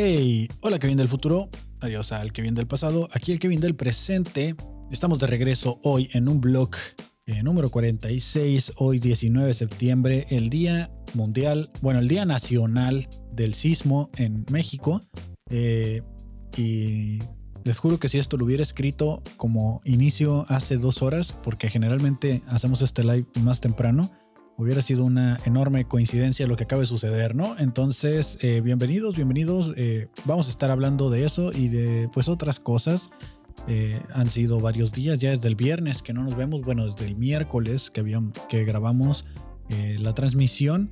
Hey, 0.00 0.48
hola 0.60 0.78
Kevin 0.78 0.96
del 0.96 1.08
futuro, 1.08 1.48
adiós 1.80 2.12
al 2.12 2.32
Kevin 2.32 2.54
del 2.54 2.68
pasado, 2.68 3.08
aquí 3.12 3.32
el 3.32 3.40
Kevin 3.40 3.60
del 3.60 3.74
presente. 3.74 4.54
Estamos 4.92 5.18
de 5.18 5.26
regreso 5.26 5.80
hoy 5.82 6.08
en 6.12 6.28
un 6.28 6.40
blog 6.40 6.70
eh, 7.26 7.42
número 7.42 7.68
46, 7.68 8.74
hoy 8.76 9.00
19 9.00 9.48
de 9.48 9.54
septiembre, 9.54 10.26
el 10.30 10.50
Día 10.50 10.88
Mundial, 11.14 11.72
bueno, 11.80 11.98
el 11.98 12.06
Día 12.06 12.24
Nacional 12.24 13.08
del 13.32 13.54
Sismo 13.54 14.08
en 14.16 14.44
México. 14.50 15.02
Eh, 15.50 16.02
y 16.56 17.18
les 17.64 17.80
juro 17.80 17.98
que 17.98 18.08
si 18.08 18.18
esto 18.18 18.36
lo 18.36 18.44
hubiera 18.44 18.62
escrito 18.62 19.20
como 19.36 19.80
inicio 19.84 20.46
hace 20.46 20.76
dos 20.76 21.02
horas, 21.02 21.32
porque 21.42 21.70
generalmente 21.70 22.40
hacemos 22.46 22.82
este 22.82 23.02
live 23.02 23.26
más 23.40 23.60
temprano, 23.60 24.12
hubiera 24.58 24.82
sido 24.82 25.04
una 25.04 25.38
enorme 25.46 25.84
coincidencia 25.84 26.46
lo 26.46 26.56
que 26.56 26.64
acaba 26.64 26.80
de 26.80 26.86
suceder, 26.86 27.34
¿no? 27.36 27.56
Entonces, 27.58 28.38
eh, 28.40 28.60
bienvenidos, 28.60 29.14
bienvenidos. 29.14 29.72
Eh, 29.76 30.08
vamos 30.24 30.48
a 30.48 30.50
estar 30.50 30.72
hablando 30.72 31.10
de 31.10 31.24
eso 31.24 31.52
y 31.52 31.68
de 31.68 32.10
pues 32.12 32.28
otras 32.28 32.58
cosas. 32.58 33.08
Eh, 33.68 34.00
han 34.14 34.30
sido 34.32 34.60
varios 34.60 34.92
días, 34.92 35.20
ya 35.20 35.30
desde 35.30 35.46
el 35.46 35.54
viernes 35.54 36.02
que 36.02 36.12
no 36.12 36.24
nos 36.24 36.36
vemos, 36.36 36.62
bueno, 36.62 36.86
desde 36.86 37.06
el 37.06 37.16
miércoles 37.16 37.90
que, 37.90 38.00
habíamos, 38.00 38.32
que 38.48 38.64
grabamos 38.64 39.24
la 39.68 40.14
transmisión. 40.14 40.90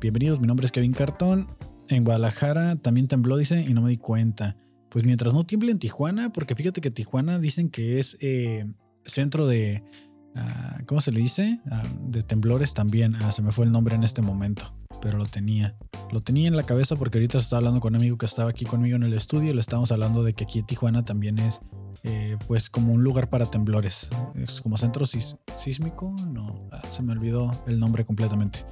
Bienvenidos, 0.00 0.40
mi 0.40 0.48
nombre 0.48 0.66
es 0.66 0.72
Kevin 0.72 0.92
Cartón. 0.92 1.46
En 1.88 2.04
Guadalajara 2.04 2.76
también 2.76 3.06
tembló, 3.06 3.36
dice, 3.36 3.64
y 3.66 3.72
no 3.72 3.80
me 3.80 3.90
di 3.90 3.96
cuenta. 3.96 4.56
Pues 4.90 5.04
mientras 5.04 5.32
no 5.32 5.44
tiemble 5.44 5.70
en 5.70 5.78
Tijuana, 5.78 6.32
porque 6.32 6.56
fíjate 6.56 6.80
que 6.80 6.90
Tijuana 6.90 7.38
dicen 7.38 7.70
que 7.70 8.00
es 8.00 8.18
centro 9.04 9.46
de 9.46 9.84
Ah, 10.38 10.78
¿cómo 10.86 11.00
se 11.00 11.10
le 11.10 11.20
dice? 11.20 11.60
Ah, 11.70 11.82
de 12.00 12.22
temblores 12.22 12.74
también. 12.74 13.16
Ah, 13.16 13.32
se 13.32 13.42
me 13.42 13.52
fue 13.52 13.64
el 13.64 13.72
nombre 13.72 13.96
en 13.96 14.04
este 14.04 14.22
momento, 14.22 14.72
pero 15.02 15.18
lo 15.18 15.26
tenía. 15.26 15.76
Lo 16.12 16.20
tenía 16.20 16.48
en 16.48 16.56
la 16.56 16.62
cabeza 16.62 16.96
porque 16.96 17.18
ahorita 17.18 17.38
estaba 17.38 17.58
hablando 17.58 17.80
con 17.80 17.94
un 17.94 18.00
amigo 18.00 18.16
que 18.16 18.26
estaba 18.26 18.50
aquí 18.50 18.64
conmigo 18.64 18.96
en 18.96 19.02
el 19.02 19.14
estudio 19.14 19.52
le 19.52 19.60
estábamos 19.60 19.92
hablando 19.92 20.22
de 20.22 20.32
que 20.32 20.44
aquí 20.44 20.60
en 20.60 20.66
Tijuana 20.66 21.04
también 21.04 21.38
es 21.38 21.60
eh, 22.04 22.36
pues 22.46 22.70
como 22.70 22.92
un 22.92 23.02
lugar 23.02 23.28
para 23.28 23.46
temblores. 23.46 24.08
Es 24.36 24.60
como 24.60 24.78
centro 24.78 25.04
sísmico, 25.06 26.14
no, 26.28 26.56
se 26.90 27.02
me 27.02 27.12
olvidó 27.12 27.52
el 27.66 27.80
nombre 27.80 28.04
completamente. 28.04 28.64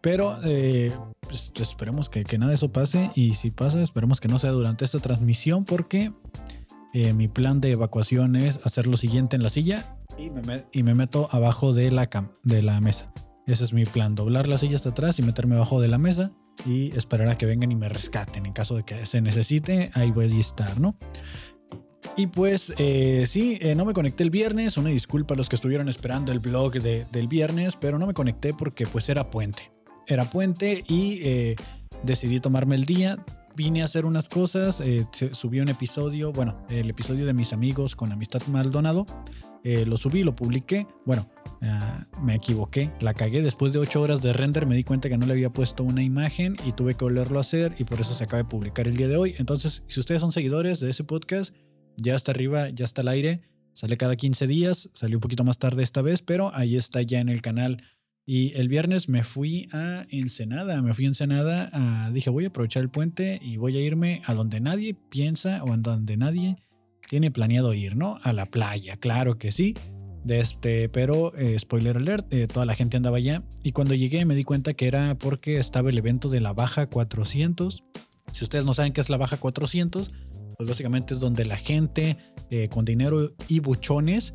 Pero 0.00 0.38
eh, 0.44 0.92
pues, 1.20 1.52
esperemos 1.56 2.08
que, 2.08 2.24
nada 2.38 2.50
de 2.50 2.56
eso 2.56 2.72
pase 2.72 3.10
y 3.14 3.34
si 3.34 3.50
pasa, 3.50 3.82
esperemos 3.82 4.20
que 4.20 4.28
no 4.28 4.38
sea 4.38 4.50
durante 4.50 4.84
esta 4.84 5.00
transmisión 5.00 5.64
porque 5.64 6.12
eh, 6.94 7.12
mi 7.12 7.28
plan 7.28 7.60
de 7.60 7.72
evacuación 7.72 8.36
es 8.36 8.64
hacer 8.66 8.86
lo 8.86 8.96
siguiente 8.96 9.36
en 9.36 9.42
la 9.42 9.50
silla 9.50 9.96
y 10.18 10.82
me, 10.82 10.94
meto 10.94 11.28
abajo 11.30 11.72
de 11.72 11.90
la, 11.90 12.08
de 12.42 12.62
la 12.62 12.80
mesa. 12.80 13.12
Ese 13.46 13.64
es 13.64 13.72
mi 13.72 13.84
plan, 13.84 14.14
doblar 14.14 14.48
la 14.48 14.58
silla 14.58 14.76
hasta 14.76 14.90
atrás 14.90 15.18
y 15.18 15.22
meterme 15.22 15.56
abajo 15.56 15.80
de 15.80 15.88
la 15.88 15.98
mesa 15.98 16.32
y 16.64 16.96
esperar 16.96 17.28
a 17.28 17.38
que 17.38 17.46
vengan 17.46 17.72
y 17.72 17.74
me 17.74 17.88
rescaten. 17.88 18.46
En 18.46 18.52
caso 18.52 18.76
de 18.76 18.84
que 18.84 19.06
se 19.06 19.20
necesite, 19.20 19.90
ahí 19.94 20.10
voy 20.10 20.32
a 20.32 20.40
estar, 20.40 20.78
¿no? 20.78 20.96
Y 22.16 22.26
pues 22.26 22.72
eh, 22.78 23.24
sí, 23.26 23.58
eh, 23.62 23.74
no 23.74 23.84
me 23.84 23.94
conecté 23.94 24.22
el 24.22 24.30
viernes, 24.30 24.76
una 24.76 24.90
disculpa 24.90 25.34
a 25.34 25.36
los 25.36 25.48
que 25.48 25.56
estuvieron 25.56 25.88
esperando 25.88 26.30
el 26.30 26.40
blog 26.40 26.74
del 26.74 27.28
viernes, 27.28 27.76
pero 27.76 27.98
no 27.98 28.06
me 28.06 28.14
conecté 28.14 28.52
porque 28.52 28.86
pues 28.86 29.08
era 29.08 29.30
puente. 29.30 29.72
Era 30.06 30.28
puente 30.28 30.84
y 30.88 31.20
eh, 31.22 31.56
decidí 32.02 32.40
tomarme 32.40 32.74
el 32.74 32.84
día. 32.84 33.16
Vine 33.54 33.82
a 33.82 33.84
hacer 33.84 34.06
unas 34.06 34.28
cosas, 34.28 34.82
subí 35.32 35.60
un 35.60 35.68
episodio, 35.68 36.32
bueno, 36.32 36.64
el 36.70 36.88
episodio 36.88 37.26
de 37.26 37.34
mis 37.34 37.52
amigos 37.52 37.94
con 37.94 38.10
Amistad 38.10 38.40
Maldonado 38.46 39.04
eh, 39.64 39.86
lo 39.86 39.96
subí, 39.96 40.22
lo 40.22 40.34
publiqué. 40.34 40.86
Bueno, 41.04 41.28
ah, 41.62 42.04
me 42.22 42.34
equivoqué, 42.34 42.90
la 43.00 43.14
cagué. 43.14 43.42
Después 43.42 43.72
de 43.72 43.78
8 43.78 44.00
horas 44.00 44.22
de 44.22 44.32
render 44.32 44.66
me 44.66 44.76
di 44.76 44.84
cuenta 44.84 45.08
que 45.08 45.18
no 45.18 45.26
le 45.26 45.32
había 45.32 45.50
puesto 45.50 45.84
una 45.84 46.02
imagen 46.02 46.56
y 46.66 46.72
tuve 46.72 46.94
que 46.94 47.04
volverlo 47.04 47.38
a 47.38 47.42
hacer 47.42 47.74
y 47.78 47.84
por 47.84 48.00
eso 48.00 48.14
se 48.14 48.24
acaba 48.24 48.42
de 48.42 48.48
publicar 48.48 48.88
el 48.88 48.96
día 48.96 49.08
de 49.08 49.16
hoy. 49.16 49.34
Entonces, 49.38 49.82
si 49.86 50.00
ustedes 50.00 50.20
son 50.20 50.32
seguidores 50.32 50.80
de 50.80 50.90
ese 50.90 51.04
podcast, 51.04 51.54
ya 51.96 52.16
está 52.16 52.32
arriba, 52.32 52.70
ya 52.70 52.84
está 52.84 53.02
al 53.02 53.08
aire. 53.08 53.42
Sale 53.74 53.96
cada 53.96 54.16
15 54.16 54.46
días, 54.46 54.90
salió 54.92 55.16
un 55.16 55.22
poquito 55.22 55.44
más 55.44 55.58
tarde 55.58 55.82
esta 55.82 56.02
vez, 56.02 56.20
pero 56.20 56.54
ahí 56.54 56.76
está 56.76 57.00
ya 57.00 57.20
en 57.20 57.30
el 57.30 57.40
canal. 57.40 57.82
Y 58.24 58.52
el 58.54 58.68
viernes 58.68 59.08
me 59.08 59.24
fui 59.24 59.68
a 59.72 60.04
Ensenada, 60.10 60.80
me 60.82 60.94
fui 60.94 61.06
a 61.06 61.08
Ensenada, 61.08 61.70
a, 61.72 62.10
dije 62.10 62.30
voy 62.30 62.44
a 62.44 62.48
aprovechar 62.48 62.82
el 62.82 62.90
puente 62.90 63.40
y 63.42 63.56
voy 63.56 63.76
a 63.78 63.80
irme 63.80 64.22
a 64.26 64.34
donde 64.34 64.60
nadie 64.60 64.94
piensa 64.94 65.64
o 65.64 65.72
a 65.72 65.76
donde 65.76 66.16
nadie 66.16 66.56
tiene 67.12 67.30
planeado 67.30 67.74
ir, 67.74 67.94
¿no? 67.94 68.18
A 68.22 68.32
la 68.32 68.46
playa, 68.46 68.96
claro 68.96 69.36
que 69.36 69.52
sí. 69.52 69.76
De 70.24 70.40
este, 70.40 70.88
pero 70.88 71.36
eh, 71.36 71.58
spoiler 71.58 71.98
alert, 71.98 72.32
eh, 72.32 72.46
toda 72.46 72.64
la 72.64 72.74
gente 72.74 72.96
andaba 72.96 73.18
allá. 73.18 73.42
Y 73.62 73.72
cuando 73.72 73.92
llegué 73.92 74.24
me 74.24 74.34
di 74.34 74.44
cuenta 74.44 74.72
que 74.72 74.86
era 74.86 75.14
porque 75.18 75.58
estaba 75.58 75.90
el 75.90 75.98
evento 75.98 76.30
de 76.30 76.40
la 76.40 76.54
Baja 76.54 76.86
400. 76.86 77.84
Si 78.32 78.44
ustedes 78.44 78.64
no 78.64 78.72
saben 78.72 78.94
qué 78.94 79.02
es 79.02 79.10
la 79.10 79.18
Baja 79.18 79.36
400, 79.36 80.10
pues 80.56 80.68
básicamente 80.70 81.12
es 81.12 81.20
donde 81.20 81.44
la 81.44 81.58
gente 81.58 82.16
eh, 82.48 82.70
con 82.70 82.86
dinero 82.86 83.34
y 83.46 83.60
buchones 83.60 84.32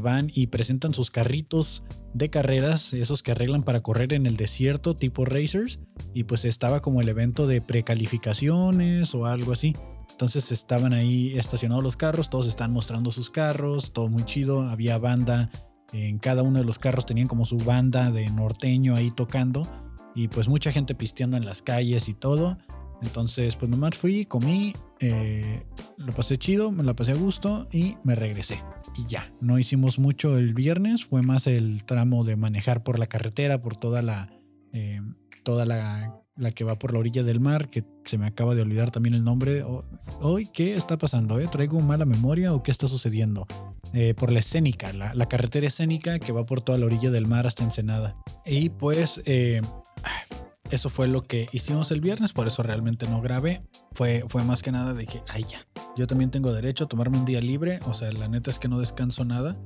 van 0.00 0.30
y 0.32 0.46
presentan 0.46 0.94
sus 0.94 1.10
carritos 1.10 1.82
de 2.14 2.30
carreras, 2.30 2.92
esos 2.92 3.24
que 3.24 3.32
arreglan 3.32 3.64
para 3.64 3.80
correr 3.80 4.12
en 4.12 4.26
el 4.26 4.36
desierto 4.36 4.94
tipo 4.94 5.24
racers. 5.24 5.80
Y 6.14 6.22
pues 6.22 6.44
estaba 6.44 6.82
como 6.82 7.00
el 7.00 7.08
evento 7.08 7.48
de 7.48 7.60
precalificaciones 7.60 9.12
o 9.12 9.26
algo 9.26 9.50
así. 9.50 9.74
Entonces 10.22 10.52
estaban 10.52 10.92
ahí 10.92 11.36
estacionados 11.36 11.82
los 11.82 11.96
carros, 11.96 12.30
todos 12.30 12.46
están 12.46 12.72
mostrando 12.72 13.10
sus 13.10 13.28
carros, 13.28 13.92
todo 13.92 14.06
muy 14.06 14.24
chido, 14.24 14.62
había 14.62 14.96
banda, 14.96 15.50
en 15.92 16.20
cada 16.20 16.44
uno 16.44 16.60
de 16.60 16.64
los 16.64 16.78
carros 16.78 17.06
tenían 17.06 17.26
como 17.26 17.44
su 17.44 17.56
banda 17.56 18.12
de 18.12 18.30
norteño 18.30 18.94
ahí 18.94 19.10
tocando 19.10 19.66
y 20.14 20.28
pues 20.28 20.46
mucha 20.46 20.70
gente 20.70 20.94
pisteando 20.94 21.36
en 21.36 21.44
las 21.44 21.60
calles 21.60 22.08
y 22.08 22.14
todo. 22.14 22.56
Entonces 23.02 23.56
pues 23.56 23.68
nomás 23.68 23.98
fui, 23.98 24.24
comí, 24.24 24.76
eh, 25.00 25.64
lo 25.96 26.14
pasé 26.14 26.38
chido, 26.38 26.70
me 26.70 26.84
la 26.84 26.94
pasé 26.94 27.10
a 27.10 27.16
gusto 27.16 27.66
y 27.72 27.96
me 28.04 28.14
regresé. 28.14 28.62
Y 28.96 29.08
ya, 29.08 29.34
no 29.40 29.58
hicimos 29.58 29.98
mucho 29.98 30.38
el 30.38 30.54
viernes, 30.54 31.04
fue 31.04 31.22
más 31.22 31.48
el 31.48 31.84
tramo 31.84 32.22
de 32.22 32.36
manejar 32.36 32.84
por 32.84 33.00
la 33.00 33.06
carretera, 33.06 33.60
por 33.60 33.74
toda 33.76 34.02
la... 34.02 34.30
Eh, 34.72 35.00
toda 35.42 35.66
la 35.66 36.21
la 36.36 36.50
que 36.50 36.64
va 36.64 36.78
por 36.78 36.92
la 36.92 36.98
orilla 36.98 37.22
del 37.22 37.40
mar, 37.40 37.68
que 37.68 37.84
se 38.04 38.18
me 38.18 38.26
acaba 38.26 38.54
de 38.54 38.62
olvidar 38.62 38.90
también 38.90 39.14
el 39.14 39.24
nombre. 39.24 39.64
Hoy, 40.20 40.46
¿qué 40.46 40.76
está 40.76 40.96
pasando? 40.96 41.38
Eh? 41.38 41.48
¿Traigo 41.50 41.80
mala 41.80 42.04
memoria 42.04 42.54
o 42.54 42.62
qué 42.62 42.70
está 42.70 42.88
sucediendo? 42.88 43.46
Eh, 43.92 44.14
por 44.14 44.32
la 44.32 44.40
escénica, 44.40 44.92
la, 44.92 45.26
carretera 45.26 45.66
escénica 45.66 46.18
que 46.18 46.32
va 46.32 46.46
por 46.46 46.62
toda 46.62 46.78
la 46.78 46.86
orilla 46.86 47.10
del 47.10 47.26
mar 47.26 47.46
hasta 47.46 47.62
Ensenada. 47.62 48.16
Y 48.46 48.70
pues 48.70 49.20
eh, 49.26 49.60
eso 50.70 50.88
fue 50.88 51.08
lo 51.08 51.22
que 51.22 51.48
hicimos 51.52 51.90
el 51.90 52.00
viernes, 52.00 52.32
por 52.32 52.46
eso 52.46 52.62
realmente 52.62 53.06
no 53.06 53.20
grabé. 53.20 53.62
Fue, 53.92 54.24
fue 54.28 54.42
más 54.44 54.62
que 54.62 54.72
nada 54.72 54.94
de 54.94 55.04
que, 55.04 55.22
ay 55.28 55.44
ya, 55.46 55.66
yo 55.96 56.06
también 56.06 56.30
tengo 56.30 56.52
derecho 56.52 56.84
a 56.84 56.88
tomarme 56.88 57.18
un 57.18 57.26
día 57.26 57.42
libre, 57.42 57.80
o 57.84 57.92
sea, 57.92 58.10
la 58.10 58.28
neta 58.28 58.50
es 58.50 58.58
que 58.58 58.68
no 58.68 58.80
descanso 58.80 59.26
nada. 59.26 59.58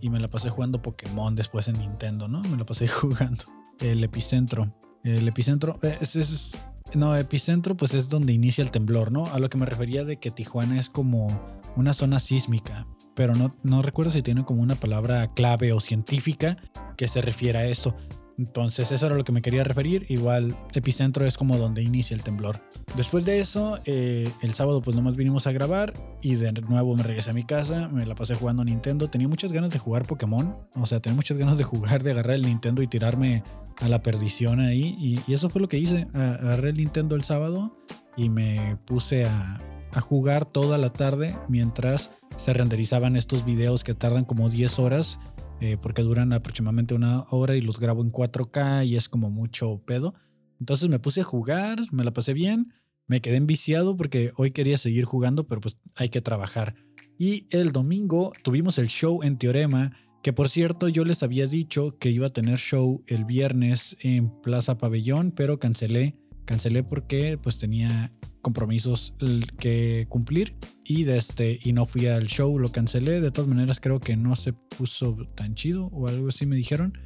Y 0.00 0.08
me 0.08 0.20
la 0.20 0.28
pasé 0.28 0.48
jugando 0.48 0.80
Pokémon 0.80 1.34
después 1.34 1.68
en 1.68 1.78
Nintendo, 1.78 2.28
¿no? 2.28 2.40
Me 2.40 2.56
la 2.56 2.64
pasé 2.64 2.88
jugando 2.88 3.44
el 3.80 4.02
epicentro. 4.02 4.74
El 5.06 5.28
epicentro, 5.28 5.78
eh, 5.82 5.96
es, 6.00 6.58
no, 6.94 7.14
epicentro 7.14 7.76
pues 7.76 7.94
es 7.94 8.08
donde 8.08 8.32
inicia 8.32 8.62
el 8.62 8.72
temblor, 8.72 9.12
¿no? 9.12 9.26
A 9.26 9.38
lo 9.38 9.48
que 9.48 9.56
me 9.56 9.64
refería 9.64 10.04
de 10.04 10.16
que 10.16 10.32
Tijuana 10.32 10.80
es 10.80 10.90
como 10.90 11.40
una 11.76 11.94
zona 11.94 12.18
sísmica, 12.18 12.88
pero 13.14 13.36
no, 13.36 13.52
no 13.62 13.82
recuerdo 13.82 14.10
si 14.10 14.22
tiene 14.22 14.44
como 14.44 14.62
una 14.62 14.74
palabra 14.74 15.32
clave 15.32 15.72
o 15.72 15.78
científica 15.78 16.56
que 16.96 17.06
se 17.06 17.20
refiera 17.20 17.60
a 17.60 17.66
eso. 17.66 17.94
Entonces 18.36 18.90
eso 18.90 19.06
era 19.06 19.14
lo 19.14 19.22
que 19.22 19.30
me 19.30 19.42
quería 19.42 19.62
referir. 19.62 20.06
Igual 20.08 20.56
epicentro 20.74 21.24
es 21.24 21.38
como 21.38 21.56
donde 21.56 21.82
inicia 21.82 22.14
el 22.14 22.24
temblor. 22.24 22.60
Después 22.96 23.24
de 23.24 23.38
eso, 23.38 23.78
eh, 23.84 24.30
el 24.42 24.54
sábado 24.54 24.82
pues 24.82 24.96
nomás 24.96 25.14
vinimos 25.14 25.46
a 25.46 25.52
grabar 25.52 25.94
y 26.20 26.34
de 26.34 26.52
nuevo 26.52 26.96
me 26.96 27.04
regresé 27.04 27.30
a 27.30 27.32
mi 27.32 27.44
casa, 27.44 27.88
me 27.88 28.04
la 28.04 28.16
pasé 28.16 28.34
jugando 28.34 28.64
Nintendo. 28.64 29.08
Tenía 29.08 29.28
muchas 29.28 29.52
ganas 29.52 29.70
de 29.70 29.78
jugar 29.78 30.04
Pokémon, 30.04 30.56
o 30.74 30.86
sea, 30.86 30.98
tenía 30.98 31.14
muchas 31.14 31.38
ganas 31.38 31.58
de 31.58 31.64
jugar, 31.64 32.02
de 32.02 32.10
agarrar 32.10 32.34
el 32.34 32.42
Nintendo 32.42 32.82
y 32.82 32.88
tirarme 32.88 33.44
a 33.80 33.88
la 33.88 34.02
perdición 34.02 34.60
ahí. 34.60 34.96
Y, 34.98 35.32
eso 35.32 35.50
fue 35.50 35.60
lo 35.60 35.68
que 35.68 35.78
hice. 35.78 36.06
Agarré 36.14 36.70
el 36.70 36.76
Nintendo 36.76 37.16
el 37.16 37.24
sábado 37.24 37.76
y 38.16 38.28
me 38.28 38.78
puse 38.84 39.26
a, 39.26 39.62
jugar 40.00 40.44
toda 40.44 40.76
la 40.76 40.90
tarde 40.90 41.34
mientras 41.48 42.10
se 42.36 42.52
renderizaban 42.52 43.16
estos 43.16 43.46
videos 43.46 43.82
que 43.82 43.94
tardan 43.94 44.26
como 44.26 44.50
10 44.50 44.78
horas. 44.78 45.18
Eh, 45.62 45.78
porque 45.80 46.02
duran 46.02 46.34
aproximadamente 46.34 46.92
una 46.92 47.24
hora 47.30 47.56
y 47.56 47.62
los 47.62 47.80
grabo 47.80 48.02
en 48.02 48.12
4K 48.12 48.86
y 48.86 48.96
es 48.96 49.08
como 49.08 49.30
mucho 49.30 49.80
pedo. 49.86 50.12
Entonces 50.60 50.90
me 50.90 50.98
puse 50.98 51.22
a 51.22 51.24
jugar, 51.24 51.78
me 51.92 52.04
la 52.04 52.12
pasé 52.12 52.34
bien, 52.34 52.74
me 53.06 53.22
quedé 53.22 53.36
enviciado 53.36 53.96
porque 53.96 54.32
hoy 54.36 54.50
quería 54.50 54.76
seguir 54.76 55.06
jugando, 55.06 55.46
pero 55.46 55.62
pues 55.62 55.78
hay 55.94 56.10
que 56.10 56.20
trabajar. 56.20 56.74
Y 57.18 57.46
el 57.50 57.72
domingo 57.72 58.32
tuvimos 58.42 58.78
el 58.78 58.88
show 58.88 59.22
en 59.22 59.38
Teorema 59.38 59.96
que 60.26 60.32
por 60.32 60.48
cierto, 60.48 60.88
yo 60.88 61.04
les 61.04 61.22
había 61.22 61.46
dicho 61.46 62.00
que 62.00 62.10
iba 62.10 62.26
a 62.26 62.30
tener 62.30 62.58
show 62.58 63.04
el 63.06 63.24
viernes 63.24 63.96
en 64.00 64.28
Plaza 64.42 64.76
Pabellón, 64.76 65.30
pero 65.30 65.60
cancelé. 65.60 66.16
Cancelé 66.44 66.82
porque 66.82 67.38
pues 67.40 67.58
tenía 67.58 68.10
compromisos 68.42 69.14
que 69.60 70.06
cumplir 70.08 70.56
y, 70.84 71.04
de 71.04 71.16
este, 71.16 71.60
y 71.62 71.72
no 71.72 71.86
fui 71.86 72.08
al 72.08 72.26
show, 72.26 72.58
lo 72.58 72.72
cancelé. 72.72 73.20
De 73.20 73.30
todas 73.30 73.48
maneras 73.48 73.78
creo 73.78 74.00
que 74.00 74.16
no 74.16 74.34
se 74.34 74.52
puso 74.52 75.16
tan 75.36 75.54
chido 75.54 75.90
o 75.92 76.08
algo 76.08 76.26
así 76.26 76.44
me 76.44 76.56
dijeron. 76.56 76.98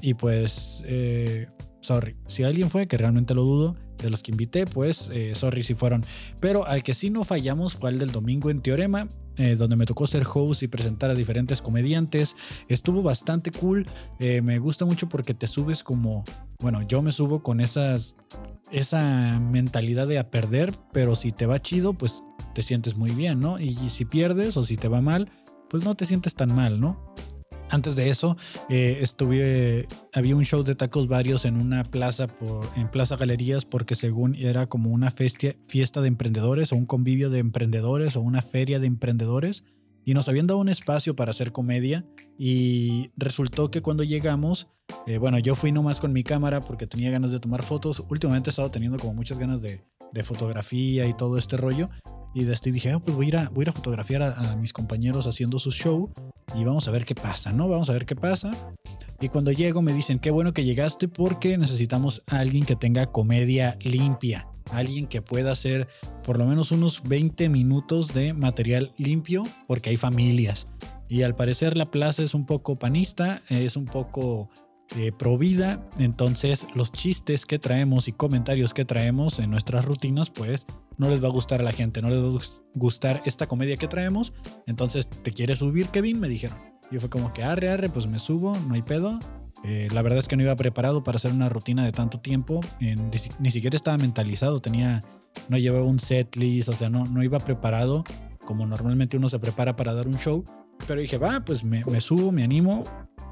Y 0.00 0.14
pues, 0.14 0.82
eh, 0.86 1.48
sorry, 1.82 2.16
si 2.26 2.42
alguien 2.42 2.70
fue, 2.70 2.86
que 2.86 2.96
realmente 2.96 3.34
lo 3.34 3.42
dudo, 3.42 3.76
de 3.98 4.08
los 4.08 4.22
que 4.22 4.30
invité, 4.30 4.64
pues 4.64 5.10
eh, 5.12 5.34
sorry 5.34 5.62
si 5.62 5.74
fueron. 5.74 6.06
Pero 6.40 6.66
al 6.66 6.82
que 6.82 6.94
sí 6.94 7.10
no 7.10 7.24
fallamos 7.24 7.76
fue 7.76 7.90
el 7.90 7.98
del 7.98 8.12
domingo 8.12 8.48
en 8.48 8.60
Teorema. 8.62 9.10
Eh, 9.38 9.56
donde 9.56 9.76
me 9.76 9.86
tocó 9.86 10.06
ser 10.06 10.24
host 10.32 10.62
y 10.62 10.68
presentar 10.68 11.10
a 11.10 11.14
diferentes 11.14 11.62
comediantes. 11.62 12.36
Estuvo 12.68 13.02
bastante 13.02 13.50
cool. 13.50 13.86
Eh, 14.18 14.42
me 14.42 14.58
gusta 14.58 14.84
mucho 14.84 15.08
porque 15.08 15.32
te 15.32 15.46
subes 15.46 15.82
como, 15.82 16.24
bueno, 16.58 16.82
yo 16.82 17.00
me 17.00 17.12
subo 17.12 17.42
con 17.42 17.60
esas, 17.60 18.14
esa 18.70 19.40
mentalidad 19.40 20.06
de 20.06 20.18
a 20.18 20.30
perder, 20.30 20.74
pero 20.92 21.16
si 21.16 21.32
te 21.32 21.46
va 21.46 21.60
chido, 21.60 21.94
pues 21.94 22.24
te 22.54 22.62
sientes 22.62 22.96
muy 22.96 23.12
bien, 23.12 23.40
¿no? 23.40 23.58
Y 23.58 23.74
si 23.88 24.04
pierdes 24.04 24.56
o 24.56 24.64
si 24.64 24.76
te 24.76 24.88
va 24.88 25.00
mal, 25.00 25.30
pues 25.70 25.84
no 25.84 25.94
te 25.94 26.04
sientes 26.04 26.34
tan 26.34 26.54
mal, 26.54 26.80
¿no? 26.80 27.14
Antes 27.72 27.96
de 27.96 28.10
eso, 28.10 28.36
eh, 28.68 28.98
estuve, 29.00 29.88
había 30.12 30.36
un 30.36 30.44
show 30.44 30.62
de 30.62 30.74
tacos 30.74 31.08
varios 31.08 31.46
en 31.46 31.56
una 31.56 31.84
plaza, 31.84 32.26
por, 32.26 32.68
en 32.76 32.90
Plaza 32.90 33.16
Galerías, 33.16 33.64
porque 33.64 33.94
según 33.94 34.34
era 34.34 34.66
como 34.66 34.90
una 34.90 35.10
fiesta 35.10 36.02
de 36.02 36.08
emprendedores 36.08 36.70
o 36.72 36.76
un 36.76 36.84
convivio 36.84 37.30
de 37.30 37.38
emprendedores 37.38 38.14
o 38.14 38.20
una 38.20 38.42
feria 38.42 38.78
de 38.78 38.88
emprendedores. 38.88 39.64
Y 40.04 40.12
nos 40.12 40.28
habían 40.28 40.46
dado 40.46 40.60
un 40.60 40.68
espacio 40.68 41.16
para 41.16 41.30
hacer 41.30 41.50
comedia 41.50 42.04
y 42.36 43.10
resultó 43.16 43.70
que 43.70 43.80
cuando 43.80 44.04
llegamos, 44.04 44.68
eh, 45.06 45.16
bueno, 45.16 45.38
yo 45.38 45.54
fui 45.54 45.72
nomás 45.72 45.98
con 45.98 46.12
mi 46.12 46.24
cámara 46.24 46.60
porque 46.60 46.86
tenía 46.86 47.10
ganas 47.10 47.30
de 47.30 47.40
tomar 47.40 47.62
fotos. 47.62 48.04
Últimamente 48.10 48.50
he 48.50 48.52
estado 48.52 48.70
teniendo 48.70 48.98
como 48.98 49.14
muchas 49.14 49.38
ganas 49.38 49.62
de, 49.62 49.82
de 50.12 50.22
fotografía 50.22 51.06
y 51.06 51.14
todo 51.14 51.38
este 51.38 51.56
rollo. 51.56 51.88
Y 52.34 52.44
desde 52.44 52.72
dije, 52.72 52.90
ah, 52.92 52.98
pues 52.98 53.16
voy 53.16 53.26
a 53.26 53.28
ir 53.28 53.36
a, 53.36 53.48
voy 53.50 53.66
a, 53.68 53.72
fotografiar 53.72 54.22
a, 54.22 54.56
mis 54.56 54.72
compañeros 54.72 55.26
haciendo 55.26 55.58
su 55.58 55.70
show 55.70 56.10
y 56.54 56.64
vamos 56.64 56.88
a 56.88 56.90
ver 56.90 57.04
qué 57.04 57.14
pasa, 57.14 57.52
¿no? 57.52 57.68
Vamos 57.68 57.90
a 57.90 57.92
ver 57.92 58.06
qué 58.06 58.16
pasa. 58.16 58.56
Y 59.20 59.28
cuando 59.28 59.52
llego 59.52 59.82
me 59.82 59.92
dicen, 59.92 60.18
qué 60.18 60.30
bueno 60.30 60.52
que 60.52 60.64
llegaste 60.64 61.08
porque 61.08 61.56
necesitamos 61.58 62.22
a 62.26 62.38
alguien 62.38 62.64
que 62.64 62.76
tenga 62.76 63.06
comedia 63.06 63.76
limpia. 63.80 64.48
Alguien 64.70 65.06
que 65.06 65.22
pueda 65.22 65.52
hacer 65.52 65.88
por 66.24 66.38
lo 66.38 66.46
menos 66.46 66.72
unos 66.72 67.02
20 67.02 67.48
minutos 67.48 68.14
de 68.14 68.32
material 68.32 68.92
limpio 68.96 69.46
porque 69.66 69.90
hay 69.90 69.96
familias. 69.96 70.66
Y 71.08 71.22
al 71.22 71.36
parecer 71.36 71.76
la 71.76 71.90
plaza 71.90 72.22
es 72.22 72.32
un 72.32 72.46
poco 72.46 72.78
panista, 72.78 73.42
es 73.50 73.76
un 73.76 73.84
poco 73.84 74.48
eh, 74.96 75.12
pro 75.12 75.38
vida. 75.38 75.88
Entonces 75.98 76.66
los 76.74 76.92
chistes 76.92 77.46
que 77.46 77.58
traemos 77.58 78.08
y 78.08 78.12
comentarios 78.12 78.74
que 78.74 78.84
traemos 78.84 79.38
en 79.38 79.50
nuestras 79.50 79.84
rutinas 79.84 80.30
pues 80.30 80.66
no 80.98 81.08
les 81.08 81.22
va 81.22 81.28
a 81.28 81.32
gustar 81.32 81.60
a 81.60 81.64
la 81.64 81.72
gente, 81.72 82.02
no 82.02 82.10
les 82.10 82.22
va 82.22 82.28
a 82.28 82.42
gustar 82.74 83.22
esta 83.24 83.46
comedia 83.46 83.76
que 83.76 83.88
traemos. 83.88 84.32
Entonces, 84.66 85.08
¿te 85.08 85.32
quieres 85.32 85.58
subir, 85.58 85.88
Kevin? 85.88 86.20
Me 86.20 86.28
dijeron. 86.28 86.58
Y 86.90 86.98
fue 86.98 87.08
como 87.08 87.32
que 87.32 87.42
arre, 87.42 87.70
arre, 87.70 87.88
pues 87.88 88.06
me 88.06 88.18
subo, 88.18 88.56
no 88.68 88.74
hay 88.74 88.82
pedo. 88.82 89.18
Eh, 89.64 89.88
la 89.92 90.02
verdad 90.02 90.18
es 90.18 90.28
que 90.28 90.36
no 90.36 90.42
iba 90.42 90.54
preparado 90.56 91.02
para 91.02 91.16
hacer 91.16 91.32
una 91.32 91.48
rutina 91.48 91.84
de 91.84 91.92
tanto 91.92 92.20
tiempo. 92.20 92.60
ni, 92.80 93.50
siquiera 93.50 93.76
estaba 93.76 93.96
mentalizado, 93.96 94.60
tenía, 94.60 95.02
no 95.48 95.56
llevaba 95.56 95.84
un 95.84 96.00
set 96.00 96.36
list, 96.36 96.68
o 96.68 96.74
sea, 96.74 96.90
no, 96.90 97.06
no 97.06 97.22
iba 97.22 97.38
preparado 97.38 98.04
como 98.44 98.66
normalmente 98.66 99.16
uno 99.16 99.28
se 99.28 99.38
prepara 99.38 99.76
para 99.76 99.94
dar 99.94 100.06
un 100.06 100.18
show. 100.18 100.44
Pero 100.86 101.00
dije, 101.00 101.16
va, 101.16 101.44
pues 101.44 101.64
me, 101.64 101.84
me 101.84 102.00
subo, 102.00 102.32
me 102.32 102.42
animo. 102.42 102.84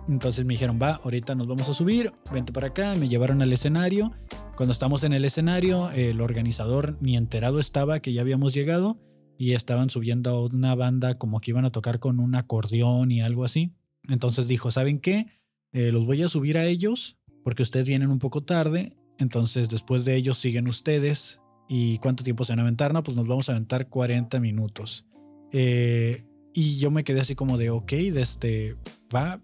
Entonces 0.08 0.44
me 0.44 0.54
dijeron, 0.54 0.78
va, 0.82 1.00
ahorita 1.04 1.34
nos 1.34 1.46
vamos 1.46 1.68
a 1.68 1.74
subir, 1.74 2.12
vente 2.32 2.52
para 2.52 2.68
acá, 2.68 2.94
me 2.94 3.08
llevaron 3.08 3.42
al 3.42 3.52
escenario. 3.52 4.12
Cuando 4.56 4.72
estamos 4.72 5.04
en 5.04 5.12
el 5.12 5.24
escenario, 5.24 5.90
el 5.90 6.20
organizador 6.20 6.96
ni 7.00 7.16
enterado 7.16 7.60
estaba 7.60 8.00
que 8.00 8.12
ya 8.12 8.20
habíamos 8.22 8.52
llegado 8.52 8.98
y 9.38 9.52
estaban 9.52 9.88
subiendo 9.88 10.44
una 10.44 10.74
banda 10.74 11.14
como 11.14 11.40
que 11.40 11.50
iban 11.50 11.64
a 11.64 11.70
tocar 11.70 11.98
con 11.98 12.20
un 12.20 12.34
acordeón 12.34 13.10
y 13.10 13.22
algo 13.22 13.44
así. 13.44 13.72
Entonces 14.08 14.48
dijo, 14.48 14.70
¿saben 14.70 15.00
qué? 15.00 15.26
Eh, 15.72 15.92
los 15.92 16.04
voy 16.04 16.22
a 16.22 16.28
subir 16.28 16.58
a 16.58 16.66
ellos 16.66 17.16
porque 17.42 17.62
ustedes 17.62 17.86
vienen 17.86 18.10
un 18.10 18.18
poco 18.18 18.42
tarde. 18.42 18.92
Entonces 19.18 19.68
después 19.68 20.04
de 20.04 20.16
ellos 20.16 20.38
siguen 20.38 20.68
ustedes. 20.68 21.40
¿Y 21.68 21.98
cuánto 21.98 22.24
tiempo 22.24 22.44
se 22.44 22.52
van 22.52 22.58
a 22.58 22.62
aventar? 22.62 22.92
No, 22.92 23.02
pues 23.02 23.16
nos 23.16 23.26
vamos 23.26 23.48
a 23.48 23.52
aventar 23.52 23.88
40 23.88 24.40
minutos. 24.40 25.06
Eh, 25.52 26.24
y 26.52 26.78
yo 26.78 26.90
me 26.90 27.04
quedé 27.04 27.20
así 27.20 27.34
como 27.34 27.58
de, 27.58 27.70
ok, 27.70 27.90
de 27.92 28.20
este, 28.20 28.76
va, 29.14 29.40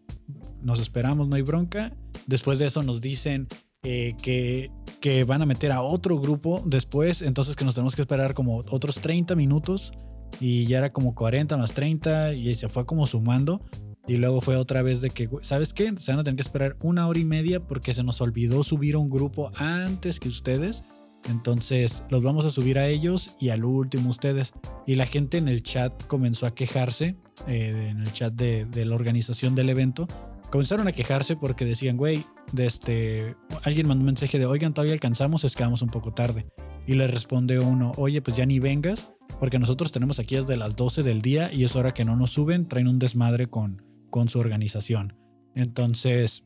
nos 0.63 0.81
esperamos, 0.81 1.29
no 1.29 1.37
hay 1.37 1.43
bronca. 1.43 1.93
Después 2.27 2.59
de 2.59 2.67
eso 2.67 2.83
nos 2.83 3.01
dicen 3.01 3.49
eh, 3.83 4.15
que, 4.21 4.71
que 5.01 5.25
van 5.25 5.43
a 5.43 5.47
meter 5.47 5.73
a 5.73 5.83
otro 5.83 6.19
grupo 6.19 6.63
después, 6.65 7.23
entonces 7.23 7.55
que 7.57 7.65
nos 7.65 7.75
tenemos 7.75 7.95
que 7.95 8.03
esperar 8.03 8.35
como 8.35 8.59
otros 8.71 8.97
30 8.97 9.35
minutos 9.37 9.93
y 10.41 10.67
ya 10.67 10.79
era 10.79 10.93
como 10.93 11.15
40 11.15 11.57
más 11.57 11.73
30 11.73 12.35
y 12.35 12.55
se 12.55 12.69
fue 12.69 12.87
como 12.87 13.07
sumando. 13.07 13.63
Y 14.09 14.19
luego 14.19 14.41
fue 14.41 14.57
otra 14.57 14.83
vez 14.83 15.01
de 15.01 15.11
que, 15.11 15.29
¿sabes 15.43 15.73
qué? 15.73 15.93
Se 15.99 16.13
van 16.13 16.21
a 16.21 16.25
tener 16.25 16.37
que 16.37 16.43
esperar 16.43 16.77
una 16.81 17.09
hora 17.09 17.19
y 17.19 17.25
media 17.25 17.61
porque 17.61 17.93
se 17.93 18.05
nos 18.05 18.21
olvidó 18.21 18.63
subir 18.63 18.97
un 18.97 19.11
grupo 19.11 19.51
antes 19.57 20.21
que 20.21 20.29
ustedes. 20.29 20.85
Entonces 21.29 22.05
los 22.09 22.23
vamos 22.23 22.45
a 22.45 22.51
subir 22.51 22.79
a 22.79 22.87
ellos 22.87 23.35
y 23.41 23.49
al 23.49 23.65
último 23.65 24.11
ustedes. 24.11 24.53
Y 24.87 24.95
la 24.95 25.07
gente 25.07 25.39
en 25.39 25.49
el 25.49 25.65
chat 25.65 26.05
comenzó 26.07 26.47
a 26.47 26.55
quejarse, 26.55 27.17
eh, 27.47 27.89
en 27.91 28.01
el 28.01 28.13
chat 28.13 28.33
de, 28.35 28.85
la 28.85 28.95
organización 28.95 29.55
del 29.55 29.69
evento. 29.69 30.09
Comenzaron 30.51 30.89
a 30.89 30.93
quejarse 30.93 31.37
porque 31.37 31.65
decían, 31.65 31.97
güey, 31.97 32.25
de 32.53 32.67
este, 32.67 33.37
alguien 33.65 33.87
mandó 33.87 34.03
un 34.03 34.07
mensaje 34.07 34.39
de, 34.39 34.47
oigan, 34.47 34.75
todavía 34.75 34.95
alcanzamos, 34.95 35.45
es 35.45 35.55
que 35.55 35.65
vamos 35.65 35.83
un 35.83 35.91
poco 35.91 36.13
tarde. 36.13 36.47
Y 36.87 36.95
le 36.95 37.09
responde 37.09 37.59
uno, 37.59 37.93
oye, 37.97 38.23
pues 38.23 38.37
ya 38.37 38.47
ni 38.47 38.59
vengas, 38.59 39.09
porque 39.41 39.59
nosotros 39.59 39.93
tenemos 39.93 40.19
aquí 40.19 40.37
desde 40.37 40.57
las 40.57 40.77
12 40.77 41.03
del 41.03 41.21
día 41.21 41.53
y 41.53 41.65
es 41.65 41.75
hora 41.75 41.93
que 41.93 42.05
no 42.05 42.17
nos 42.17 42.31
suben, 42.31 42.69
traen 42.69 42.89
un 42.89 42.99
desmadre 42.99 43.49
con, 43.49 43.83
con 44.11 44.29
su 44.29 44.39
organización. 44.39 45.17
Entonces, 45.55 46.45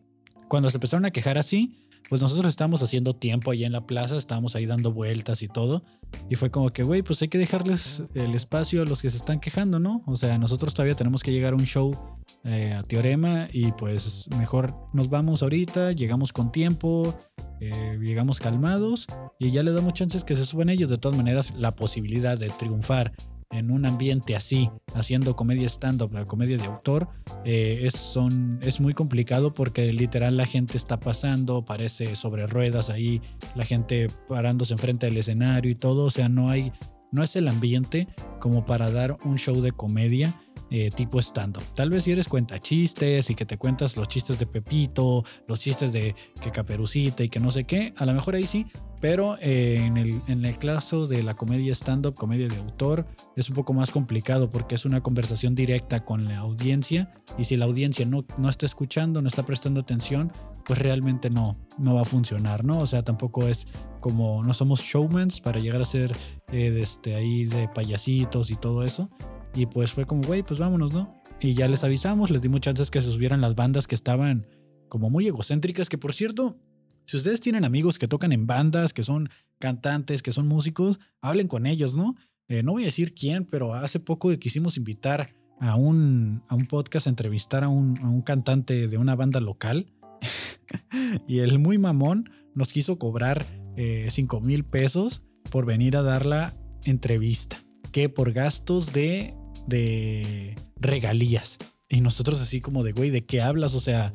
cuando 0.48 0.70
se 0.70 0.78
empezaron 0.78 1.04
a 1.04 1.10
quejar 1.10 1.36
así, 1.36 1.88
pues 2.08 2.20
nosotros 2.20 2.48
estábamos 2.48 2.82
haciendo 2.82 3.14
tiempo 3.14 3.50
ahí 3.50 3.64
en 3.64 3.72
la 3.72 3.86
plaza, 3.86 4.16
estábamos 4.16 4.56
ahí 4.56 4.66
dando 4.66 4.92
vueltas 4.92 5.42
y 5.42 5.48
todo. 5.48 5.84
Y 6.28 6.34
fue 6.34 6.50
como 6.50 6.70
que, 6.70 6.82
güey, 6.82 7.02
pues 7.02 7.22
hay 7.22 7.28
que 7.28 7.38
dejarles 7.38 8.02
el 8.14 8.34
espacio 8.34 8.82
a 8.82 8.84
los 8.84 9.02
que 9.02 9.10
se 9.10 9.16
están 9.16 9.38
quejando, 9.38 9.78
¿no? 9.78 10.02
O 10.06 10.16
sea, 10.16 10.38
nosotros 10.38 10.74
todavía 10.74 10.96
tenemos 10.96 11.22
que 11.22 11.32
llegar 11.32 11.52
a 11.52 11.56
un 11.56 11.66
show 11.66 11.96
eh, 12.44 12.72
a 12.72 12.82
Teorema 12.82 13.48
y 13.52 13.72
pues 13.72 14.26
mejor 14.36 14.74
nos 14.92 15.08
vamos 15.10 15.42
ahorita, 15.42 15.92
llegamos 15.92 16.32
con 16.32 16.50
tiempo, 16.50 17.14
eh, 17.60 17.98
llegamos 18.00 18.40
calmados 18.40 19.06
y 19.38 19.50
ya 19.50 19.62
le 19.62 19.72
damos 19.72 19.92
chances 19.92 20.24
que 20.24 20.34
se 20.34 20.46
suban 20.46 20.68
ellos. 20.68 20.88
De 20.88 20.98
todas 20.98 21.16
maneras, 21.16 21.52
la 21.56 21.76
posibilidad 21.76 22.38
de 22.38 22.48
triunfar 22.50 23.12
en 23.50 23.70
un 23.70 23.84
ambiente 23.84 24.36
así, 24.36 24.70
haciendo 24.94 25.34
comedia 25.34 25.68
stand-up, 25.68 26.12
la 26.12 26.24
comedia 26.24 26.56
de 26.56 26.64
autor, 26.64 27.08
eh, 27.44 27.80
es, 27.82 27.94
son, 27.94 28.60
es 28.62 28.80
muy 28.80 28.94
complicado 28.94 29.52
porque 29.52 29.92
literal 29.92 30.36
la 30.36 30.46
gente 30.46 30.76
está 30.76 31.00
pasando, 31.00 31.64
parece 31.64 32.14
sobre 32.14 32.46
ruedas 32.46 32.90
ahí, 32.90 33.20
la 33.56 33.64
gente 33.64 34.08
parándose 34.28 34.74
enfrente 34.74 35.06
del 35.06 35.16
escenario 35.16 35.70
y 35.70 35.74
todo, 35.74 36.04
o 36.04 36.10
sea, 36.10 36.28
no 36.28 36.48
hay, 36.48 36.72
no 37.10 37.24
es 37.24 37.34
el 37.34 37.48
ambiente 37.48 38.06
como 38.38 38.64
para 38.64 38.90
dar 38.90 39.18
un 39.24 39.36
show 39.36 39.60
de 39.60 39.72
comedia. 39.72 40.40
Eh, 40.72 40.92
tipo 40.94 41.18
stand-up. 41.18 41.64
Tal 41.74 41.90
vez 41.90 42.04
si 42.04 42.12
eres 42.12 42.28
cuenta 42.28 42.60
chistes 42.60 43.28
y 43.28 43.34
que 43.34 43.44
te 43.44 43.58
cuentas 43.58 43.96
los 43.96 44.06
chistes 44.06 44.38
de 44.38 44.46
Pepito, 44.46 45.24
los 45.48 45.58
chistes 45.58 45.92
de 45.92 46.14
que 46.40 46.52
Caperucita 46.52 47.24
y 47.24 47.28
que 47.28 47.40
no 47.40 47.50
sé 47.50 47.64
qué, 47.64 47.92
a 47.96 48.06
lo 48.06 48.14
mejor 48.14 48.36
ahí 48.36 48.46
sí, 48.46 48.66
pero 49.00 49.36
eh, 49.40 49.82
en, 49.84 49.96
el, 49.96 50.22
en 50.28 50.44
el 50.44 50.58
caso 50.58 51.08
de 51.08 51.24
la 51.24 51.34
comedia 51.34 51.72
stand-up, 51.74 52.14
comedia 52.14 52.46
de 52.46 52.56
autor, 52.56 53.04
es 53.34 53.48
un 53.48 53.56
poco 53.56 53.72
más 53.72 53.90
complicado 53.90 54.52
porque 54.52 54.76
es 54.76 54.84
una 54.84 55.00
conversación 55.00 55.56
directa 55.56 56.04
con 56.04 56.26
la 56.26 56.38
audiencia 56.38 57.14
y 57.36 57.46
si 57.46 57.56
la 57.56 57.64
audiencia 57.64 58.06
no, 58.06 58.24
no 58.38 58.48
está 58.48 58.66
escuchando, 58.66 59.22
no 59.22 59.28
está 59.28 59.44
prestando 59.44 59.80
atención, 59.80 60.32
pues 60.64 60.78
realmente 60.78 61.30
no, 61.30 61.56
no 61.78 61.94
va 61.94 62.02
a 62.02 62.04
funcionar, 62.04 62.64
¿no? 62.64 62.78
O 62.78 62.86
sea, 62.86 63.02
tampoco 63.02 63.48
es 63.48 63.66
como, 64.00 64.44
no 64.44 64.54
somos 64.54 64.80
showmans 64.82 65.40
para 65.40 65.58
llegar 65.58 65.80
a 65.80 65.84
ser 65.84 66.16
eh, 66.52 66.70
de 66.70 66.82
este, 66.82 67.16
ahí 67.16 67.44
de 67.44 67.68
payasitos 67.68 68.50
y 68.50 68.54
todo 68.54 68.84
eso. 68.84 69.10
Y 69.54 69.66
pues 69.66 69.92
fue 69.92 70.06
como, 70.06 70.22
güey, 70.22 70.42
pues 70.42 70.60
vámonos, 70.60 70.92
¿no? 70.92 71.22
Y 71.40 71.54
ya 71.54 71.68
les 71.68 71.84
avisamos, 71.84 72.30
les 72.30 72.42
dimos 72.42 72.60
chances 72.60 72.90
que 72.90 73.00
se 73.00 73.10
subieran 73.10 73.40
las 73.40 73.54
bandas 73.54 73.86
que 73.86 73.94
estaban 73.94 74.46
como 74.88 75.10
muy 75.10 75.26
egocéntricas, 75.26 75.88
que 75.88 75.98
por 75.98 76.12
cierto, 76.12 76.58
si 77.06 77.16
ustedes 77.16 77.40
tienen 77.40 77.64
amigos 77.64 77.98
que 77.98 78.08
tocan 78.08 78.32
en 78.32 78.46
bandas, 78.46 78.92
que 78.92 79.02
son 79.02 79.30
cantantes, 79.58 80.22
que 80.22 80.32
son 80.32 80.46
músicos, 80.46 81.00
hablen 81.20 81.48
con 81.48 81.66
ellos, 81.66 81.94
¿no? 81.94 82.14
Eh, 82.48 82.62
no 82.62 82.72
voy 82.72 82.82
a 82.82 82.86
decir 82.86 83.14
quién, 83.14 83.44
pero 83.44 83.74
hace 83.74 84.00
poco 84.00 84.36
quisimos 84.38 84.76
invitar 84.76 85.34
a 85.60 85.76
un, 85.76 86.42
a 86.48 86.54
un 86.54 86.66
podcast 86.66 87.06
a 87.06 87.10
entrevistar 87.10 87.64
a 87.64 87.68
un, 87.68 87.98
a 87.98 88.08
un 88.08 88.22
cantante 88.22 88.88
de 88.88 88.98
una 88.98 89.14
banda 89.14 89.40
local. 89.40 89.86
y 91.26 91.38
el 91.38 91.58
muy 91.58 91.78
mamón 91.78 92.30
nos 92.54 92.72
quiso 92.72 92.98
cobrar 92.98 93.46
5 93.76 93.76
eh, 93.76 94.40
mil 94.42 94.64
pesos 94.64 95.22
por 95.50 95.66
venir 95.66 95.96
a 95.96 96.02
dar 96.02 96.26
la 96.26 96.56
entrevista, 96.84 97.64
que 97.92 98.08
por 98.08 98.32
gastos 98.32 98.92
de, 98.92 99.34
de 99.70 100.56
regalías. 100.76 101.56
Y 101.88 102.02
nosotros 102.02 102.40
así 102.40 102.60
como 102.60 102.84
de, 102.84 102.92
güey, 102.92 103.08
¿de 103.08 103.24
qué 103.24 103.40
hablas? 103.40 103.74
O 103.74 103.80
sea, 103.80 104.12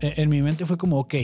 e, 0.00 0.14
en 0.22 0.28
mi 0.28 0.40
mente 0.40 0.64
fue 0.64 0.78
como, 0.78 0.98
ok, 1.00 1.14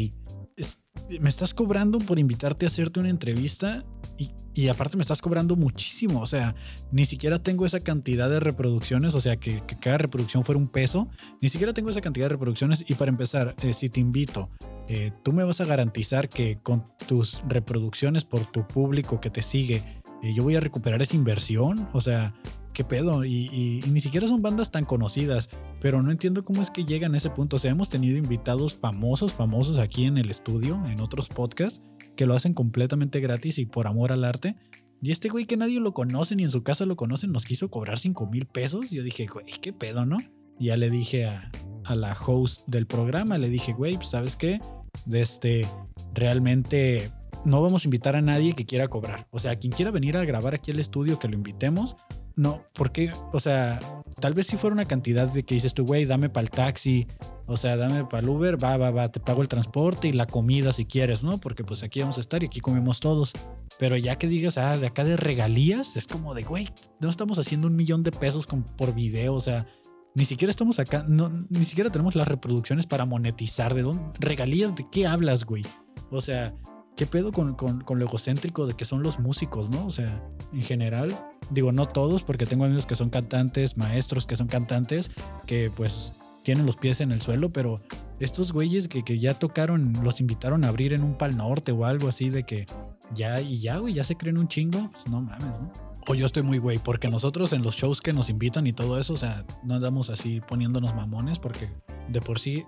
me 1.20 1.28
estás 1.28 1.54
cobrando 1.54 1.99
por 1.99 2.18
invitarte 2.18 2.66
a 2.66 2.68
hacerte 2.68 2.99
una 2.99 3.11
entrevista 3.11 3.85
y, 4.18 4.66
aparte 4.68 4.97
me 4.97 5.02
estás 5.02 5.23
cobrando 5.23 5.54
muchísimo. 5.54 6.20
O 6.20 6.26
sea, 6.26 6.56
ni 6.90 7.04
siquiera 7.04 7.40
tengo 7.40 7.64
esa 7.64 7.78
cantidad 7.78 8.28
de 8.28 8.40
reproducciones, 8.40 9.14
o 9.14 9.20
sea, 9.20 9.37
que, 9.37 9.62
cada 9.80 9.99
reproducción 9.99 10.42
fuera 10.42 10.58
un 10.58 10.66
peso. 10.66 11.08
Ni 11.40 11.49
siquiera 11.49 11.73
tengo 11.73 11.90
esa 11.90 12.00
cantidad 12.00 12.25
de 12.25 12.30
reproducciones. 12.30 12.85
Y 12.88 12.97
para 12.97 13.11
empezar, 13.11 13.54
eh, 13.62 13.73
si 13.73 13.88
te 13.88 14.00
invito 14.00 14.50
eh, 14.88 15.12
tú 15.23 15.35
me 15.35 15.44
vas 15.44 15.61
a 15.61 15.66
garantizar 15.66 16.30
que 16.30 16.58
con 16.62 16.87
tus 17.06 17.42
reproducciones 17.47 18.25
por 18.25 18.47
tu 18.47 18.66
público 18.66 19.20
que 19.20 19.28
te 19.28 19.42
sigue, 19.42 19.82
eh, 20.23 20.32
yo 20.35 20.42
voy 20.42 20.56
a 20.56 20.61
recuperar 20.61 21.02
esa 21.02 21.14
inversión. 21.14 21.88
O 21.92 22.00
sea, 22.00 22.35
¿qué 22.73 22.85
pedo? 22.85 23.25
Y, 23.25 23.83
ni 23.89 24.01
siquiera 24.01 24.29
son 24.29 24.43
bandas 24.43 24.71
tan 24.71 24.85
conocidas, 24.85 25.49
pero 25.81 26.03
no 26.03 26.11
entiendo 26.11 26.45
cómo 26.45 26.63
es 26.63 26.71
que 26.71 26.85
llegan 26.85 27.15
a 27.15 27.19
ese 27.19 27.31
punto. 27.31 27.57
O 27.57 27.59
sea, 27.59 27.71
hemos 27.71 27.89
tenido 27.89 28.17
invitados 28.17 28.75
famosos, 28.75 29.33
famosos 29.33 29.79
aquí 29.79 30.05
en 30.05 30.19
el 30.19 30.31
estudio, 30.31 30.81
en 30.87 31.01
otros 31.01 31.29
podcasts, 31.29 31.83
que 32.17 32.27
lo 32.27 32.35
hacen 32.35 32.55
completamente 32.55 33.21
gratis 33.21 33.59
y 33.59 33.67
por 33.67 33.87
amor 33.87 34.13
al 34.13 34.25
arte. 34.25 34.57
Y 35.01 35.13
este 35.13 35.29
güey 35.29 35.47
que 35.47 35.57
nadie 35.57 35.79
lo 35.81 35.93
conoce 35.95 36.35
ni 36.35 36.43
en 36.43 36.51
su 36.51 36.63
casa 36.63 36.85
lo 36.85 36.97
conocen 36.97 37.31
nos 37.31 37.45
quiso 37.45 37.71
cobrar 37.71 37.99
5 37.99 38.27
mil 38.27 38.47
pesos. 38.47 38.91
Yo 38.91 39.03
dije, 39.03 39.27
güey, 39.27 39.47
¿qué 39.61 39.73
pedo, 39.73 40.05
no? 40.05 40.19
Ya 40.59 40.77
le 40.77 40.91
dije 40.91 41.27
a, 41.27 41.53
a 41.85 41.95
la 41.95 42.15
host 42.15 42.67
del 42.67 42.87
programa, 42.87 43.39
le 43.39 43.49
dije, 43.49 43.73
güey, 43.73 43.97
pues, 43.97 44.11
¿sabes 44.11 44.35
qué? 44.35 44.61
De 45.07 45.23
este, 45.23 45.69
realmente 46.15 47.13
no 47.45 47.63
vamos 47.63 47.85
a 47.85 47.87
invitar 47.89 48.17
a 48.17 48.23
nadie 48.23 48.55
que 48.55 48.67
quiera 48.67 48.89
cobrar. 48.89 49.27
O 49.31 49.39
sea, 49.39 49.57
quien 49.57 49.73
quiera 49.73 49.91
venir 49.91 50.17
a 50.17 50.25
grabar 50.25 50.55
aquí 50.55 50.71
al 50.71 50.81
estudio, 50.81 51.19
que 51.19 51.29
lo 51.29 51.35
invitemos. 51.35 51.97
No, 52.38 52.62
porque, 52.73 53.12
o 53.33 53.40
sea, 53.40 53.80
tal 54.21 54.33
vez 54.33 54.47
si 54.47 54.57
fuera 54.57 54.73
una 54.73 54.85
cantidad 54.85 55.26
de 55.26 55.42
que 55.42 55.57
dices 55.57 55.75
tú, 55.75 55.85
güey, 55.85 56.04
dame 56.04 56.30
para 56.30 56.45
el 56.45 56.50
taxi, 56.50 57.09
o 57.47 57.57
sea, 57.57 57.76
dame 57.76 58.04
para 58.04 58.21
el 58.21 58.28
Uber, 58.28 58.62
va, 58.62 58.76
va, 58.76 58.92
va, 58.92 59.11
te 59.11 59.18
pago 59.18 59.42
el 59.42 59.49
transporte 59.49 60.07
y 60.07 60.12
la 60.12 60.26
comida 60.26 60.73
si 60.73 60.85
quieres, 60.85 61.25
¿no? 61.25 61.38
Porque 61.38 61.64
pues 61.64 61.83
aquí 61.83 62.00
vamos 62.00 62.16
a 62.16 62.21
estar 62.21 62.45
y 62.45 62.47
aquí 62.47 62.61
comemos 62.61 63.00
todos. 63.00 63.33
Pero 63.80 63.97
ya 63.97 64.14
que 64.14 64.28
digas, 64.28 64.57
ah, 64.57 64.78
de 64.78 64.87
acá 64.87 65.02
de 65.02 65.16
regalías, 65.16 65.97
es 65.97 66.07
como 66.07 66.33
de, 66.33 66.45
güey, 66.45 66.68
no 67.00 67.11
estamos 67.11 67.40
haciendo 67.40 67.66
un 67.66 67.75
millón 67.75 68.04
de 68.04 68.12
pesos 68.12 68.47
con, 68.47 68.62
por 68.62 68.95
video, 68.95 69.35
o 69.35 69.40
sea, 69.40 69.66
ni 70.14 70.25
siquiera 70.25 70.50
estamos 70.50 70.78
acá, 70.78 71.04
no, 71.09 71.28
ni 71.49 71.64
siquiera 71.64 71.90
tenemos 71.90 72.14
las 72.14 72.28
reproducciones 72.28 72.87
para 72.87 73.04
monetizar. 73.04 73.75
¿De 73.75 73.83
dónde? 73.83 74.12
¿Regalías 74.21 74.76
de 74.76 74.87
qué 74.88 75.09
hablas, 75.09 75.45
güey? 75.45 75.64
O 76.12 76.21
sea, 76.21 76.54
¿qué 76.99 77.07
pedo 77.07 77.31
con, 77.31 77.55
con, 77.55 77.81
con, 77.81 78.00
lo 78.00 78.07
egocéntrico 78.07 78.67
de 78.67 78.75
que 78.75 78.85
son 78.85 79.05
los 79.05 79.21
músicos, 79.21 79.71
no? 79.71 79.87
O 79.87 79.90
sea, 79.90 80.21
en 80.52 80.62
general, 80.62 81.17
digo, 81.49 81.71
no 81.71 81.87
todos, 81.87 82.25
porque 82.25 82.45
tengo 82.45 82.64
amigos 82.64 82.87
que 82.87 82.97
son 82.97 83.09
cantantes, 83.09 83.76
maestros 83.76 84.26
que 84.26 84.35
son 84.35 84.49
cantantes, 84.49 85.12
que 85.47 85.71
pues 85.75 86.14
tienen 86.43 86.67
los 86.67 86.75
pies 86.75 87.00
en 87.00 87.12
el 87.12 87.23
suelo, 87.23 87.52
pero 87.52 87.81
estos 88.19 88.52
güeyes 88.52 88.88
que, 88.88 89.05
que 89.05 89.21
ya 89.21 89.38
tocaron, 89.38 90.00
los 90.02 90.21
invitaron 90.21 90.64
a 90.64 90.69
abrir 90.69 90.93
en 90.93 91.05
un 91.05 91.17
pal 91.17 91.37
norte 91.37 91.71
o 91.71 91.85
algo 91.85 92.09
así 92.09 92.31
de 92.31 92.43
que 92.43 92.67
ya 93.14 93.40
y 93.40 93.61
ya, 93.61 93.76
güey, 93.76 93.95
ya 93.95 94.02
se 94.02 94.17
creen 94.17 94.37
un 94.37 94.49
chingo, 94.49 94.90
pues 94.90 95.07
no 95.07 95.23
mames, 95.23 95.47
¿no? 95.47 95.73
O 96.09 96.17
yo 96.17 96.26
estoy 96.26 96.43
muy 96.43 96.59
güey, 96.59 96.78
porque 96.78 97.07
nosotros 97.07 97.52
en 97.52 97.62
los 97.62 97.76
shows 97.76 98.00
que 98.00 98.12
nos 98.12 98.28
invitan 98.28 98.67
y 98.67 98.73
todo 98.73 98.99
eso, 98.99 99.14
o 99.14 99.19
sea, 99.19 99.45
no 99.62 99.76
andamos 99.76 100.11
así 100.11 100.40
poniéndonos 100.40 100.97
mamones, 100.97 101.38
porque 101.38 101.69
de 102.09 102.21
por 102.21 102.41
sí 102.41 102.65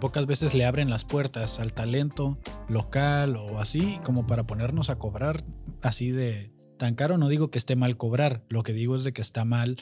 pocas 0.00 0.26
veces 0.26 0.54
le 0.54 0.64
abren 0.64 0.90
las 0.90 1.04
puertas 1.04 1.60
al 1.60 1.72
talento 1.72 2.38
local 2.68 3.36
o 3.36 3.58
así, 3.60 4.00
como 4.04 4.26
para 4.26 4.46
ponernos 4.46 4.90
a 4.90 4.98
cobrar 4.98 5.44
así 5.82 6.10
de 6.10 6.52
tan 6.78 6.94
caro. 6.94 7.18
No 7.18 7.28
digo 7.28 7.50
que 7.50 7.58
esté 7.58 7.76
mal 7.76 7.96
cobrar, 7.96 8.44
lo 8.48 8.62
que 8.62 8.72
digo 8.72 8.96
es 8.96 9.04
de 9.04 9.12
que 9.12 9.22
está 9.22 9.44
mal, 9.44 9.76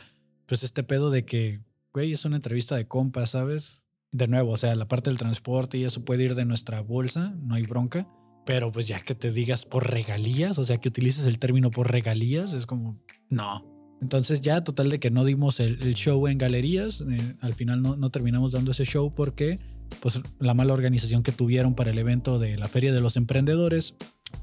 pues 0.47 0.62
este 0.62 0.83
pedo 0.83 1.11
de 1.11 1.25
que, 1.25 1.61
güey, 1.93 2.12
es 2.12 2.25
una 2.25 2.37
entrevista 2.37 2.77
de 2.77 2.87
compas, 2.87 3.31
¿sabes? 3.31 3.85
De 4.11 4.29
nuevo, 4.29 4.53
o 4.53 4.57
sea, 4.57 4.75
la 4.75 4.88
parte 4.88 5.11
del 5.11 5.19
transporte 5.19 5.79
y 5.79 5.85
eso 5.85 6.05
puede 6.05 6.25
ir 6.25 6.35
de 6.35 6.45
nuestra 6.45 6.81
bolsa, 6.81 7.35
no 7.38 7.55
hay 7.55 7.62
bronca 7.62 8.09
pero 8.49 8.73
pues 8.73 8.88
ya 8.88 8.99
que 9.00 9.15
te 9.15 9.31
digas 9.31 9.67
por 9.67 9.91
regalías, 9.91 10.59
o 10.59 10.65
sea, 10.65 10.79
que 10.79 10.88
utilices 10.88 11.27
el 11.27 11.38
término 11.38 11.71
por 11.71 11.93
regalías, 11.93 12.55
es 12.55 12.65
como, 12.65 12.99
no. 13.29 13.77
Entonces 14.00 14.40
ya 14.40 14.62
total 14.62 14.90
de 14.90 15.00
que 15.00 15.11
no 15.11 15.25
dimos 15.25 15.61
el, 15.61 15.95
show 15.95 16.26
en 16.28 16.38
galerías, 16.38 17.00
eh, 17.00 17.35
al 17.40 17.55
final 17.55 17.83
no, 17.83 17.97
no, 17.97 18.11
terminamos 18.11 18.52
dando 18.52 18.71
ese 18.71 18.85
show 18.85 19.12
porque 19.14 19.59
pues 20.00 20.21
la 20.38 20.55
mala 20.55 20.75
organización 20.75 21.23
que 21.23 21.33
tuvieron 21.33 21.75
para 21.75 21.90
el 21.90 21.99
evento 21.99 22.38
de 22.38 22.57
la 22.57 22.69
Feria 22.69 22.93
de 22.93 23.00
los 23.00 23.17
Emprendedores, 23.17 23.95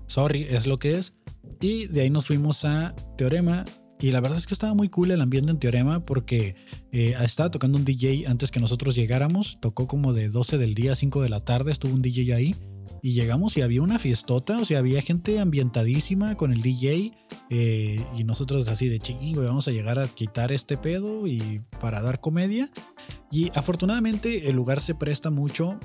sorry, 0.07 0.43
es 0.50 0.67
lo 0.67 0.77
que 0.77 0.97
es. 0.97 1.13
Y 1.62 1.88
de 1.88 2.01
ahí 2.01 2.09
nos 2.09 2.25
fuimos 2.25 2.65
a 2.65 2.93
Teorema 3.17 3.65
y 4.00 4.12
la 4.12 4.19
verdad 4.19 4.38
es 4.38 4.45
que 4.45 4.53
estaba 4.53 4.74
muy 4.74 4.89
cool 4.89 5.12
el 5.12 5.21
ambiente 5.21 5.51
en 5.51 5.59
Teorema 5.59 6.05
porque 6.05 6.55
eh, 6.91 7.15
estaba 7.24 7.50
tocando 7.50 7.77
un 7.77 7.85
DJ 7.85 8.27
antes 8.27 8.51
que 8.51 8.59
nosotros 8.59 8.93
llegáramos, 8.95 9.59
tocó 9.62 9.88
como 9.88 10.13
de 10.13 10.27
12 10.27 10.57
del 10.57 10.75
día 10.75 10.91
a 10.91 10.95
5 10.95 11.21
de 11.21 11.29
la 11.29 11.45
tarde, 11.45 11.71
estuvo 11.71 11.93
un 11.93 12.01
DJ 12.01 12.33
ahí 12.33 12.55
y 13.05 13.13
llegamos 13.13 13.55
y 13.55 13.62
había 13.62 13.83
una 13.83 14.00
fiestota, 14.00 14.57
o 14.57 14.65
sea, 14.65 14.79
había 14.79 15.00
gente 15.00 15.39
ambientadísima 15.39 16.35
con 16.38 16.51
el 16.51 16.63
DJ 16.63 17.12
eh, 17.51 18.03
y 18.17 18.24
nosotros 18.24 18.67
así 18.67 18.89
de 18.89 18.97
ching, 18.97 19.35
vamos 19.35 19.67
a 19.67 19.71
llegar 19.71 20.00
a 20.00 20.07
quitar 20.07 20.51
este 20.51 20.75
pedo 20.75 21.27
y 21.27 21.62
para 21.79 22.01
dar 22.01 22.19
comedia. 22.19 22.71
Y 23.29 23.51
afortunadamente 23.53 24.50
el 24.50 24.55
lugar 24.55 24.79
se 24.79 24.95
presta 24.95 25.29
mucho, 25.29 25.79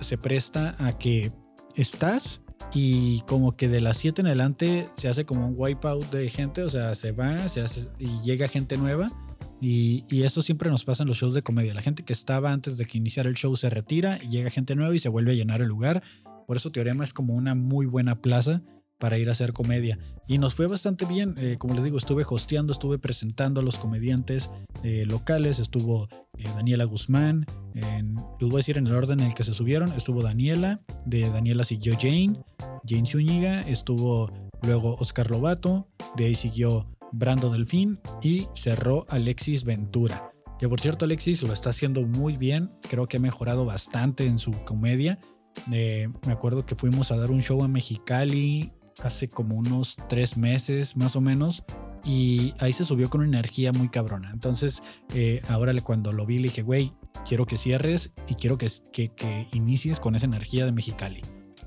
se 0.00 0.18
presta 0.18 0.74
a 0.78 0.98
que 0.98 1.32
estás 1.76 2.42
y 2.74 3.22
como 3.22 3.52
que 3.52 3.68
de 3.68 3.80
las 3.80 3.96
7 3.96 4.20
en 4.20 4.26
adelante 4.26 4.90
se 4.98 5.08
hace 5.08 5.24
como 5.24 5.48
un 5.48 5.54
wipeout 5.56 6.10
de 6.10 6.28
gente, 6.28 6.62
o 6.62 6.68
sea, 6.68 6.94
se 6.94 7.12
va 7.12 7.48
se 7.48 7.62
hace, 7.62 7.88
y 7.98 8.20
llega 8.20 8.48
gente 8.48 8.76
nueva. 8.76 9.10
Y, 9.58 10.04
y, 10.10 10.24
eso 10.24 10.42
siempre 10.42 10.68
nos 10.68 10.84
pasa 10.84 11.02
en 11.02 11.08
los 11.08 11.16
shows 11.16 11.32
de 11.32 11.40
comedia. 11.40 11.72
La 11.72 11.80
gente 11.80 12.02
que 12.02 12.12
estaba 12.12 12.52
antes 12.52 12.76
de 12.76 12.84
que 12.84 12.98
iniciara 12.98 13.30
el 13.30 13.36
show 13.36 13.56
se 13.56 13.70
retira 13.70 14.18
y 14.22 14.28
llega 14.28 14.50
gente 14.50 14.74
nueva 14.74 14.94
y 14.94 14.98
se 14.98 15.08
vuelve 15.08 15.32
a 15.32 15.34
llenar 15.34 15.62
el 15.62 15.68
lugar. 15.68 16.02
Por 16.46 16.56
eso 16.56 16.70
Teorema 16.70 17.04
es 17.04 17.12
como 17.12 17.34
una 17.34 17.54
muy 17.54 17.86
buena 17.86 18.20
plaza 18.22 18.62
para 18.98 19.18
ir 19.18 19.28
a 19.28 19.32
hacer 19.32 19.52
comedia. 19.52 19.98
Y 20.26 20.38
nos 20.38 20.54
fue 20.54 20.66
bastante 20.66 21.04
bien. 21.04 21.34
Eh, 21.38 21.56
como 21.58 21.74
les 21.74 21.84
digo, 21.84 21.98
estuve 21.98 22.24
hosteando, 22.28 22.72
estuve 22.72 22.98
presentando 22.98 23.60
a 23.60 23.62
los 23.62 23.78
comediantes 23.78 24.50
eh, 24.82 25.04
locales. 25.06 25.58
Estuvo 25.58 26.08
eh, 26.38 26.44
Daniela 26.54 26.84
Guzmán. 26.84 27.46
En, 27.74 28.16
les 28.40 28.48
voy 28.48 28.54
a 28.54 28.56
decir 28.58 28.78
en 28.78 28.86
el 28.86 28.94
orden 28.94 29.20
en 29.20 29.26
el 29.26 29.34
que 29.34 29.44
se 29.44 29.54
subieron. 29.54 29.92
Estuvo 29.92 30.22
Daniela. 30.22 30.80
De 31.04 31.28
Daniela 31.30 31.64
siguió 31.64 31.96
Jane. 31.98 32.42
Jane 32.86 33.06
Zúñiga. 33.06 33.62
Estuvo 33.62 34.30
luego 34.62 34.96
Oscar 34.96 35.30
Lobato. 35.30 35.88
De 36.16 36.26
ahí 36.26 36.34
siguió 36.34 36.86
Brando 37.12 37.50
Delfín. 37.50 38.00
Y 38.22 38.46
cerró 38.54 39.06
Alexis 39.08 39.64
Ventura. 39.64 40.32
Que 40.58 40.70
por 40.70 40.80
cierto, 40.80 41.04
Alexis 41.04 41.42
lo 41.42 41.52
está 41.52 41.70
haciendo 41.70 42.02
muy 42.02 42.38
bien. 42.38 42.70
Creo 42.88 43.06
que 43.06 43.18
ha 43.18 43.20
mejorado 43.20 43.66
bastante 43.66 44.26
en 44.26 44.38
su 44.38 44.52
comedia 44.64 45.18
me 45.66 46.32
acuerdo 46.32 46.66
que 46.66 46.74
fuimos 46.74 47.10
a 47.10 47.16
dar 47.16 47.30
un 47.30 47.42
show 47.42 47.62
a 47.62 47.68
Mexicali 47.68 48.72
hace 49.02 49.28
como 49.28 49.56
unos 49.56 49.96
tres 50.08 50.36
meses 50.36 50.96
más 50.96 51.16
o 51.16 51.20
menos 51.20 51.64
y 52.04 52.54
ahí 52.60 52.72
se 52.72 52.84
subió 52.84 53.10
con 53.10 53.20
una 53.20 53.30
energía 53.30 53.72
muy 53.72 53.88
cabrona. 53.88 54.30
Entonces, 54.30 54.82
eh, 55.12 55.42
ahora 55.48 55.72
cuando 55.80 56.12
lo 56.12 56.24
vi 56.24 56.38
le 56.38 56.48
dije, 56.48 56.62
güey, 56.62 56.92
quiero 57.26 57.46
que 57.46 57.56
cierres 57.56 58.12
y 58.28 58.36
quiero 58.36 58.58
que, 58.58 58.68
que, 58.92 59.48
inicies 59.52 59.98
con 59.98 60.14
esa 60.14 60.26
energía 60.26 60.64
de 60.64 60.72
Mexicali. 60.72 61.22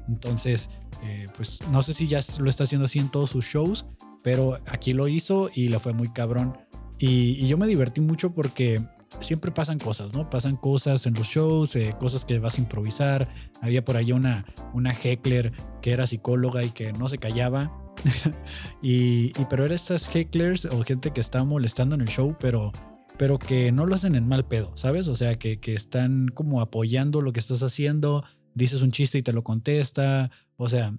Entonces, 0.08 0.70
eh, 1.04 1.28
pues 1.36 1.60
no 1.72 1.84
sé 1.84 1.94
si 1.94 2.08
ya 2.08 2.22
lo 2.40 2.50
está 2.50 2.64
haciendo 2.64 2.86
así 2.86 3.00
en 3.00 3.10
todos 3.10 3.32
sus 3.32 3.46
shows, 3.46 3.86
pero 4.24 4.60
aquí 4.68 4.94
lo 4.94 5.08
hizo 5.08 5.50
y 5.54 5.68
le 5.68 5.80
fue 5.80 5.94
muy 5.94 6.10
cabrón. 6.10 6.58
y 7.02 7.48
yo 7.48 7.58
me 7.58 7.68
divertí 7.68 8.02
mucho 8.02 8.34
porque 8.34 8.82
siempre 9.20 9.52
pasan 9.52 9.80
cosas, 9.80 10.14
¿no? 10.14 10.30
Pasan 10.30 10.56
cosas 10.56 11.06
en 11.06 11.14
los 11.14 11.28
shows, 11.28 11.76
eh, 11.76 11.96
cosas 12.00 12.26
que 12.26 12.40
vas 12.40 12.58
a 12.58 12.62
improvisar. 12.62 13.30
Había 13.62 13.84
por 13.84 13.98
ahí 13.98 14.12
una, 14.12 14.46
una 14.74 14.94
heckler 14.94 15.52
que 15.82 15.92
era 15.92 16.08
psicóloga 16.08 16.64
y 16.64 16.72
que 16.72 16.94
no 16.94 17.10
se 17.10 17.18
callaba. 17.18 17.72
y, 18.82 19.32
pero 19.50 19.66
eran 19.66 19.76
estas 19.76 20.08
hecklers 20.08 20.66
o 20.66 20.84
gente 20.84 21.12
que 21.12 21.22
está 21.22 21.44
molestando 21.44 21.96
en 21.96 22.02
el 22.02 22.08
show, 22.08 22.36
pero, 22.40 22.72
pero 23.18 23.40
que 23.40 23.72
no 23.72 23.86
lo 23.86 23.96
hacen 23.96 24.16
en 24.16 24.28
mal 24.28 24.46
pedo, 24.46 24.72
¿sabes? 24.76 25.08
O 25.08 25.16
sea, 25.16 25.38
que, 25.38 25.60
que 25.60 25.74
están 25.74 26.30
como 26.30 26.62
apoyando 26.62 27.22
lo 27.22 27.34
que 27.34 27.40
estás 27.40 27.64
haciendo. 27.64 28.24
Dices 28.54 28.82
un 28.82 28.92
chiste 28.92 29.18
y 29.18 29.24
te 29.24 29.34
lo 29.34 29.44
contesta. 29.44 30.32
O 30.56 30.70
sea, 30.70 30.94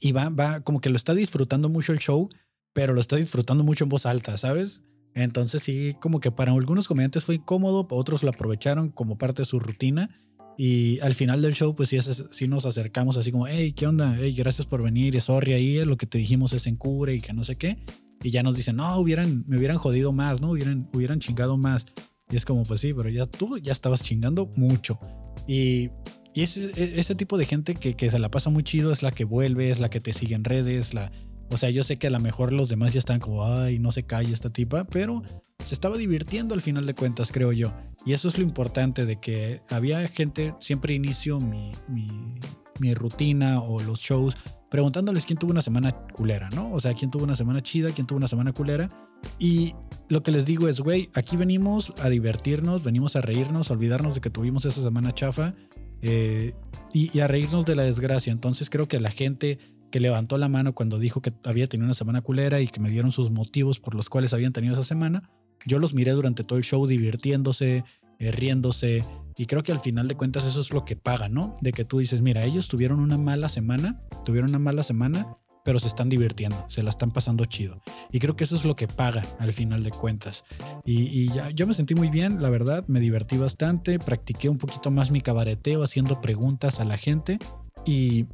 y 0.00 0.12
va, 0.12 0.28
va 0.28 0.60
como 0.60 0.80
que 0.80 0.90
lo 0.90 0.96
está 0.96 1.14
disfrutando 1.14 1.68
mucho 1.68 1.92
el 1.92 1.98
show, 1.98 2.28
pero 2.72 2.94
lo 2.94 3.00
está 3.00 3.16
disfrutando 3.16 3.64
mucho 3.64 3.84
en 3.84 3.90
voz 3.90 4.06
alta, 4.06 4.36
¿sabes? 4.38 4.84
Entonces 5.14 5.62
sí, 5.62 5.94
como 6.00 6.20
que 6.20 6.30
para 6.30 6.52
algunos 6.52 6.88
comediantes 6.88 7.24
fue 7.24 7.36
incómodo, 7.36 7.86
otros 7.90 8.22
lo 8.22 8.30
aprovecharon 8.30 8.90
como 8.90 9.18
parte 9.18 9.42
de 9.42 9.46
su 9.46 9.60
rutina. 9.60 10.10
Y 10.56 11.00
al 11.00 11.14
final 11.14 11.40
del 11.42 11.54
show, 11.54 11.74
pues 11.74 11.88
sí, 11.88 11.98
sí 12.30 12.46
nos 12.46 12.66
acercamos 12.66 13.16
así 13.16 13.32
como, 13.32 13.46
hey, 13.46 13.72
¿qué 13.72 13.86
onda? 13.86 14.16
Hey, 14.18 14.34
gracias 14.34 14.66
por 14.66 14.82
venir, 14.82 15.18
sorry 15.20 15.54
ahí, 15.54 15.84
lo 15.84 15.96
que 15.96 16.06
te 16.06 16.18
dijimos 16.18 16.52
es 16.52 16.66
en 16.66 16.76
cure 16.76 17.14
y 17.14 17.20
que 17.20 17.32
no 17.32 17.44
sé 17.44 17.56
qué. 17.56 17.78
Y 18.22 18.30
ya 18.30 18.42
nos 18.42 18.56
dicen, 18.56 18.76
no, 18.76 18.96
hubieran, 18.98 19.44
me 19.46 19.56
hubieran 19.56 19.78
jodido 19.78 20.12
más, 20.12 20.40
¿no? 20.40 20.50
Hubieran, 20.50 20.88
hubieran 20.92 21.20
chingado 21.20 21.56
más. 21.56 21.86
Y 22.30 22.36
es 22.36 22.44
como, 22.44 22.62
pues 22.64 22.80
sí, 22.80 22.94
pero 22.94 23.08
ya 23.08 23.26
tú 23.26 23.58
ya 23.58 23.72
estabas 23.72 24.02
chingando 24.02 24.52
mucho. 24.56 24.98
Y, 25.46 25.90
y 26.34 26.42
ese, 26.42 26.70
e, 26.76 27.00
ese 27.00 27.14
tipo 27.14 27.36
de 27.36 27.46
gente 27.46 27.74
que, 27.74 27.94
que 27.94 28.10
se 28.10 28.18
la 28.18 28.30
pasa 28.30 28.48
muy 28.50 28.62
chido 28.62 28.92
es 28.92 29.02
la 29.02 29.12
que 29.12 29.24
vuelve, 29.24 29.70
es 29.70 29.80
la 29.80 29.88
que 29.88 30.00
te 30.00 30.12
sigue 30.12 30.34
en 30.34 30.44
redes, 30.44 30.94
la, 30.94 31.10
o 31.52 31.56
sea, 31.56 31.70
yo 31.70 31.84
sé 31.84 31.98
que 31.98 32.06
a 32.06 32.10
lo 32.10 32.20
mejor 32.20 32.52
los 32.52 32.68
demás 32.68 32.92
ya 32.92 32.98
están 32.98 33.20
como, 33.20 33.44
ay, 33.44 33.78
no 33.78 33.92
se 33.92 34.04
calle 34.04 34.32
esta 34.32 34.50
tipa, 34.50 34.84
pero 34.84 35.22
se 35.62 35.74
estaba 35.74 35.96
divirtiendo 35.96 36.54
al 36.54 36.62
final 36.62 36.86
de 36.86 36.94
cuentas, 36.94 37.30
creo 37.30 37.52
yo. 37.52 37.72
Y 38.04 38.14
eso 38.14 38.28
es 38.28 38.38
lo 38.38 38.44
importante 38.44 39.06
de 39.06 39.20
que 39.20 39.60
había 39.68 40.06
gente, 40.08 40.54
siempre 40.60 40.94
inicio 40.94 41.40
mi, 41.40 41.72
mi, 41.88 42.94
rutina 42.94 43.62
o 43.62 43.80
los 43.80 44.00
shows 44.00 44.34
preguntándoles 44.68 45.24
quién 45.24 45.38
tuvo 45.38 45.52
una 45.52 45.62
semana 45.62 45.92
culera, 46.12 46.48
¿no? 46.50 46.72
O 46.72 46.80
sea, 46.80 46.94
quién 46.94 47.12
tuvo 47.12 47.22
una 47.22 47.36
semana 47.36 47.62
chida, 47.62 47.92
quién 47.92 48.06
tuvo 48.08 48.16
una 48.16 48.26
semana 48.26 48.52
culera. 48.52 48.90
Y 49.38 49.74
lo 50.08 50.22
que 50.22 50.32
les 50.32 50.46
digo 50.46 50.66
es, 50.68 50.80
güey, 50.80 51.10
aquí 51.14 51.36
venimos 51.36 51.92
a 52.00 52.08
divertirnos, 52.08 52.82
venimos 52.82 53.14
a 53.14 53.20
reírnos, 53.20 53.70
a 53.70 53.74
olvidarnos 53.74 54.14
de 54.14 54.20
que 54.20 54.30
tuvimos 54.30 54.64
esa 54.64 54.82
semana 54.82 55.12
chafa 55.12 55.54
eh, 56.00 56.54
y, 56.92 57.20
a 57.20 57.28
reírnos 57.28 57.64
de 57.64 57.76
la 57.76 57.84
desgracia. 57.84 58.32
Entonces 58.32 58.68
creo 58.68 58.88
que 58.88 58.98
la 58.98 59.10
gente 59.10 59.58
que 59.92 60.00
levantó 60.00 60.38
la 60.38 60.48
mano 60.48 60.74
cuando 60.74 60.98
dijo 60.98 61.22
que 61.22 61.30
había 61.44 61.68
tenido 61.68 61.84
una 61.84 61.94
semana 61.94 62.22
culera 62.22 62.60
y 62.60 62.66
que 62.66 62.80
me 62.80 62.90
dieron 62.90 63.12
sus 63.12 63.30
motivos 63.30 63.78
por 63.78 63.94
los 63.94 64.10
cuales 64.10 64.32
habían 64.32 64.52
tenido 64.52 64.74
esa 64.74 64.82
semana, 64.82 65.30
yo 65.64 65.78
los 65.78 65.94
miré 65.94 66.10
durante 66.10 66.42
todo 66.42 66.58
el 66.58 66.64
show 66.64 66.84
divirtiéndose, 66.88 67.84
eh, 68.18 68.30
riéndose, 68.32 69.04
y 69.36 69.46
creo 69.46 69.62
que 69.62 69.72
al 69.72 69.80
final 69.80 70.08
de 70.08 70.16
cuentas 70.16 70.44
eso 70.44 70.60
es 70.60 70.72
lo 70.72 70.84
que 70.84 70.96
paga, 70.96 71.28
¿no? 71.28 71.54
De 71.60 71.72
que 71.72 71.84
tú 71.84 71.98
dices, 71.98 72.20
mira, 72.20 72.44
ellos 72.44 72.68
tuvieron 72.68 73.00
una 73.00 73.18
mala 73.18 73.48
semana, 73.48 74.02
tuvieron 74.24 74.50
una 74.50 74.58
mala 74.58 74.82
semana, 74.82 75.36
pero 75.64 75.78
se 75.78 75.86
están 75.86 76.08
divirtiendo, 76.08 76.66
se 76.68 76.82
la 76.82 76.90
están 76.90 77.12
pasando 77.12 77.44
chido. 77.44 77.80
Y 78.10 78.18
creo 78.18 78.36
que 78.36 78.44
eso 78.44 78.56
es 78.56 78.64
lo 78.64 78.76
que 78.76 78.88
paga 78.88 79.24
al 79.38 79.52
final 79.52 79.84
de 79.84 79.90
cuentas. 79.90 80.44
Y, 80.84 81.28
ya, 81.32 81.50
yo 81.50 81.66
me 81.66 81.74
sentí 81.74 81.94
muy 81.94 82.08
bien, 82.08 82.42
la 82.42 82.50
verdad, 82.50 82.84
me 82.88 83.00
divertí 83.00 83.36
bastante, 83.36 83.98
practiqué 83.98 84.48
un 84.48 84.58
poquito 84.58 84.90
más 84.90 85.10
mi 85.10 85.20
cabareteo 85.20 85.82
haciendo 85.82 86.20
preguntas 86.20 86.80
a 86.80 86.84
la 86.84 86.98
gente 86.98 87.38
y 87.86 88.26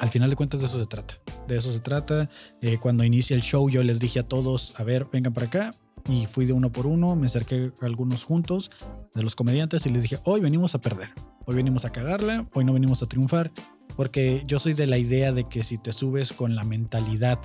al 0.00 0.10
final 0.10 0.30
de 0.30 0.36
cuentas 0.36 0.60
de 0.60 0.66
eso 0.66 0.78
se 0.78 0.86
trata. 0.86 1.14
De 1.48 1.56
eso 1.56 1.72
se 1.72 1.80
trata. 1.80 2.28
Eh, 2.60 2.78
cuando 2.78 3.04
inicia 3.04 3.36
el 3.36 3.42
show 3.42 3.68
yo 3.70 3.82
les 3.82 3.98
dije 3.98 4.20
a 4.20 4.22
todos, 4.22 4.78
a 4.78 4.84
ver, 4.84 5.06
vengan 5.12 5.32
para 5.32 5.46
acá. 5.46 5.74
Y 6.08 6.26
fui 6.26 6.46
de 6.46 6.52
uno 6.52 6.70
por 6.70 6.86
uno, 6.86 7.16
me 7.16 7.26
acerqué 7.26 7.72
a 7.80 7.86
algunos 7.86 8.24
juntos 8.24 8.70
de 9.14 9.22
los 9.22 9.34
comediantes 9.34 9.86
y 9.86 9.90
les 9.90 10.02
dije, 10.02 10.18
hoy 10.24 10.40
venimos 10.40 10.76
a 10.76 10.80
perder, 10.80 11.08
hoy 11.46 11.56
venimos 11.56 11.84
a 11.84 11.90
cagarla, 11.90 12.48
hoy 12.54 12.64
no 12.64 12.72
venimos 12.74 13.02
a 13.02 13.06
triunfar, 13.06 13.50
porque 13.96 14.44
yo 14.46 14.60
soy 14.60 14.74
de 14.74 14.86
la 14.86 14.98
idea 14.98 15.32
de 15.32 15.42
que 15.42 15.64
si 15.64 15.78
te 15.78 15.90
subes 15.90 16.32
con 16.32 16.54
la 16.54 16.62
mentalidad 16.62 17.40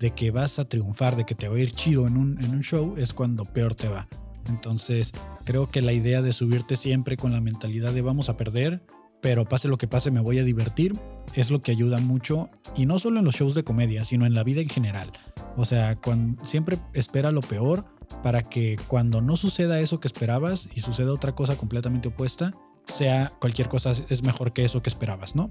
de 0.00 0.10
que 0.10 0.32
vas 0.32 0.58
a 0.58 0.64
triunfar, 0.64 1.14
de 1.14 1.24
que 1.24 1.36
te 1.36 1.46
va 1.46 1.54
a 1.54 1.60
ir 1.60 1.70
chido 1.70 2.08
en 2.08 2.16
un, 2.16 2.42
en 2.42 2.50
un 2.50 2.62
show, 2.62 2.96
es 2.96 3.12
cuando 3.12 3.44
peor 3.44 3.76
te 3.76 3.86
va. 3.86 4.08
Entonces, 4.48 5.12
creo 5.44 5.70
que 5.70 5.82
la 5.82 5.92
idea 5.92 6.20
de 6.20 6.32
subirte 6.32 6.74
siempre 6.74 7.16
con 7.16 7.32
la 7.32 7.40
mentalidad 7.40 7.92
de 7.92 8.02
vamos 8.02 8.28
a 8.28 8.36
perder, 8.36 8.82
pero 9.20 9.44
pase 9.44 9.68
lo 9.68 9.78
que 9.78 9.88
pase 9.88 10.10
me 10.10 10.20
voy 10.20 10.38
a 10.38 10.44
divertir, 10.44 10.98
es 11.34 11.50
lo 11.50 11.62
que 11.62 11.72
ayuda 11.72 12.00
mucho, 12.00 12.50
y 12.76 12.86
no 12.86 12.98
solo 12.98 13.18
en 13.18 13.24
los 13.24 13.34
shows 13.34 13.54
de 13.54 13.64
comedia, 13.64 14.04
sino 14.04 14.26
en 14.26 14.34
la 14.34 14.44
vida 14.44 14.60
en 14.60 14.68
general. 14.68 15.12
O 15.56 15.64
sea, 15.64 15.96
cuando, 15.96 16.44
siempre 16.46 16.78
espera 16.94 17.32
lo 17.32 17.40
peor 17.40 17.84
para 18.22 18.48
que 18.48 18.76
cuando 18.88 19.20
no 19.20 19.36
suceda 19.36 19.80
eso 19.80 20.00
que 20.00 20.08
esperabas 20.08 20.68
y 20.74 20.80
suceda 20.80 21.12
otra 21.12 21.34
cosa 21.34 21.56
completamente 21.56 22.08
opuesta, 22.08 22.54
sea 22.86 23.32
cualquier 23.40 23.68
cosa 23.68 23.92
es 23.92 24.22
mejor 24.22 24.52
que 24.52 24.64
eso 24.64 24.82
que 24.82 24.90
esperabas, 24.90 25.36
¿no? 25.36 25.50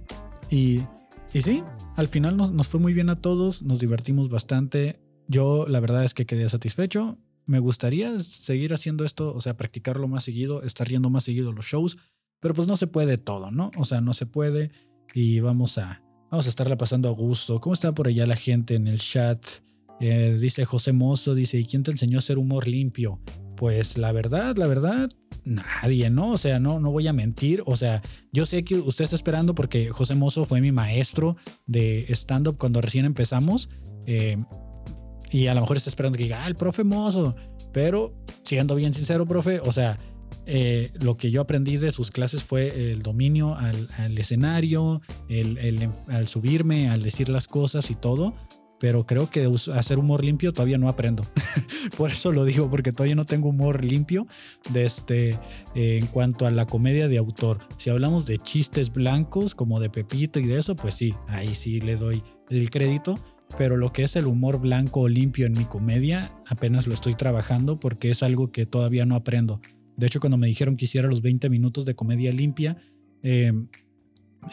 Y, 0.50 0.82
y 1.34 1.42
sí, 1.42 1.64
al 1.96 2.08
final 2.08 2.38
nos, 2.38 2.52
nos 2.52 2.68
fue 2.68 2.80
muy 2.80 2.94
bien 2.94 3.10
a 3.10 3.22
todos, 3.22 3.62
nos 3.62 3.80
divertimos 3.80 4.30
bastante. 4.30 5.00
Yo 5.28 5.68
la 5.68 5.80
verdad 5.80 6.04
es 6.04 6.14
que 6.14 6.26
quedé 6.26 6.50
satisfecho. 6.50 7.18
Me 7.46 7.60
gustaría 7.60 8.20
seguir 8.20 8.74
haciendo 8.74 9.06
esto, 9.06 9.34
o 9.34 9.42
sea, 9.42 9.58
practicarlo 9.58 10.08
más 10.08 10.24
seguido, 10.24 10.64
estar 10.64 10.88
riendo 10.88 11.10
más 11.10 11.24
seguido 11.24 11.52
los 11.52 11.66
shows, 11.66 11.98
pero 12.40 12.54
pues 12.54 12.68
no 12.68 12.78
se 12.78 12.88
puede 12.88 13.18
todo, 13.18 13.52
¿no? 13.52 13.72
O 13.78 13.86
sea, 13.86 14.02
no 14.02 14.14
se 14.14 14.26
puede 14.26 14.72
y 15.14 15.40
vamos 15.40 15.78
a, 15.78 16.02
vamos 16.32 16.46
a 16.46 16.50
estarla 16.50 16.78
pasando 16.78 17.10
a 17.10 17.12
gusto. 17.12 17.60
¿Cómo 17.60 17.74
está 17.74 17.92
por 17.92 18.08
allá 18.08 18.26
la 18.26 18.36
gente 18.36 18.76
en 18.76 18.88
el 18.88 19.00
chat? 19.00 19.46
Eh, 20.00 20.38
dice 20.40 20.66
José 20.66 20.94
Mozo, 20.94 21.36
dice, 21.36 21.58
¿y 21.58 21.66
quién 21.66 21.84
te 21.84 21.92
enseñó 21.92 22.18
a 22.18 22.20
hacer 22.20 22.38
humor 22.38 22.68
limpio? 22.68 23.20
Pues 23.58 23.98
la 23.98 24.14
verdad, 24.14 24.56
la 24.56 24.68
verdad, 24.68 25.10
nadie, 25.44 26.10
¿no? 26.10 26.32
O 26.32 26.38
sea, 26.38 26.60
no, 26.60 26.80
no 26.80 26.92
voy 26.92 27.08
a 27.08 27.14
mentir. 27.14 27.64
O 27.66 27.76
sea, 27.76 28.02
yo 28.32 28.46
sé 28.46 28.64
que 28.64 28.76
usted 28.76 29.04
está 29.04 29.16
esperando 29.16 29.54
porque 29.56 29.90
José 29.90 30.16
Mozo 30.16 30.46
fue 30.46 30.62
mi 30.62 30.72
maestro 30.72 31.36
de 31.66 32.06
stand-up 32.10 32.58
cuando 32.58 32.80
recién 32.80 33.06
empezamos. 33.06 33.70
Eh, 34.06 34.38
y 35.32 35.48
a 35.48 35.54
lo 35.54 35.62
mejor 35.62 35.78
está 35.78 35.90
esperando 35.90 36.18
que 36.18 36.24
diga, 36.24 36.44
ah, 36.44 36.48
el 36.48 36.56
profe 36.56 36.84
Mozo. 36.84 37.36
Pero, 37.72 38.16
siendo 38.44 38.76
bien 38.76 38.94
sincero, 38.94 39.28
profe, 39.28 39.60
o 39.60 39.72
sea, 39.72 40.00
eh, 40.50 40.92
lo 41.00 41.18
que 41.18 41.32
yo 41.32 41.42
aprendí 41.42 41.78
de 41.78 41.92
sus 41.92 42.12
clases 42.12 42.44
fue 42.44 42.92
el 42.92 43.02
dominio 43.02 43.56
al, 43.56 44.18
escenario, 44.18 45.02
el, 45.28 45.92
al 46.08 46.28
subirme, 46.28 46.90
al 46.90 47.04
decir 47.04 47.30
las 47.30 47.48
cosas 47.48 47.92
y 47.92 47.96
todo 47.96 48.34
pero 48.80 49.06
creo 49.06 49.30
que 49.30 49.50
hacer 49.74 50.00
humor 50.00 50.24
limpio 50.24 50.54
todavía 50.54 50.78
no 50.78 50.90
aprendo. 50.90 51.26
Por 51.98 52.12
eso 52.12 52.32
lo 52.32 52.46
digo, 52.46 52.70
porque 52.70 52.94
todavía 52.94 53.16
no 53.16 53.26
tengo 53.26 53.50
humor 53.50 53.84
limpio 53.84 54.26
de 54.72 54.86
este, 54.86 55.32
eh, 55.76 55.98
en 56.00 56.08
cuanto 56.08 56.46
a 56.46 56.52
la 56.52 56.66
comedia 56.66 57.08
de 57.08 57.18
autor. 57.18 57.60
Si 57.78 57.90
hablamos 57.90 58.26
de 58.26 58.40
chistes 58.40 58.92
blancos, 58.92 59.54
como 59.54 59.80
de 59.80 59.90
Pepito 59.90 60.40
y 60.40 60.48
de 60.48 60.60
eso, 60.60 60.76
pues 60.76 60.96
sí, 60.96 61.14
ahí 61.28 61.56
sí 61.56 61.82
le 61.82 61.98
doy 61.98 62.24
el 62.50 62.70
crédito. 62.70 63.20
Pero 63.58 63.78
lo 63.78 63.92
que 63.92 64.04
es 64.04 64.16
el 64.16 64.28
humor 64.28 64.60
blanco 64.60 65.02
o 65.02 65.08
limpio 65.08 65.48
en 65.48 65.54
mi 65.54 65.66
comedia, 65.66 66.32
apenas 66.48 66.86
lo 66.86 66.94
estoy 66.94 67.16
trabajando 67.16 67.78
porque 67.78 68.12
es 68.12 68.22
algo 68.22 68.52
que 68.52 68.68
todavía 68.68 69.06
no 69.06 69.16
aprendo. 69.16 69.60
De 70.00 70.08
hecho, 70.08 70.20
cuando 70.20 70.38
me 70.38 70.48
dijeron 70.48 70.78
que 70.78 70.86
hiciera 70.86 71.08
los 71.08 71.22
20 71.22 71.50
minutos 71.50 71.86
de 71.86 71.96
comedia 71.96 72.32
limpia, 72.32 72.78
eh, 73.22 73.54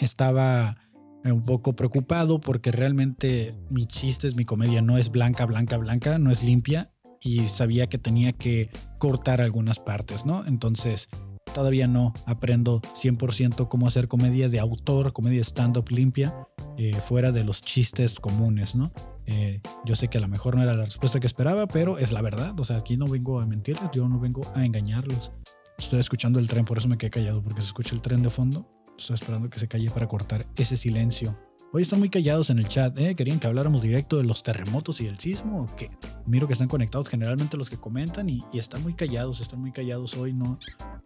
estaba 0.01 0.77
un 1.25 1.45
poco 1.45 1.75
preocupado 1.75 2.41
porque 2.41 2.71
realmente 2.71 3.55
mi 3.71 3.87
chiste, 3.87 4.33
mi 4.35 4.45
comedia 4.45 4.83
no 4.83 4.99
es 4.99 5.11
blanca, 5.11 5.45
blanca, 5.47 5.77
blanca, 5.77 6.19
no 6.19 6.31
es 6.31 6.43
limpia 6.43 6.93
y 7.21 7.47
sabía 7.47 7.89
que 7.89 7.99
tenía 7.99 8.33
que 8.33 8.71
cortar 8.99 9.41
algunas 9.41 9.79
partes, 9.81 10.25
¿no? 10.25 10.45
Entonces 10.47 11.09
todavía 11.55 11.89
no 11.89 12.13
aprendo 12.27 12.81
100% 12.95 13.69
cómo 13.69 13.87
hacer 13.87 14.09
comedia 14.09 14.49
de 14.49 14.61
autor, 14.61 15.13
comedia 15.13 15.43
stand-up 15.43 15.91
limpia, 15.91 16.35
eh, 16.77 16.95
fuera 17.07 17.33
de 17.33 17.45
los 17.45 17.63
chistes 17.63 18.17
comunes, 18.17 18.75
¿no? 18.75 18.93
Eh, 19.27 19.61
yo 19.85 19.97
sé 19.97 20.09
que 20.09 20.19
a 20.19 20.21
lo 20.21 20.29
mejor 20.29 20.57
no 20.57 20.63
era 20.63 20.75
la 20.75 20.85
respuesta 20.85 21.21
que 21.21 21.27
esperaba, 21.27 21.67
pero 21.67 21.99
es 21.99 22.13
la 22.13 22.23
verdad. 22.23 22.59
O 22.59 22.65
sea, 22.65 22.79
aquí 22.79 22.97
no 22.97 23.07
vengo 23.07 23.41
a 23.41 23.47
mentirles, 23.47 23.91
yo 23.93 24.09
no 24.09 24.19
vengo 24.19 24.43
a 24.55 24.65
engañarlos. 24.65 25.33
Estoy 25.79 26.01
escuchando 26.01 26.39
el 26.39 26.49
tren, 26.49 26.65
por 26.65 26.79
eso 26.79 26.89
me 26.89 26.97
quedé 26.97 27.11
callado, 27.11 27.43
porque 27.43 27.61
se 27.61 27.67
escucha 27.67 27.95
el 27.95 28.01
tren 28.01 28.23
de 28.23 28.31
fondo. 28.31 28.67
Estoy 28.99 29.15
esperando 29.15 29.51
que 29.51 29.59
se 29.59 29.69
calle 29.69 29.91
para 29.91 30.07
cortar 30.07 30.47
ese 30.57 30.77
silencio. 30.77 31.37
Hoy 31.73 31.83
están 31.83 31.99
muy 31.99 32.09
callados 32.09 32.49
en 32.49 32.59
el 32.59 32.69
chat, 32.69 32.99
¿eh? 32.99 33.15
¿Querían 33.15 33.39
que 33.41 33.47
habláramos 33.47 33.83
directo 33.83 34.17
de 34.17 34.23
los 34.23 34.43
terremotos 34.43 35.01
y 35.03 35.07
el 35.09 35.19
sismo 35.19 35.69
qué? 35.77 35.91
Miro 36.25 36.47
que 36.47 36.55
están 36.55 36.69
conectados 36.69 37.09
generalmente 37.09 37.59
los 37.59 37.69
que 37.69 37.77
comentan 37.77 38.31
y, 38.31 38.43
están 38.55 38.83
muy 38.83 38.95
callados, 38.95 39.41
están 39.41 39.61
muy 39.61 39.73
callados 39.73 40.17
hoy, 40.17 40.33
no, 40.33 40.59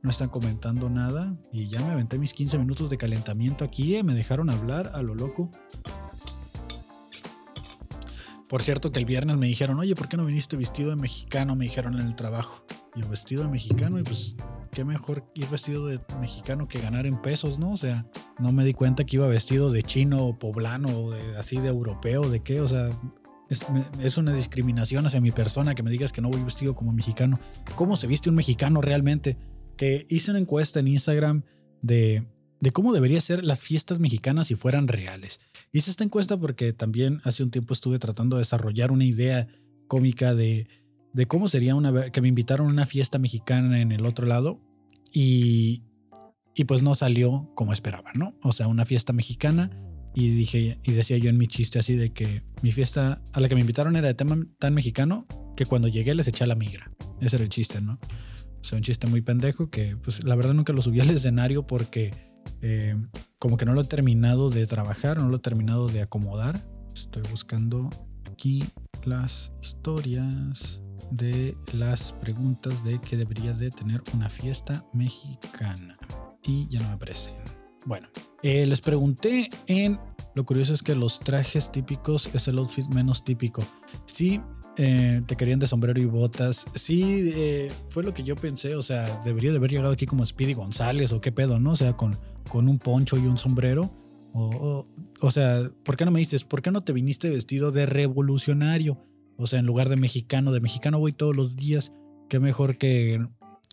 no 0.03 0.11
están 0.11 0.29
comentando 0.29 0.89
nada. 0.89 1.35
Y 1.51 1.69
ya 1.69 1.81
me 1.81 1.91
aventé 1.91 2.19
mis 2.19 2.33
15 2.33 2.59
minutos 2.59 2.91
de 2.91 2.99
calentamiento 2.99 3.65
aquí, 3.65 3.97
¿eh? 3.97 4.05
Me 4.05 4.15
dejaron 4.15 4.51
hablar 4.51 4.93
a 4.95 5.03
lo 5.03 5.17
loco. 5.17 5.51
Por 8.51 8.65
cierto 8.65 8.91
que 8.91 8.99
el 8.99 9.05
viernes 9.05 9.37
me 9.37 9.47
dijeron, 9.47 9.79
oye, 9.79 9.95
¿por 9.95 10.09
qué 10.09 10.17
no 10.17 10.27
viniste 10.27 10.57
vestido 10.57 10.91
de 10.91 10.97
mexicano? 10.97 11.55
Me 11.55 11.67
dijeron 11.67 12.01
en 12.01 12.05
el 12.05 12.17
trabajo. 12.17 12.65
Yo 12.97 13.09
vestido 13.09 13.45
de 13.45 13.49
mexicano 13.49 14.01
y 14.01 14.03
pues 14.03 14.35
qué 14.73 14.85
mejor 14.85 15.25
ir 15.37 15.47
vestido 15.49 15.87
de 15.87 16.01
mexicano 16.21 16.67
que 16.67 16.81
ganar 16.81 17.07
en 17.07 17.23
pesos, 17.23 17.61
¿no? 17.61 17.71
O 17.71 17.77
sea, 17.77 18.07
no 18.41 18.51
me 18.51 18.65
di 18.65 18.75
cuenta 18.75 19.05
que 19.05 19.19
iba 19.19 19.29
vestido 19.29 19.71
de 19.71 19.85
chino 19.85 20.27
o 20.27 20.37
poblano 20.37 20.89
o 20.89 21.13
de, 21.13 21.37
así 21.37 21.61
de 21.61 21.69
europeo, 21.69 22.29
de 22.29 22.43
qué, 22.43 22.61
o 22.61 22.67
sea, 22.67 22.91
es, 23.49 24.19
una 24.19 24.35
discriminación 24.35 25.07
hacia 25.07 25.21
mi 25.21 25.31
persona 25.31 25.77
que 25.77 25.85
me 25.85 25.91
digas 25.93 26.11
que 26.11 26.21
no 26.21 26.29
voy 26.29 26.43
vestido 26.43 26.75
como 26.75 26.93
mexicano. 26.93 27.39
¿Cómo 27.77 27.97
se 27.97 28.09
viste 28.09 28.31
un 28.31 28.35
mexicano 28.35 28.81
realmente? 28.81 29.39
Que 29.77 30.09
hice 30.09 30.33
una 30.33 30.41
encuesta 30.41 30.81
en 30.81 30.89
Instagram 30.89 31.45
de, 31.83 32.27
de 32.61 32.73
cómo 32.73 32.93
deberían 32.93 33.23
ser 33.23 33.45
las 33.45 33.61
fiestas 33.61 33.99
mexicanas 33.99 34.49
si 34.49 34.55
fueran 34.55 34.89
reales. 34.89 35.41
Hice 35.73 35.91
esta 35.91 36.05
encuesta 36.05 36.37
porque 36.37 36.73
también 36.73 37.21
hace 37.25 37.43
un 37.43 37.51
tiempo 37.51 37.75
estuve 37.75 37.99
tratando 37.99 38.37
de 38.37 38.43
desarrollar 38.43 38.93
una 38.93 39.05
idea 39.05 39.49
cómica 39.89 40.35
de 40.35 40.69
de 41.13 41.27
cómo 41.27 41.49
sería 41.49 41.75
una 41.75 42.11
que 42.11 42.21
me 42.21 42.29
invitaron 42.29 42.69
a 42.69 42.71
una 42.71 42.87
fiesta 42.87 43.19
mexicana 43.19 43.81
en 43.81 43.93
el 43.93 44.07
otro 44.07 44.27
lado 44.27 44.61
y, 45.13 45.83
y 46.55 46.65
pues 46.65 46.83
no 46.83 46.95
salió 46.95 47.51
como 47.55 47.73
esperaba, 47.73 48.13
¿no? 48.15 48.35
O 48.43 48.53
sea, 48.53 48.69
una 48.69 48.85
fiesta 48.85 49.13
mexicana 49.13 49.71
y 50.15 50.29
dije 50.31 50.79
y 50.83 50.93
decía 50.93 51.19
yo 51.19 51.31
en 51.31 51.39
mi 51.39 51.47
chiste 51.47 51.79
así 51.79 51.95
de 51.97 52.13
que 52.13 52.43
mi 52.63 52.73
fiesta 52.73 53.23
a 53.33 53.41
la 53.41 53.49
que 53.49 53.55
me 53.55 53.61
invitaron 53.61 53.97
era 53.97 54.09
de 54.09 54.15
tema 54.15 54.37
tan 54.59 54.75
mexicano 54.75 55.27
que 55.57 55.67
cuando 55.67 55.89
llegué 55.89 56.15
les 56.15 56.29
eché 56.29 56.45
a 56.45 56.47
la 56.47 56.55
migra. 56.55 56.93
Ese 57.21 57.37
era 57.37 57.45
el 57.45 57.51
chiste, 57.51 57.81
¿no? 57.81 57.99
O 58.61 58.65
sea, 58.65 58.77
un 58.77 58.83
chiste 58.83 59.07
muy 59.07 59.23
pendejo 59.23 59.71
que 59.71 59.97
pues 59.97 60.23
la 60.23 60.35
verdad 60.37 60.55
nunca 60.55 60.73
lo 60.73 60.83
subí 60.83 61.01
al 61.01 61.11
escenario 61.11 61.67
porque 61.67 62.30
eh, 62.63 62.97
como 63.39 63.57
que 63.57 63.65
no 63.65 63.73
lo 63.73 63.83
he 63.83 63.85
terminado 63.85 64.51
de 64.51 64.67
trabajar, 64.67 65.19
no 65.19 65.29
lo 65.29 65.37
he 65.37 65.41
terminado 65.41 65.89
de 65.89 66.03
acomodar. 66.03 66.61
Estoy 66.95 67.23
buscando 67.31 67.89
aquí 68.31 68.65
las 69.05 69.53
historias 69.63 70.81
de 71.11 71.57
las 71.73 72.13
preguntas 72.13 72.85
de 72.85 72.99
que 72.99 73.17
debería 73.17 73.53
de 73.53 73.71
tener 73.71 74.03
una 74.15 74.29
fiesta 74.29 74.85
mexicana. 74.93 75.97
Y 76.43 76.69
ya 76.69 76.81
no 76.81 76.89
me 76.89 76.95
aparece. 76.95 77.33
Bueno, 77.87 78.09
eh, 78.43 78.67
les 78.67 78.81
pregunté 78.81 79.49
en... 79.67 79.99
Lo 80.35 80.45
curioso 80.45 80.75
es 80.75 80.83
que 80.83 80.95
los 80.95 81.19
trajes 81.19 81.73
típicos 81.73 82.31
es 82.35 82.47
el 82.47 82.59
outfit 82.59 82.87
menos 82.87 83.25
típico. 83.25 83.65
Sí, 84.07 84.41
eh, 84.77 85.23
te 85.27 85.37
querían 85.37 85.59
de 85.59 85.67
sombrero 85.67 86.01
y 86.01 86.05
botas. 86.05 86.67
Sí, 86.75 87.69
fue 87.89 88.05
lo 88.05 88.15
que 88.15 88.23
yo 88.23 88.37
pensé. 88.37 88.77
O 88.77 88.83
sea, 88.83 89.21
debería 89.25 89.51
de 89.51 89.57
haber 89.57 89.73
llegado 89.73 89.93
aquí 89.93 90.07
como 90.07 90.25
Speedy 90.25 90.55
González 90.55 91.13
o 91.13 91.21
qué 91.21 91.33
pedo, 91.33 91.59
¿no? 91.59 91.73
O 91.73 91.77
sea, 91.77 91.97
con, 91.97 92.19
con 92.49 92.69
un 92.69 92.79
poncho 92.79 93.17
y 93.19 93.27
un 93.27 93.39
sombrero. 93.39 93.91
O, 94.33 94.87
o, 95.21 95.31
sea, 95.31 95.71
¿por 95.85 95.97
qué 95.97 96.05
no 96.05 96.11
me 96.11 96.21
dices, 96.21 96.45
¿por 96.45 96.63
qué 96.63 96.71
no 96.71 96.83
te 96.83 96.93
viniste 96.93 97.29
vestido 97.31 97.73
de 97.73 97.87
revolucionario? 97.87 99.05
O 99.37 99.47
sea, 99.47 99.59
en 99.59 99.67
lugar 99.67 99.89
de 99.89 99.97
mexicano, 99.97 100.53
de 100.53 100.61
mexicano 100.61 100.99
voy 100.99 101.13
todos 101.13 101.37
los 101.37 101.57
días. 101.57 101.93
Qué 102.29 102.39
mejor 102.39 102.77
que, 102.77 103.19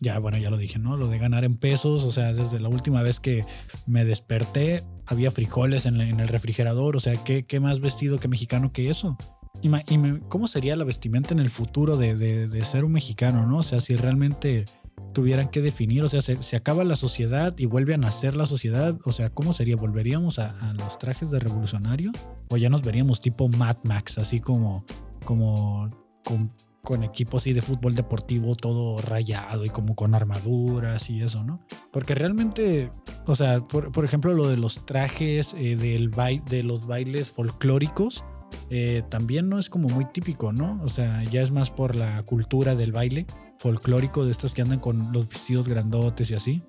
ya, 0.00 0.18
bueno, 0.18 0.38
ya 0.38 0.50
lo 0.50 0.56
dije, 0.56 0.78
¿no? 0.78 0.96
Lo 0.96 1.08
de 1.08 1.18
ganar 1.18 1.44
en 1.44 1.56
pesos, 1.56 2.04
o 2.04 2.12
sea, 2.12 2.32
desde 2.32 2.60
la 2.60 2.68
última 2.68 3.02
vez 3.02 3.18
que 3.20 3.44
me 3.86 4.04
desperté, 4.04 4.84
había 5.06 5.30
frijoles 5.30 5.86
en, 5.86 6.00
el 6.00 6.28
refrigerador, 6.28 6.96
o 6.96 7.00
sea, 7.00 7.22
¿qué, 7.24 7.44
¿qué, 7.44 7.60
más 7.60 7.80
vestido 7.80 8.20
que 8.20 8.28
mexicano 8.28 8.72
que 8.72 8.90
eso? 8.90 9.16
Y, 9.60 9.70
¿Cómo 10.28 10.46
sería 10.46 10.76
la 10.76 10.84
vestimenta 10.84 11.34
en 11.34 11.40
el 11.40 11.50
futuro 11.50 11.96
de, 11.96 12.16
de, 12.16 12.64
ser 12.64 12.84
un 12.84 12.92
mexicano, 12.92 13.46
no? 13.46 13.58
O 13.58 13.62
sea, 13.64 13.80
si 13.80 13.96
realmente 13.96 14.66
tuvieran 15.12 15.48
que 15.48 15.62
definir, 15.62 16.02
o 16.02 16.08
sea, 16.08 16.22
se, 16.22 16.56
acaba 16.56 16.84
la 16.84 16.96
sociedad 16.96 17.54
y 17.58 17.66
vuelve 17.66 17.94
a 17.94 17.98
nacer 17.98 18.36
la 18.36 18.46
sociedad, 18.46 18.98
o 19.04 19.12
sea, 19.12 19.30
¿cómo 19.30 19.52
sería? 19.52 19.76
¿Volveríamos 19.76 20.38
a, 20.38 20.72
los 20.74 20.98
trajes 20.98 21.30
de 21.30 21.38
revolucionario? 21.38 22.12
¿O 22.48 22.56
ya 22.56 22.68
nos 22.68 22.82
veríamos 22.82 23.20
tipo 23.20 23.48
Mad 23.48 23.78
Max, 23.84 24.18
así 24.18 24.40
como, 24.40 24.84
como 25.24 25.90
con 26.24 26.52
con 26.88 27.04
equipos 27.04 27.42
así 27.42 27.52
de 27.52 27.60
fútbol 27.60 27.94
deportivo 27.94 28.54
todo 28.54 29.02
rayado 29.02 29.66
y 29.66 29.68
como 29.68 29.94
con 29.94 30.14
armaduras 30.14 31.10
y 31.10 31.20
eso, 31.20 31.44
¿no? 31.44 31.60
Porque 31.92 32.14
realmente, 32.14 32.90
o 33.26 33.36
sea, 33.36 33.60
por, 33.60 34.04
ejemplo, 34.06 34.32
lo 34.32 34.48
de 34.48 34.56
los 34.56 34.86
trajes 34.86 35.52
eh, 35.52 35.76
del 35.76 36.10
de 36.48 36.62
los 36.62 36.86
bailes 36.86 37.30
folclóricos, 37.30 38.24
eh, 38.70 39.02
también 39.10 39.50
no 39.50 39.58
es 39.58 39.68
como 39.68 39.90
muy 39.90 40.06
típico, 40.06 40.54
¿no? 40.54 40.82
O 40.82 40.88
sea, 40.88 41.22
ya 41.24 41.42
es 41.42 41.50
más 41.50 41.70
por 41.70 41.94
la 41.94 42.22
cultura 42.22 42.74
del 42.74 42.92
baile 42.92 43.26
folclórico 43.58 44.24
de 44.24 44.30
estos 44.30 44.54
que 44.54 44.62
andan 44.62 44.80
con 44.80 45.12
los 45.12 45.28
vestidos 45.28 45.68
grandotes 45.68 46.30
y 46.30 46.34
así. 46.34 46.62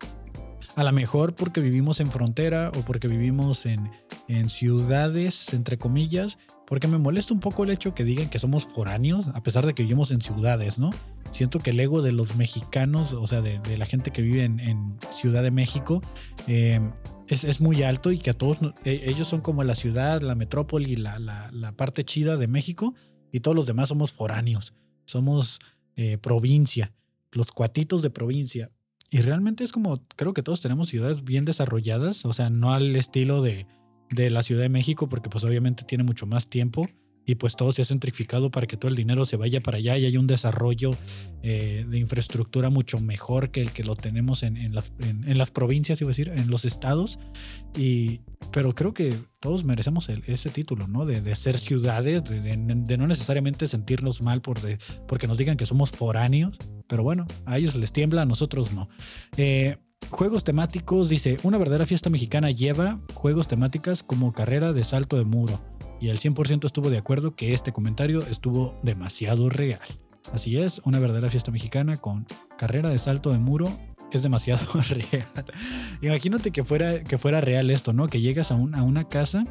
A 0.75 0.83
lo 0.83 0.91
mejor 0.91 1.35
porque 1.35 1.61
vivimos 1.61 1.99
en 1.99 2.11
frontera 2.11 2.71
o 2.77 2.81
porque 2.81 3.07
vivimos 3.07 3.65
en, 3.65 3.89
en 4.27 4.49
ciudades, 4.49 5.53
entre 5.53 5.77
comillas, 5.77 6.37
porque 6.69 6.87
me 6.87 6.99
molesta 6.99 7.33
un 7.33 7.39
poco 7.39 7.63
el 7.63 7.71
hecho 7.71 7.95
que 7.95 8.03
digan 8.03 8.29
que 8.29 8.37
somos 8.37 8.65
foráneos, 8.65 9.25
a 9.33 9.41
pesar 9.41 9.65
de 9.65 9.73
que 9.73 9.81
vivimos 9.81 10.11
en 10.11 10.21
ciudades, 10.21 10.77
¿no? 10.77 10.91
Siento 11.31 11.59
que 11.59 11.71
el 11.71 11.79
ego 11.79 12.03
de 12.03 12.11
los 12.11 12.35
mexicanos, 12.35 13.13
o 13.13 13.25
sea, 13.25 13.41
de, 13.41 13.77
la 13.77 13.87
gente 13.87 14.11
que 14.11 14.21
vive 14.21 14.43
en, 14.43 14.97
Ciudad 15.11 15.41
de 15.41 15.49
México, 15.49 16.03
em, 16.45 16.91
es, 17.27 17.59
muy 17.59 17.81
alto 17.81 18.11
y 18.11 18.19
que 18.19 18.29
a 18.29 18.33
todos, 18.33 18.59
e, 18.85 19.01
ellos 19.05 19.27
son 19.27 19.41
como 19.41 19.63
la 19.63 19.73
ciudad, 19.73 20.21
la 20.21 20.35
metrópoli, 20.35 20.95
la, 20.95 21.17
la, 21.19 21.71
parte 21.73 22.03
chida 22.03 22.37
de 22.37 22.47
México 22.47 22.93
y 23.31 23.39
todos 23.39 23.55
los 23.55 23.65
demás 23.65 23.89
somos 23.89 24.11
foráneos, 24.11 24.73
somos 25.05 25.59
eh, 25.99 26.17
provincia, 26.17 26.93
los 27.31 27.51
cuatitos 27.51 28.01
de 28.01 28.09
provincia. 28.09 28.71
Y 29.09 29.21
realmente 29.21 29.63
es 29.63 29.71
como, 29.71 30.03
creo 30.15 30.33
que 30.33 30.43
todos 30.43 30.61
tenemos 30.61 30.89
ciudades 30.89 31.23
bien 31.23 31.45
desarrolladas, 31.45 32.25
o 32.25 32.33
sea, 32.33 32.49
no 32.49 32.71
al 32.73 32.95
estilo 32.95 33.41
de 33.41 33.67
de 34.09 34.29
la 34.29 34.43
Ciudad 34.43 34.61
de 34.61 34.69
México 34.69 35.07
porque 35.07 35.29
pues 35.29 35.43
obviamente 35.43 35.83
tiene 35.83 36.03
mucho 36.03 36.25
más 36.25 36.47
tiempo 36.47 36.87
y 37.29 37.35
pues 37.35 37.55
todo 37.55 37.71
se 37.71 37.83
ha 37.83 37.85
centrificado 37.85 38.49
para 38.49 38.65
que 38.65 38.75
todo 38.75 38.89
el 38.89 38.95
dinero 38.95 39.23
se 39.23 39.37
vaya 39.37 39.61
para 39.61 39.77
allá 39.77 39.95
y 39.99 40.07
haya 40.07 40.19
un 40.19 40.25
desarrollo 40.25 40.97
eh, 41.43 41.85
de 41.87 41.99
infraestructura 41.99 42.71
mucho 42.71 42.99
mejor 42.99 43.51
que 43.51 43.61
el 43.61 43.71
que 43.71 43.83
lo 43.83 43.95
tenemos 43.95 44.41
en, 44.41 44.73
las, 44.73 45.51
provincias, 45.51 46.01
iba 46.01 46.07
a 46.07 46.09
decir, 46.09 46.29
en 46.29 46.49
los 46.49 46.65
estados. 46.65 47.19
Y, 47.77 48.21
pero 48.51 48.73
creo 48.73 48.95
que 48.95 49.15
todos 49.39 49.63
merecemos 49.63 50.09
ese 50.09 50.49
título, 50.49 50.87
¿no? 50.87 51.05
De, 51.05 51.35
ser 51.35 51.59
ciudades, 51.59 52.23
de, 52.23 52.57
no 52.97 53.05
necesariamente 53.05 53.67
sentirnos 53.67 54.23
mal 54.23 54.41
por 54.41 54.59
porque 55.07 55.27
nos 55.27 55.37
digan 55.37 55.55
que 55.55 55.67
somos 55.67 55.91
foráneos. 55.91 56.57
Pero 56.87 57.03
bueno, 57.03 57.27
a 57.45 57.59
ellos 57.59 57.75
les 57.75 57.93
tiembla, 57.93 58.23
a 58.23 58.25
nosotros 58.25 58.71
no. 58.71 58.89
Eh, 59.37 59.77
Juegos 60.09 60.43
temáticos, 60.43 61.07
dice, 61.07 61.37
una 61.43 61.59
verdadera 61.59 61.85
fiesta 61.85 62.09
mexicana 62.09 62.49
lleva 62.49 62.99
juegos 63.13 63.47
temáticas 63.47 64.01
como 64.01 64.33
carrera 64.33 64.73
de 64.73 64.83
salto 64.83 65.17
de 65.17 65.25
muro. 65.25 65.61
Y 65.99 66.09
el 66.09 66.19
100% 66.19 66.65
estuvo 66.65 66.89
de 66.89 66.97
acuerdo 66.97 67.35
que 67.35 67.53
este 67.53 67.71
comentario 67.71 68.25
estuvo 68.25 68.77
demasiado 68.83 69.49
real. 69.49 69.81
Así 70.33 70.57
es, 70.57 70.79
una 70.85 70.99
verdadera 70.99 71.29
fiesta 71.29 71.51
mexicana 71.51 71.97
con 71.97 72.25
carrera 72.57 72.89
de 72.89 72.99
salto 72.99 73.31
de 73.31 73.39
muro 73.39 73.77
es 74.11 74.23
demasiado 74.23 74.65
real. 74.89 75.45
Imagínate 76.01 76.51
que 76.51 76.63
fuera, 76.63 77.03
que 77.03 77.17
fuera 77.17 77.41
real 77.41 77.69
esto, 77.69 77.93
¿no? 77.93 78.07
Que 78.07 78.21
llegas 78.21 78.51
a, 78.51 78.55
a 78.55 78.83
una 78.83 79.07
casa 79.07 79.45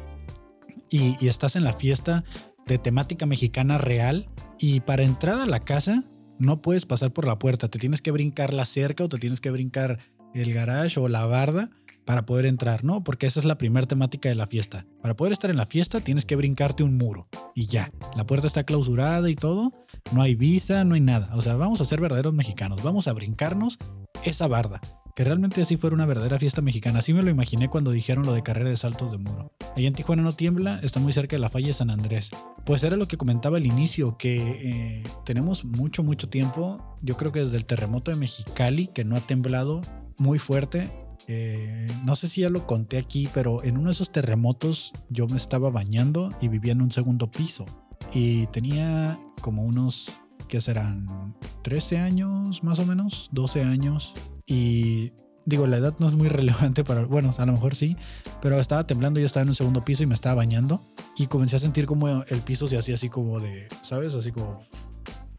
y, 0.89 1.15
y 1.23 1.27
estás 1.27 1.55
en 1.55 1.63
la 1.63 1.73
fiesta 1.73 2.23
de 2.65 2.77
temática 2.77 3.25
mexicana 3.25 3.77
real 3.77 4.29
y 4.57 4.81
para 4.81 5.03
entrar 5.03 5.39
a 5.39 5.45
la 5.45 5.61
casa 5.61 6.03
no 6.37 6.61
puedes 6.61 6.85
pasar 6.85 7.11
por 7.11 7.27
la 7.27 7.39
puerta, 7.39 7.67
te 7.67 7.79
tienes 7.79 8.01
que 8.01 8.11
brincar 8.11 8.53
la 8.53 8.65
cerca 8.65 9.03
o 9.03 9.09
te 9.09 9.17
tienes 9.17 9.41
que 9.41 9.51
brincar 9.51 9.99
el 10.33 10.53
garage 10.53 10.99
o 10.99 11.07
la 11.07 11.25
barda 11.25 11.69
para 12.09 12.25
poder 12.25 12.47
entrar, 12.47 12.83
¿no? 12.83 13.03
Porque 13.03 13.27
esa 13.27 13.39
es 13.39 13.45
la 13.45 13.59
primera 13.59 13.85
temática 13.85 14.29
de 14.29 14.33
la 14.33 14.47
fiesta. 14.47 14.83
Para 14.99 15.15
poder 15.15 15.31
estar 15.31 15.51
en 15.51 15.57
la 15.57 15.67
fiesta 15.67 16.01
tienes 16.01 16.25
que 16.25 16.35
brincarte 16.35 16.81
un 16.81 16.97
muro 16.97 17.27
y 17.53 17.67
ya. 17.67 17.91
La 18.15 18.25
puerta 18.25 18.47
está 18.47 18.63
clausurada 18.63 19.29
y 19.29 19.35
todo, 19.35 19.71
no 20.11 20.23
hay 20.23 20.33
visa, 20.33 20.83
no 20.85 20.95
hay 20.95 21.01
nada. 21.01 21.29
O 21.35 21.43
sea, 21.43 21.55
vamos 21.55 21.81
a 21.81 21.85
ser 21.85 22.01
verdaderos 22.01 22.33
mexicanos, 22.33 22.81
vamos 22.81 23.07
a 23.07 23.13
brincarnos 23.13 23.77
esa 24.23 24.47
barda. 24.47 24.81
Que 25.15 25.23
realmente 25.23 25.61
así 25.61 25.77
fuera 25.77 25.93
una 25.93 26.07
verdadera 26.07 26.39
fiesta 26.39 26.63
mexicana. 26.63 26.97
Así 26.97 27.13
me 27.13 27.21
lo 27.21 27.29
imaginé 27.29 27.69
cuando 27.69 27.91
dijeron 27.91 28.25
lo 28.25 28.33
de 28.33 28.41
carrera 28.41 28.71
de 28.71 28.77
saltos 28.77 29.11
de 29.11 29.19
muro. 29.19 29.53
Ahí 29.75 29.85
en 29.85 29.93
Tijuana 29.93 30.23
no 30.23 30.31
tiembla, 30.31 30.79
está 30.81 30.99
muy 30.99 31.13
cerca 31.13 31.35
de 31.35 31.41
la 31.41 31.51
falla 31.51 31.67
de 31.67 31.73
San 31.75 31.91
Andrés. 31.91 32.31
Pues 32.65 32.83
era 32.83 32.97
lo 32.97 33.07
que 33.07 33.17
comentaba 33.17 33.57
al 33.57 33.67
inicio, 33.67 34.17
que 34.17 34.37
eh, 34.39 35.03
tenemos 35.25 35.63
mucho, 35.63 36.01
mucho 36.01 36.27
tiempo. 36.27 36.97
Yo 37.03 37.17
creo 37.17 37.31
que 37.31 37.41
desde 37.41 37.57
el 37.57 37.65
terremoto 37.65 38.09
de 38.09 38.17
Mexicali, 38.17 38.87
que 38.87 39.05
no 39.05 39.15
ha 39.15 39.21
temblado 39.21 39.81
muy 40.17 40.39
fuerte. 40.39 40.89
Eh, 41.31 41.85
no 42.03 42.15
sé 42.15 42.27
si 42.27 42.41
ya 42.41 42.49
lo 42.49 42.65
conté 42.65 42.97
aquí, 42.97 43.29
pero 43.31 43.63
en 43.63 43.77
uno 43.77 43.85
de 43.85 43.91
esos 43.91 44.11
terremotos 44.11 44.93
yo 45.09 45.27
me 45.27 45.37
estaba 45.37 45.69
bañando 45.69 46.33
y 46.41 46.47
vivía 46.47 46.71
en 46.71 46.81
un 46.81 46.89
segundo 46.89 47.29
piso. 47.29 47.67
Y 48.11 48.47
tenía 48.47 49.19
como 49.39 49.63
unos, 49.63 50.11
¿qué 50.47 50.59
serán? 50.59 51.35
13 51.61 51.99
años 51.99 52.63
más 52.63 52.79
o 52.79 52.85
menos, 52.87 53.29
12 53.31 53.61
años. 53.61 54.15
Y 54.47 55.13
digo, 55.45 55.67
la 55.67 55.77
edad 55.77 55.95
no 55.99 56.07
es 56.07 56.15
muy 56.15 56.27
relevante 56.29 56.83
para, 56.83 57.05
bueno, 57.05 57.35
a 57.37 57.45
lo 57.45 57.53
mejor 57.53 57.75
sí, 57.75 57.95
pero 58.41 58.59
estaba 58.59 58.83
temblando, 58.85 59.19
yo 59.19 59.27
estaba 59.27 59.43
en 59.43 59.49
un 59.49 59.55
segundo 59.55 59.85
piso 59.85 60.01
y 60.01 60.07
me 60.07 60.15
estaba 60.15 60.33
bañando 60.33 60.81
y 61.15 61.27
comencé 61.27 61.57
a 61.57 61.59
sentir 61.59 61.85
como 61.85 62.23
el 62.23 62.41
piso 62.41 62.65
se 62.67 62.75
hacía 62.75 62.95
así 62.95 63.07
como 63.07 63.39
de, 63.39 63.67
¿sabes? 63.83 64.15
Así 64.15 64.31
como, 64.31 64.63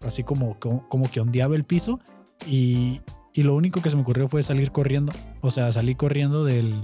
así 0.07 0.23
como, 0.23 0.57
como, 0.61 0.89
como 0.89 1.11
que 1.11 1.21
ondeaba 1.21 1.57
el 1.57 1.65
piso 1.65 1.99
y, 2.47 3.01
y 3.33 3.43
lo 3.43 3.55
único 3.55 3.81
que 3.81 3.91
se 3.91 3.97
me 3.97 4.03
ocurrió 4.03 4.29
fue 4.29 4.43
salir 4.43 4.73
corriendo. 4.73 5.13
O 5.41 5.51
sea, 5.51 5.73
salí 5.73 5.95
corriendo 5.95 6.45
del, 6.45 6.83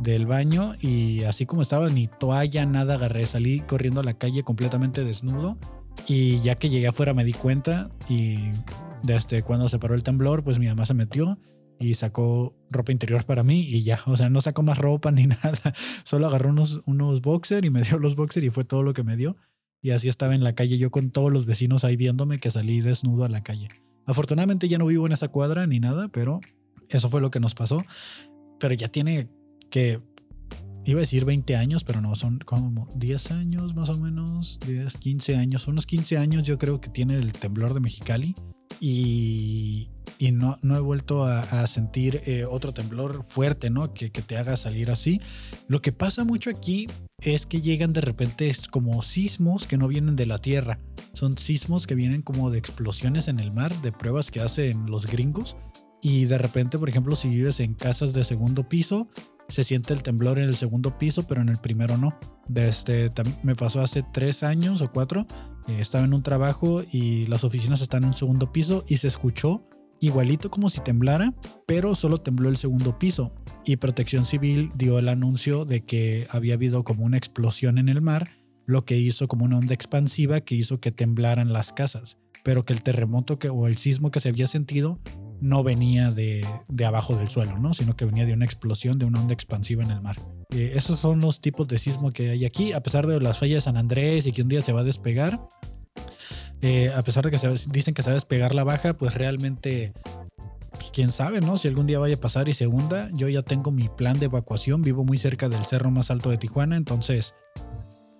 del 0.00 0.26
baño 0.26 0.74
y 0.80 1.22
así 1.24 1.46
como 1.46 1.62
estaba, 1.62 1.88
ni 1.88 2.06
toalla, 2.06 2.66
nada 2.66 2.94
agarré. 2.94 3.26
Salí 3.26 3.60
corriendo 3.60 4.00
a 4.00 4.04
la 4.04 4.14
calle 4.14 4.42
completamente 4.42 5.04
desnudo. 5.04 5.56
Y 6.06 6.40
ya 6.40 6.54
que 6.54 6.68
llegué 6.68 6.88
afuera 6.88 7.14
me 7.14 7.24
di 7.24 7.32
cuenta 7.32 7.90
y 8.08 8.38
desde 9.02 9.42
cuando 9.42 9.68
se 9.68 9.78
paró 9.78 9.94
el 9.94 10.02
temblor, 10.02 10.44
pues 10.44 10.58
mi 10.58 10.66
mamá 10.66 10.84
se 10.84 10.94
metió 10.94 11.38
y 11.78 11.94
sacó 11.94 12.54
ropa 12.70 12.92
interior 12.92 13.24
para 13.24 13.42
mí 13.42 13.60
y 13.60 13.82
ya, 13.82 14.00
o 14.06 14.16
sea, 14.16 14.30
no 14.30 14.40
sacó 14.40 14.62
más 14.62 14.78
ropa 14.78 15.10
ni 15.12 15.26
nada, 15.26 15.74
solo 16.04 16.26
agarró 16.26 16.50
unos, 16.50 16.82
unos 16.86 17.20
boxer 17.20 17.64
y 17.64 17.70
me 17.70 17.82
dio 17.82 17.98
los 17.98 18.16
boxer 18.16 18.44
y 18.44 18.50
fue 18.50 18.64
todo 18.64 18.82
lo 18.82 18.94
que 18.94 19.02
me 19.02 19.16
dio. 19.16 19.36
Y 19.82 19.90
así 19.90 20.08
estaba 20.08 20.34
en 20.34 20.42
la 20.42 20.54
calle 20.54 20.78
yo 20.78 20.90
con 20.90 21.10
todos 21.10 21.32
los 21.32 21.46
vecinos 21.46 21.84
ahí 21.84 21.96
viéndome 21.96 22.40
que 22.40 22.50
salí 22.50 22.80
desnudo 22.80 23.24
a 23.24 23.28
la 23.28 23.42
calle. 23.42 23.68
Afortunadamente 24.06 24.68
ya 24.68 24.78
no 24.78 24.86
vivo 24.86 25.06
en 25.06 25.12
esa 25.12 25.28
cuadra 25.28 25.66
ni 25.66 25.80
nada, 25.80 26.08
pero 26.08 26.40
eso 26.88 27.10
fue 27.10 27.20
lo 27.20 27.30
que 27.30 27.40
nos 27.40 27.54
pasó. 27.54 27.84
Pero 28.58 28.74
ya 28.74 28.88
tiene 28.88 29.28
que, 29.68 30.00
iba 30.84 30.98
a 30.98 31.00
decir 31.00 31.24
20 31.24 31.56
años, 31.56 31.84
pero 31.84 32.00
no, 32.00 32.14
son 32.14 32.38
como 32.38 32.88
10 32.94 33.30
años 33.32 33.74
más 33.74 33.90
o 33.90 33.98
menos, 33.98 34.58
10, 34.66 34.96
15 34.96 35.36
años, 35.36 35.66
unos 35.66 35.86
15 35.86 36.18
años 36.18 36.44
yo 36.44 36.56
creo 36.58 36.80
que 36.80 36.88
tiene 36.88 37.16
el 37.16 37.32
temblor 37.32 37.74
de 37.74 37.80
Mexicali. 37.80 38.34
Y, 38.80 39.88
y 40.18 40.32
no, 40.32 40.58
no 40.62 40.76
he 40.76 40.80
vuelto 40.80 41.24
a, 41.24 41.66
sentir 41.66 42.22
eh, 42.26 42.44
otro 42.44 42.72
temblor 42.72 43.24
fuerte, 43.26 43.70
¿no? 43.70 43.94
Que, 43.94 44.10
que 44.10 44.22
te 44.22 44.36
haga 44.36 44.56
salir 44.56 44.90
así. 44.90 45.20
Lo 45.66 45.80
que 45.80 45.92
pasa 45.92 46.24
mucho 46.24 46.50
aquí 46.50 46.86
es 47.22 47.46
que 47.46 47.60
llegan 47.60 47.92
de 47.92 48.02
repente 48.02 48.54
como 48.70 49.02
sismos 49.02 49.66
que 49.66 49.78
no 49.78 49.88
vienen 49.88 50.16
de 50.16 50.26
la 50.26 50.38
tierra. 50.38 50.78
Son 51.12 51.38
sismos 51.38 51.86
que 51.86 51.94
vienen 51.94 52.22
como 52.22 52.50
de 52.50 52.58
explosiones 52.58 53.28
en 53.28 53.40
el 53.40 53.52
mar, 53.52 53.80
de 53.80 53.92
pruebas 53.92 54.30
que 54.30 54.40
hacen 54.40 54.86
los 54.86 55.06
gringos. 55.06 55.56
Y 56.02 56.26
de 56.26 56.38
repente, 56.38 56.78
por 56.78 56.88
ejemplo, 56.88 57.16
si 57.16 57.28
vives 57.28 57.60
en 57.60 57.74
casas 57.74 58.12
de 58.12 58.22
segundo 58.22 58.68
piso, 58.68 59.08
se 59.48 59.64
siente 59.64 59.94
el 59.94 60.02
temblor 60.02 60.38
en 60.38 60.48
el 60.48 60.56
segundo 60.56 60.98
piso, 60.98 61.26
pero 61.26 61.40
en 61.40 61.48
el 61.48 61.58
primero 61.58 61.96
no. 61.96 62.18
Desde, 62.48 63.10
me 63.42 63.56
pasó 63.56 63.80
hace 63.80 64.02
tres 64.02 64.42
años 64.42 64.82
o 64.82 64.92
cuatro. 64.92 65.26
Eh, 65.68 65.78
estaba 65.80 66.04
en 66.04 66.14
un 66.14 66.22
trabajo 66.22 66.82
y 66.92 67.26
las 67.26 67.44
oficinas 67.44 67.80
están 67.80 68.02
en 68.02 68.08
un 68.08 68.14
segundo 68.14 68.52
piso 68.52 68.84
y 68.88 68.98
se 68.98 69.08
escuchó 69.08 69.66
igualito 70.00 70.50
como 70.50 70.70
si 70.70 70.80
temblara, 70.80 71.32
pero 71.66 71.94
solo 71.94 72.18
tembló 72.18 72.48
el 72.48 72.56
segundo 72.56 72.98
piso. 72.98 73.34
Y 73.64 73.76
Protección 73.76 74.26
Civil 74.26 74.70
dio 74.76 74.98
el 74.98 75.08
anuncio 75.08 75.64
de 75.64 75.82
que 75.82 76.26
había 76.30 76.54
habido 76.54 76.84
como 76.84 77.04
una 77.04 77.16
explosión 77.16 77.78
en 77.78 77.88
el 77.88 78.00
mar, 78.00 78.30
lo 78.66 78.84
que 78.84 78.96
hizo 78.96 79.28
como 79.28 79.44
una 79.44 79.58
onda 79.58 79.74
expansiva 79.74 80.40
que 80.40 80.54
hizo 80.54 80.80
que 80.80 80.92
temblaran 80.92 81.52
las 81.52 81.72
casas, 81.72 82.18
pero 82.44 82.64
que 82.64 82.72
el 82.72 82.82
terremoto 82.82 83.38
o 83.50 83.66
el 83.66 83.76
sismo 83.76 84.10
que 84.10 84.20
se 84.20 84.28
había 84.28 84.46
sentido 84.46 85.00
no 85.40 85.62
venía 85.62 86.10
de, 86.10 86.46
abajo 86.84 87.16
del 87.16 87.28
suelo, 87.28 87.58
¿no? 87.58 87.74
sino 87.74 87.96
que 87.96 88.04
venía 88.04 88.26
de 88.26 88.32
una 88.32 88.44
explosión, 88.44 88.98
de 88.98 89.04
una 89.04 89.20
onda 89.20 89.34
expansiva 89.34 89.82
en 89.82 89.90
el 89.90 90.00
mar. 90.00 90.18
Eh, 90.50 90.72
esos 90.76 90.98
son 90.98 91.20
los 91.20 91.40
tipos 91.40 91.66
de 91.68 91.78
sismo 91.78 92.12
que 92.12 92.30
hay 92.30 92.44
aquí, 92.44 92.72
a 92.72 92.80
pesar 92.80 93.06
de 93.06 93.20
las 93.20 93.38
fallas 93.38 93.56
de 93.56 93.60
San 93.62 93.76
Andrés 93.76 94.26
y 94.26 94.32
que 94.32 94.42
un 94.42 94.48
día 94.48 94.62
se 94.62 94.72
va 94.72 94.80
a 94.80 94.84
despegar. 94.84 95.40
Eh, 96.62 96.90
a 96.94 97.02
pesar 97.02 97.24
de 97.24 97.30
que 97.30 97.38
se, 97.38 97.48
dicen 97.68 97.94
que 97.94 98.02
a 98.08 98.12
despegar 98.12 98.54
la 98.54 98.64
baja, 98.64 98.94
pues 98.94 99.14
realmente 99.14 99.92
pues, 100.70 100.90
quién 100.92 101.10
sabe, 101.10 101.40
¿no? 101.40 101.58
Si 101.58 101.68
algún 101.68 101.86
día 101.86 101.98
vaya 101.98 102.16
a 102.16 102.20
pasar 102.20 102.48
y 102.48 102.54
se 102.54 102.66
hunda, 102.66 103.10
yo 103.12 103.28
ya 103.28 103.42
tengo 103.42 103.70
mi 103.70 103.88
plan 103.88 104.18
de 104.18 104.26
evacuación, 104.26 104.82
vivo 104.82 105.04
muy 105.04 105.18
cerca 105.18 105.48
del 105.48 105.64
cerro 105.66 105.90
más 105.90 106.10
alto 106.10 106.30
de 106.30 106.38
Tijuana, 106.38 106.76
entonces 106.76 107.34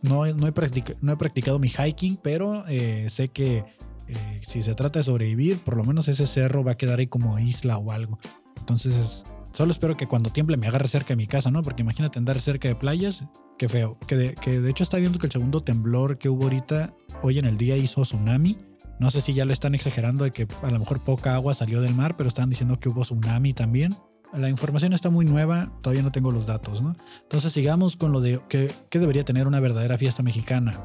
no, 0.02 0.26
no, 0.26 0.46
he, 0.46 0.52
practicado 0.52 1.58
mi 1.58 1.68
hiking, 1.68 2.18
pero 2.22 2.64
eh, 2.68 3.08
sé 3.10 3.28
que 3.28 3.64
eh, 4.08 4.40
si 4.46 4.62
se 4.62 4.74
trata 4.74 5.00
de 5.00 5.04
sobrevivir, 5.04 5.58
por 5.58 5.76
lo 5.76 5.84
menos 5.84 6.08
ese 6.08 6.26
cerro 6.26 6.62
va 6.62 6.72
a 6.72 6.76
quedar 6.76 6.98
ahí 6.98 7.06
como 7.06 7.38
isla 7.38 7.78
o 7.78 7.90
algo. 7.90 8.18
Entonces, 8.56 9.24
solo 9.56 9.72
espero 9.72 9.96
que 9.96 10.06
cuando 10.06 10.28
tiemble 10.28 10.58
me 10.58 10.66
agarre 10.66 10.86
cerca 10.86 11.08
de 11.08 11.16
mi 11.16 11.26
casa, 11.26 11.50
¿no? 11.50 11.62
Porque 11.62 11.80
imagínate 11.80 12.18
andar 12.18 12.38
cerca 12.40 12.68
de 12.68 12.74
playas, 12.74 13.24
qué 13.56 13.70
feo. 13.70 13.98
Que 14.06 14.16
de, 14.16 14.34
que 14.34 14.60
de 14.60 14.70
hecho 14.70 14.82
está 14.82 14.98
viendo 14.98 15.18
que 15.18 15.26
el 15.26 15.32
segundo 15.32 15.62
temblor 15.62 16.18
que 16.18 16.28
hubo 16.28 16.44
ahorita, 16.44 16.94
hoy 17.22 17.38
en 17.38 17.46
el 17.46 17.56
día 17.56 17.74
hizo 17.76 18.02
tsunami. 18.02 18.58
No 19.00 19.10
sé 19.10 19.22
si 19.22 19.32
ya 19.32 19.46
lo 19.46 19.54
están 19.54 19.74
exagerando 19.74 20.24
de 20.24 20.32
que 20.32 20.46
a 20.62 20.70
lo 20.70 20.78
mejor 20.78 21.02
poca 21.04 21.34
agua 21.34 21.54
salió 21.54 21.80
del 21.80 21.94
mar, 21.94 22.18
pero 22.18 22.28
están 22.28 22.50
diciendo 22.50 22.78
que 22.78 22.90
hubo 22.90 23.00
tsunami 23.00 23.54
también. 23.54 23.96
La 24.34 24.50
información 24.50 24.92
está 24.92 25.08
muy 25.08 25.24
nueva, 25.24 25.70
todavía 25.80 26.02
no 26.02 26.12
tengo 26.12 26.30
los 26.32 26.44
datos, 26.44 26.82
¿no? 26.82 26.94
Entonces 27.22 27.50
sigamos 27.52 27.96
con 27.96 28.12
lo 28.12 28.20
de 28.20 28.42
que, 28.50 28.70
debería 28.90 29.24
tener 29.24 29.46
una 29.46 29.60
verdadera 29.60 29.96
fiesta 29.96 30.22
mexicana. 30.22 30.78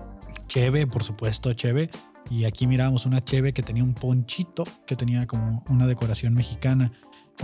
Cheve, 0.48 0.88
por 0.88 1.04
supuesto, 1.04 1.52
cheve. 1.54 1.90
Y 2.30 2.46
aquí 2.46 2.68
miramos 2.68 3.06
una 3.06 3.22
cheve 3.22 3.52
que 3.52 3.64
tenía 3.64 3.84
un 3.84 3.96
ponchito, 3.96 4.64
que 4.88 4.96
tenía 4.96 5.28
como 5.28 5.66
una 5.68 5.88
decoración 5.88 6.34
mexicana. 6.34 6.94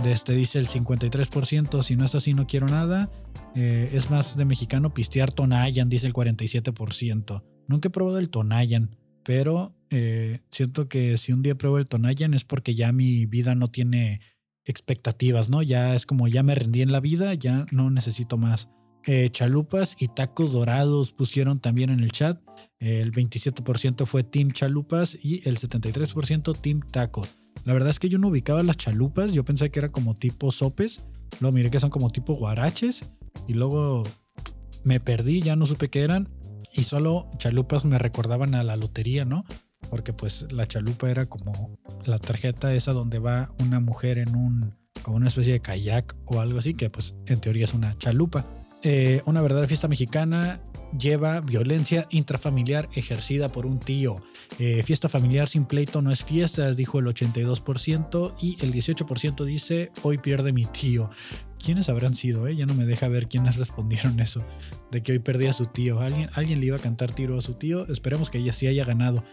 De 0.02 0.12
este 0.12 0.34
dice 0.34 0.58
el 0.58 0.68
53%, 0.68 1.82
si 1.82 1.96
no 1.96 2.04
es 2.04 2.14
así 2.14 2.34
no 2.34 2.46
quiero 2.46 2.68
nada. 2.68 3.10
Eh, 3.54 3.90
es 3.92 4.10
más 4.10 4.36
de 4.36 4.44
mexicano 4.44 4.94
pistear 4.94 5.32
Tonayan, 5.32 5.88
dice 5.88 6.06
el 6.06 6.14
47%. 6.14 7.42
Nunca 7.66 7.88
he 7.88 7.90
probado 7.90 8.18
el 8.18 8.30
Tonayan, 8.30 8.96
pero 9.24 9.74
eh, 9.90 10.40
siento 10.50 10.88
que 10.88 11.18
si 11.18 11.32
un 11.32 11.42
día 11.42 11.56
pruebo 11.56 11.78
el 11.78 11.88
Tonayan 11.88 12.34
es 12.34 12.44
porque 12.44 12.74
ya 12.74 12.92
mi 12.92 13.26
vida 13.26 13.54
no 13.54 13.68
tiene 13.68 14.20
expectativas, 14.64 15.50
¿no? 15.50 15.62
Ya 15.62 15.94
es 15.94 16.06
como 16.06 16.28
ya 16.28 16.42
me 16.42 16.54
rendí 16.54 16.82
en 16.82 16.92
la 16.92 17.00
vida, 17.00 17.34
ya 17.34 17.66
no 17.72 17.90
necesito 17.90 18.36
más. 18.36 18.68
Eh, 19.06 19.30
chalupas 19.30 19.96
y 19.98 20.08
tacos 20.08 20.52
dorados 20.52 21.12
pusieron 21.12 21.60
también 21.60 21.90
en 21.90 22.00
el 22.00 22.12
chat. 22.12 22.40
El 22.78 23.10
27% 23.10 24.06
fue 24.06 24.22
Team 24.22 24.52
Chalupas 24.52 25.16
y 25.20 25.48
el 25.48 25.58
73% 25.58 26.56
Team 26.60 26.82
Tacos. 26.90 27.28
La 27.68 27.74
verdad 27.74 27.90
es 27.90 27.98
que 27.98 28.08
yo 28.08 28.16
no 28.16 28.28
ubicaba 28.28 28.62
las 28.62 28.78
chalupas, 28.78 29.34
yo 29.34 29.44
pensé 29.44 29.70
que 29.70 29.78
era 29.78 29.90
como 29.90 30.14
tipo 30.14 30.50
sopes. 30.52 31.02
Luego 31.38 31.54
miré 31.54 31.68
que 31.68 31.78
son 31.78 31.90
como 31.90 32.08
tipo 32.08 32.32
guaraches 32.32 33.04
y 33.46 33.52
luego 33.52 34.04
me 34.84 35.00
perdí, 35.00 35.42
ya 35.42 35.54
no 35.54 35.66
supe 35.66 35.90
qué 35.90 36.00
eran. 36.00 36.30
Y 36.72 36.84
solo 36.84 37.26
chalupas 37.36 37.84
me 37.84 37.98
recordaban 37.98 38.54
a 38.54 38.62
la 38.62 38.76
lotería, 38.76 39.26
¿no? 39.26 39.44
porque 39.90 40.14
pues 40.14 40.46
la 40.50 40.66
chalupa 40.66 41.10
era 41.10 41.26
como 41.26 41.78
la 42.06 42.18
tarjeta 42.18 42.72
esa 42.72 42.94
donde 42.94 43.18
va 43.18 43.50
una 43.60 43.80
mujer 43.80 44.16
en 44.16 44.34
un, 44.34 44.74
como 45.02 45.18
una 45.18 45.28
especie 45.28 45.52
de 45.52 45.60
kayak 45.60 46.16
o 46.24 46.40
algo 46.40 46.60
así, 46.60 46.72
que 46.72 46.88
pues 46.88 47.16
en 47.26 47.38
teoría 47.38 47.66
es 47.66 47.74
una 47.74 47.98
chalupa. 47.98 48.46
Eh, 48.82 49.20
una 49.26 49.42
verdadera 49.42 49.68
fiesta 49.68 49.88
mexicana 49.88 50.62
lleva 50.96 51.40
violencia 51.40 52.06
intrafamiliar 52.10 52.88
ejercida 52.94 53.50
por 53.50 53.66
un 53.66 53.80
tío. 53.80 54.22
Eh, 54.58 54.82
fiesta 54.84 55.08
familiar 55.08 55.48
sin 55.48 55.66
pleito 55.66 56.02
no 56.02 56.12
es 56.12 56.24
fiesta, 56.24 56.72
dijo 56.74 56.98
el 56.98 57.06
82% 57.06 58.34
y 58.40 58.56
el 58.60 58.72
18% 58.72 59.44
dice 59.44 59.90
hoy 60.02 60.18
pierde 60.18 60.52
mi 60.52 60.64
tío. 60.64 61.10
¿Quiénes 61.62 61.88
habrán 61.88 62.14
sido? 62.14 62.46
Eh? 62.46 62.56
Ya 62.56 62.66
no 62.66 62.74
me 62.74 62.86
deja 62.86 63.08
ver 63.08 63.28
quiénes 63.28 63.56
respondieron 63.58 64.20
eso, 64.20 64.44
de 64.90 65.02
que 65.02 65.12
hoy 65.12 65.18
perdía 65.18 65.50
a 65.50 65.54
su 65.54 65.66
tío. 65.66 66.00
¿Alguien, 66.00 66.30
alguien 66.34 66.60
le 66.60 66.66
iba 66.66 66.76
a 66.76 66.80
cantar 66.80 67.14
tiro 67.14 67.36
a 67.36 67.42
su 67.42 67.54
tío. 67.54 67.86
Esperemos 67.86 68.30
que 68.30 68.38
ella 68.38 68.52
sí 68.52 68.66
haya 68.66 68.84
ganado. 68.84 69.24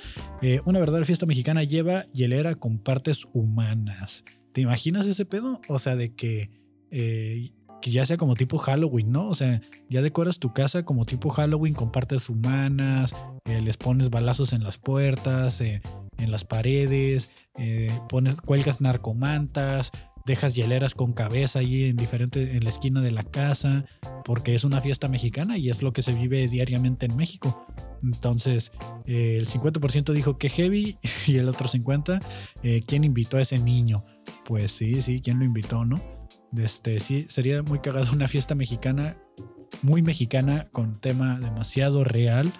Eh, 0.41 0.59
una 0.65 0.79
verdadera 0.79 1.05
fiesta 1.05 1.25
mexicana 1.25 1.63
lleva 1.63 2.05
hielera 2.11 2.55
con 2.55 2.79
partes 2.79 3.25
humanas. 3.33 4.23
¿Te 4.53 4.61
imaginas 4.61 5.05
ese 5.05 5.25
pedo? 5.25 5.61
O 5.67 5.79
sea, 5.79 5.95
de 5.95 6.15
que 6.15 6.49
eh, 6.91 7.51
que 7.85 7.91
ya 7.91 8.03
sea 8.03 8.17
como 8.17 8.33
tipo 8.33 8.57
Halloween, 8.57 9.11
¿no? 9.11 9.29
O 9.29 9.35
sea, 9.35 9.61
ya 9.91 10.01
decoras 10.01 10.39
tu 10.39 10.51
casa 10.53 10.83
como 10.83 11.05
tipo 11.05 11.29
Halloween 11.29 11.75
con 11.75 11.91
partes 11.91 12.29
humanas, 12.29 13.13
eh, 13.45 13.61
les 13.61 13.77
pones 13.77 14.09
balazos 14.09 14.53
en 14.53 14.63
las 14.63 14.79
puertas, 14.79 15.61
eh, 15.61 15.83
en 16.17 16.31
las 16.31 16.45
paredes, 16.45 17.29
eh, 17.59 17.95
pones, 18.09 18.41
cuelgas 18.41 18.81
narcomantas, 18.81 19.91
dejas 20.25 20.55
hieleras 20.55 20.95
con 20.95 21.13
cabeza 21.13 21.59
ahí 21.59 21.83
en 21.83 21.95
diferente, 21.95 22.57
en 22.57 22.63
la 22.63 22.71
esquina 22.71 23.01
de 23.01 23.11
la 23.11 23.23
casa, 23.23 23.85
porque 24.23 24.55
es 24.55 24.63
una 24.63 24.81
fiesta 24.81 25.07
mexicana 25.07 25.59
y 25.59 25.69
es 25.69 25.83
lo 25.83 25.93
que 25.93 26.01
se 26.01 26.15
vive 26.15 26.47
diariamente 26.47 27.05
en 27.05 27.15
México. 27.15 27.67
Entonces, 28.01 28.71
el 29.05 29.45
50% 29.47 30.11
dijo 30.11 30.39
que 30.39 30.49
heavy 30.49 30.97
y 31.27 31.37
el 31.37 31.47
otro 31.47 31.67
50%, 31.67 32.19
¿quién 32.87 33.03
invitó 33.03 33.37
a 33.37 33.41
ese 33.41 33.59
niño? 33.59 34.03
Pues 34.43 34.71
sí, 34.71 35.03
sí, 35.03 35.21
¿quién 35.21 35.37
lo 35.37 35.45
invitó, 35.45 35.85
no? 35.85 36.14
Este, 36.57 36.99
sí, 36.99 37.25
sería 37.29 37.63
muy 37.63 37.79
cagado 37.79 38.11
una 38.13 38.27
fiesta 38.27 38.55
mexicana, 38.55 39.17
muy 39.81 40.01
mexicana, 40.01 40.67
con 40.71 40.99
tema 40.99 41.39
demasiado 41.39 42.03
real, 42.03 42.51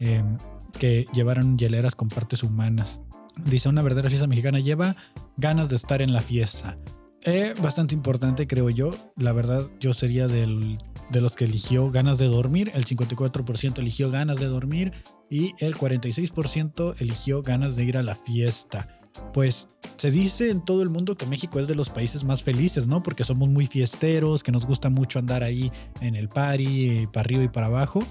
em, 0.00 0.38
que 0.78 1.06
llevaran 1.12 1.58
hieleras 1.58 1.94
con 1.94 2.08
partes 2.08 2.42
humanas. 2.42 3.00
Dice, 3.36 3.68
una 3.68 3.82
verdadera 3.82 4.10
fiesta 4.10 4.26
mexicana 4.26 4.60
lleva 4.60 4.96
ganas 5.36 5.68
de 5.68 5.76
estar 5.76 6.02
en 6.02 6.12
la 6.12 6.20
fiesta. 6.20 6.78
Eh, 7.24 7.54
bastante 7.60 7.94
importante, 7.94 8.46
creo 8.46 8.70
yo. 8.70 8.94
La 9.16 9.32
verdad, 9.32 9.68
yo 9.80 9.92
sería 9.92 10.28
de 10.28 10.78
los 11.12 11.36
que 11.36 11.44
eligió 11.44 11.90
ganas 11.90 12.18
de 12.18 12.26
dormir. 12.26 12.70
El 12.74 12.84
54% 12.84 13.78
eligió 13.78 14.10
ganas 14.10 14.38
de 14.38 14.46
dormir 14.46 14.92
y 15.30 15.54
el 15.58 15.76
46% 15.76 16.94
eligió 16.98 17.42
ganas 17.42 17.76
de 17.76 17.84
ir 17.84 17.96
a 17.98 18.02
la 18.02 18.14
fiesta 18.14 18.97
pues 19.32 19.68
se 19.96 20.10
dice 20.10 20.50
en 20.50 20.64
todo 20.64 20.82
el 20.82 20.90
mundo 20.90 21.16
que 21.16 21.26
México 21.26 21.58
es 21.60 21.66
de 21.66 21.74
los 21.74 21.90
países 21.90 22.24
más 22.24 22.42
felices, 22.42 22.86
¿no? 22.86 23.02
Porque 23.02 23.24
somos 23.24 23.48
muy 23.48 23.66
fiesteros, 23.66 24.42
que 24.42 24.52
nos 24.52 24.66
gusta 24.66 24.90
mucho 24.90 25.18
andar 25.18 25.42
ahí 25.42 25.70
en 26.00 26.14
el 26.14 26.28
party, 26.28 26.90
eh, 26.90 27.08
para 27.12 27.20
arriba 27.24 27.44
y 27.44 27.48
para 27.48 27.66
abajo. 27.66 28.06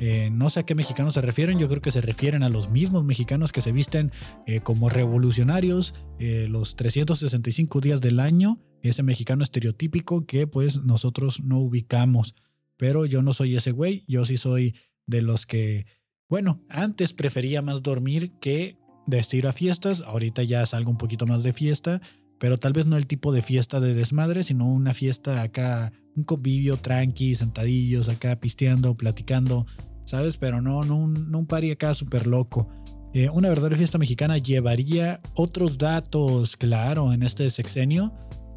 Eh, 0.00 0.30
no 0.32 0.50
sé 0.50 0.60
a 0.60 0.62
qué 0.64 0.74
mexicanos 0.74 1.14
se 1.14 1.20
refieren, 1.20 1.58
yo 1.58 1.68
creo 1.68 1.80
que 1.80 1.92
se 1.92 2.00
refieren 2.00 2.42
a 2.42 2.48
los 2.48 2.68
mismos 2.68 3.04
mexicanos 3.04 3.52
que 3.52 3.60
se 3.60 3.70
visten 3.70 4.10
eh, 4.46 4.60
como 4.60 4.88
revolucionarios 4.88 5.94
los 6.18 6.76
365 6.76 7.80
días 7.80 8.00
del 8.00 8.20
año, 8.20 8.60
ese 8.80 9.02
mexicano 9.02 9.42
estereotípico 9.42 10.24
que 10.24 10.46
pues 10.46 10.84
nosotros 10.84 11.40
no 11.42 11.58
ubicamos. 11.58 12.34
Pero 12.76 13.06
yo 13.06 13.22
no 13.22 13.32
soy 13.32 13.56
ese 13.56 13.72
güey, 13.72 14.04
yo 14.06 14.24
sí 14.24 14.36
soy 14.36 14.76
de 15.06 15.22
los 15.22 15.46
que, 15.46 15.86
bueno, 16.28 16.62
antes 16.68 17.12
prefería 17.12 17.60
más 17.60 17.82
dormir 17.82 18.32
que 18.40 18.76
de 19.06 19.18
este 19.18 19.36
ir 19.36 19.46
a 19.46 19.52
fiestas. 19.52 20.02
Ahorita 20.02 20.42
ya 20.42 20.64
salgo 20.66 20.90
un 20.90 20.98
poquito 20.98 21.26
más 21.26 21.42
de 21.42 21.52
fiesta, 21.52 22.00
pero 22.38 22.58
tal 22.58 22.72
vez 22.72 22.86
no 22.86 22.96
el 22.96 23.06
tipo 23.06 23.32
de 23.32 23.42
fiesta 23.42 23.80
de 23.80 23.94
desmadre, 23.94 24.42
sino 24.42 24.66
una 24.66 24.94
fiesta 24.94 25.42
acá, 25.42 25.92
un 26.16 26.24
convivio 26.24 26.76
tranqui, 26.76 27.34
sentadillos 27.34 28.08
acá 28.08 28.36
pisteando, 28.40 28.94
platicando, 28.94 29.66
¿sabes? 30.04 30.36
Pero 30.36 30.60
no, 30.60 30.84
no 30.84 30.96
un, 30.96 31.30
no 31.30 31.46
party 31.46 31.70
acá 31.70 31.94
súper 31.94 32.26
loco. 32.26 32.68
Eh, 33.14 33.28
una 33.28 33.48
verdadera 33.48 33.76
fiesta 33.76 33.98
mexicana 33.98 34.38
llevaría 34.38 35.20
otros 35.34 35.76
datos, 35.76 36.56
claro, 36.56 37.12
en 37.12 37.22
este 37.22 37.48
sexenio. 37.50 38.12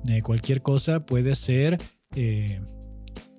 Eh, 0.08 0.22
cualquier 0.22 0.62
cosa 0.62 1.06
puede 1.06 1.36
ser 1.36 1.78
eh, 2.16 2.62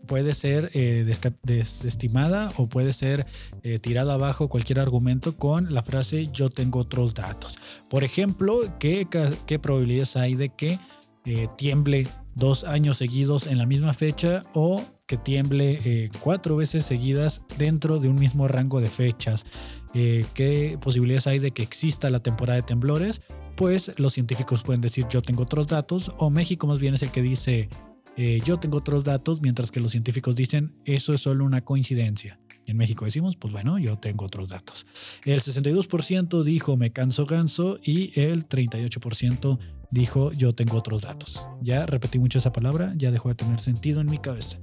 puede 0.06 0.34
ser 0.34 0.70
eh, 0.74 1.04
desestimada 1.42 2.52
o 2.56 2.68
puede 2.68 2.92
ser 2.92 3.26
eh, 3.62 3.78
tirada 3.78 4.14
abajo 4.14 4.48
cualquier 4.48 4.80
argumento 4.80 5.36
con 5.36 5.74
la 5.74 5.82
frase 5.82 6.28
yo 6.32 6.48
tengo 6.50 6.80
otros 6.80 7.14
datos. 7.14 7.56
Por 7.88 8.04
ejemplo, 8.04 8.60
¿qué, 8.78 9.06
qué 9.46 9.58
probabilidades 9.58 10.16
hay 10.16 10.34
de 10.34 10.48
que 10.50 10.78
eh, 11.24 11.48
tiemble 11.56 12.06
dos 12.34 12.64
años 12.64 12.98
seguidos 12.98 13.46
en 13.46 13.58
la 13.58 13.66
misma 13.66 13.94
fecha 13.94 14.44
o 14.54 14.84
que 15.06 15.16
tiemble 15.16 16.10
cuatro 16.20 16.56
veces 16.56 16.84
seguidas 16.84 17.42
dentro 17.58 18.00
de 18.00 18.08
un 18.08 18.16
mismo 18.16 18.48
rango 18.48 18.80
de 18.80 18.90
fechas? 18.90 19.46
¿Qué 19.92 20.78
posibilidades 20.82 21.28
hay 21.28 21.38
de 21.38 21.52
que 21.52 21.62
exista 21.62 22.10
la 22.10 22.20
temporada 22.20 22.56
de 22.56 22.66
temblores? 22.66 23.22
Pues 23.54 23.94
los 23.98 24.12
científicos 24.12 24.64
pueden 24.64 24.82
decir 24.82 25.06
yo 25.08 25.22
tengo 25.22 25.44
otros 25.44 25.68
datos 25.68 26.12
o 26.18 26.28
México 26.28 26.66
más 26.66 26.80
bien 26.80 26.94
es 26.94 27.02
el 27.02 27.12
que 27.12 27.22
dice 27.22 27.70
eh, 28.16 28.40
yo 28.44 28.58
tengo 28.58 28.78
otros 28.78 29.04
datos, 29.04 29.42
mientras 29.42 29.70
que 29.70 29.80
los 29.80 29.90
científicos 29.90 30.34
dicen 30.34 30.74
eso 30.84 31.12
es 31.14 31.20
solo 31.20 31.44
una 31.44 31.64
coincidencia. 31.64 32.40
En 32.66 32.76
México 32.76 33.04
decimos, 33.04 33.36
pues 33.36 33.52
bueno, 33.52 33.78
yo 33.78 33.98
tengo 33.98 34.24
otros 34.24 34.48
datos. 34.48 34.86
El 35.24 35.40
62% 35.40 36.42
dijo 36.42 36.76
me 36.76 36.92
canso 36.92 37.24
ganso 37.26 37.78
y 37.82 38.18
el 38.20 38.48
38% 38.48 39.58
dijo 39.90 40.32
yo 40.32 40.54
tengo 40.54 40.76
otros 40.76 41.02
datos. 41.02 41.46
Ya 41.62 41.86
repetí 41.86 42.18
mucho 42.18 42.38
esa 42.38 42.52
palabra, 42.52 42.92
ya 42.96 43.10
dejó 43.10 43.28
de 43.28 43.36
tener 43.36 43.60
sentido 43.60 44.00
en 44.00 44.08
mi 44.08 44.18
cabeza. 44.18 44.58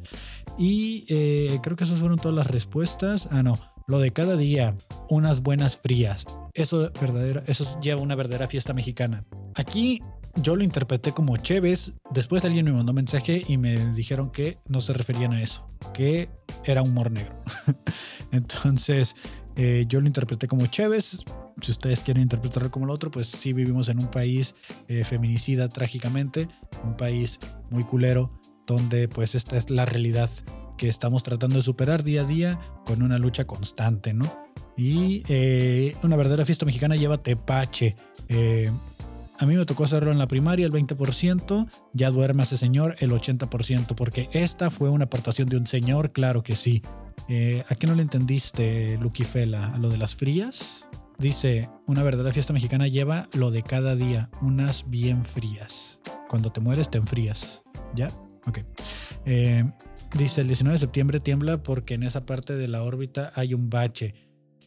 Y 0.57 1.05
eh, 1.07 1.59
creo 1.63 1.77
que 1.77 1.85
esas 1.85 1.99
fueron 1.99 2.19
todas 2.19 2.35
las 2.35 2.47
respuestas. 2.47 3.27
Ah, 3.31 3.41
no, 3.41 3.57
lo 3.87 3.99
de 3.99 4.11
cada 4.11 4.35
día, 4.35 4.77
unas 5.09 5.41
buenas 5.41 5.77
frías. 5.77 6.25
Eso, 6.53 6.91
verdadera, 7.01 7.43
eso 7.47 7.79
lleva 7.81 8.01
una 8.01 8.15
verdadera 8.15 8.47
fiesta 8.47 8.73
mexicana. 8.73 9.25
Aquí 9.55 10.01
yo 10.35 10.55
lo 10.55 10.63
interpreté 10.63 11.11
como 11.11 11.37
Cheves. 11.37 11.93
Después 12.11 12.45
alguien 12.45 12.65
me 12.65 12.71
mandó 12.71 12.93
mensaje 12.93 13.43
y 13.47 13.57
me 13.57 13.93
dijeron 13.93 14.31
que 14.31 14.57
no 14.67 14.81
se 14.81 14.93
referían 14.93 15.33
a 15.33 15.41
eso, 15.41 15.67
que 15.93 16.29
era 16.65 16.81
humor 16.81 17.11
negro. 17.11 17.35
Entonces 18.31 19.15
eh, 19.55 19.85
yo 19.87 20.01
lo 20.01 20.07
interpreté 20.07 20.47
como 20.47 20.65
Cheves. 20.65 21.23
si 21.61 21.71
ustedes 21.71 21.99
quieren 21.99 22.23
interpretarlo 22.23 22.71
como 22.71 22.85
lo 22.85 22.93
otro, 22.93 23.11
pues 23.11 23.27
sí 23.27 23.53
vivimos 23.53 23.89
en 23.89 23.99
un 23.99 24.07
país 24.07 24.55
eh, 24.87 25.03
feminicida 25.03 25.69
trágicamente, 25.69 26.47
un 26.83 26.97
país 26.97 27.39
muy 27.69 27.83
culero, 27.83 28.31
donde 28.65 29.07
pues 29.07 29.35
esta 29.35 29.57
es 29.57 29.69
la 29.69 29.85
realidad 29.85 30.29
que 30.77 30.89
estamos 30.89 31.21
tratando 31.21 31.57
de 31.57 31.61
superar 31.61 32.03
día 32.03 32.21
a 32.21 32.25
día 32.25 32.59
con 32.85 33.03
una 33.03 33.19
lucha 33.19 33.45
constante, 33.45 34.13
¿no? 34.13 34.43
Y 34.75 35.23
eh, 35.29 35.95
una 36.01 36.15
verdadera 36.15 36.45
fiesta 36.45 36.65
mexicana 36.65 36.95
lleva 36.95 37.21
tepache. 37.21 37.95
A 39.39 39.45
mí 39.45 39.55
me 39.55 39.65
tocó 39.65 39.83
hacerlo 39.83 40.11
en 40.11 40.19
la 40.19 40.27
primaria 40.27 40.65
el 40.65 40.71
20%, 40.71 41.67
ya 41.93 42.11
duerme 42.11 42.43
ese 42.43 42.57
señor 42.57 42.95
el 42.99 43.11
80%, 43.11 43.95
porque 43.95 44.29
esta 44.31 44.69
fue 44.69 44.89
una 44.89 45.05
aportación 45.05 45.49
de 45.49 45.57
un 45.57 45.67
señor, 45.67 46.11
claro 46.11 46.43
que 46.43 46.55
sí. 46.55 46.83
Eh, 47.27 47.63
¿A 47.69 47.75
qué 47.75 47.87
no 47.87 47.95
le 47.95 48.03
entendiste, 48.03 48.97
Lucky 49.01 49.23
Fela? 49.23 49.73
¿A 49.73 49.77
lo 49.79 49.89
de 49.89 49.97
las 49.97 50.15
frías? 50.15 50.87
Dice, 51.17 51.69
una 51.87 52.03
verdadera 52.03 52.33
fiesta 52.33 52.53
mexicana 52.53 52.87
lleva 52.87 53.27
lo 53.33 53.49
de 53.49 53.63
cada 53.63 53.95
día, 53.95 54.29
unas 54.41 54.89
bien 54.89 55.25
frías. 55.25 55.99
Cuando 56.27 56.51
te 56.51 56.59
mueres 56.59 56.89
te 56.89 56.97
enfrías. 56.97 57.63
¿Ya? 57.95 58.11
Ok. 58.45 58.59
Eh, 59.25 59.63
dice, 60.17 60.41
el 60.41 60.47
19 60.47 60.73
de 60.73 60.79
septiembre 60.79 61.19
tiembla 61.19 61.63
porque 61.63 61.93
en 61.93 62.03
esa 62.03 62.25
parte 62.25 62.55
de 62.55 62.67
la 62.67 62.83
órbita 62.83 63.31
hay 63.35 63.53
un 63.53 63.69
bache. 63.69 64.15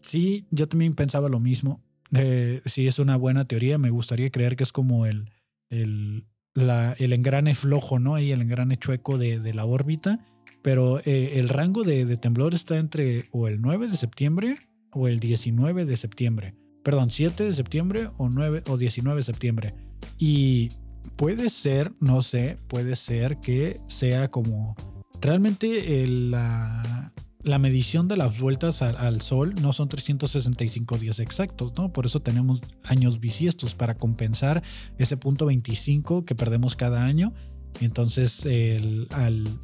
Sí, 0.02 0.46
yo 0.50 0.68
también 0.68 0.94
pensaba 0.94 1.28
lo 1.28 1.40
mismo. 1.40 1.82
Eh, 2.14 2.60
sí, 2.66 2.86
es 2.86 2.98
una 2.98 3.16
buena 3.16 3.46
teoría. 3.46 3.78
Me 3.78 3.90
gustaría 3.90 4.30
creer 4.30 4.56
que 4.56 4.64
es 4.64 4.72
como 4.72 5.06
el, 5.06 5.30
el, 5.70 6.26
el 6.54 7.12
engrane 7.12 7.54
flojo, 7.54 7.98
¿no? 7.98 8.14
Ahí 8.14 8.32
el 8.32 8.42
engrane 8.42 8.76
chueco 8.76 9.18
de, 9.18 9.40
de 9.40 9.54
la 9.54 9.64
órbita. 9.64 10.24
Pero 10.62 11.00
eh, 11.00 11.38
el 11.38 11.48
rango 11.48 11.84
de, 11.84 12.04
de, 12.04 12.16
temblor 12.16 12.54
está 12.54 12.76
entre 12.78 13.28
o 13.30 13.46
el 13.46 13.60
9 13.60 13.88
de 13.88 13.96
septiembre 13.96 14.56
o 14.92 15.08
el 15.08 15.20
19 15.20 15.84
de 15.84 15.96
septiembre. 15.96 16.54
Perdón, 16.82 17.10
7 17.10 17.44
de 17.44 17.54
septiembre 17.54 18.08
o 18.16 18.28
9 18.28 18.62
o 18.66 18.76
19 18.76 19.18
de 19.18 19.22
septiembre. 19.22 19.74
Y 20.18 20.70
puede 21.16 21.50
ser, 21.50 21.90
no 22.00 22.22
sé, 22.22 22.58
puede 22.68 22.96
ser 22.96 23.38
que 23.38 23.78
sea 23.88 24.28
como 24.30 24.76
realmente 25.20 26.06
la, 26.06 27.12
la 27.46 27.60
medición 27.60 28.08
de 28.08 28.16
las 28.16 28.40
vueltas 28.40 28.82
al, 28.82 29.20
Sol 29.20 29.54
no 29.62 29.72
son 29.72 29.88
365 29.88 30.98
días 30.98 31.20
exactos, 31.20 31.72
¿no? 31.76 31.92
Por 31.92 32.04
eso 32.04 32.20
tenemos 32.20 32.60
años 32.82 33.20
bisiestos 33.20 33.76
para 33.76 33.94
compensar 33.94 34.64
ese 34.98 35.16
punto 35.16 35.46
25 35.46 36.24
que 36.24 36.34
perdemos 36.34 36.74
cada 36.74 37.04
año. 37.04 37.32
Entonces 37.80 38.46
al, 39.10 39.60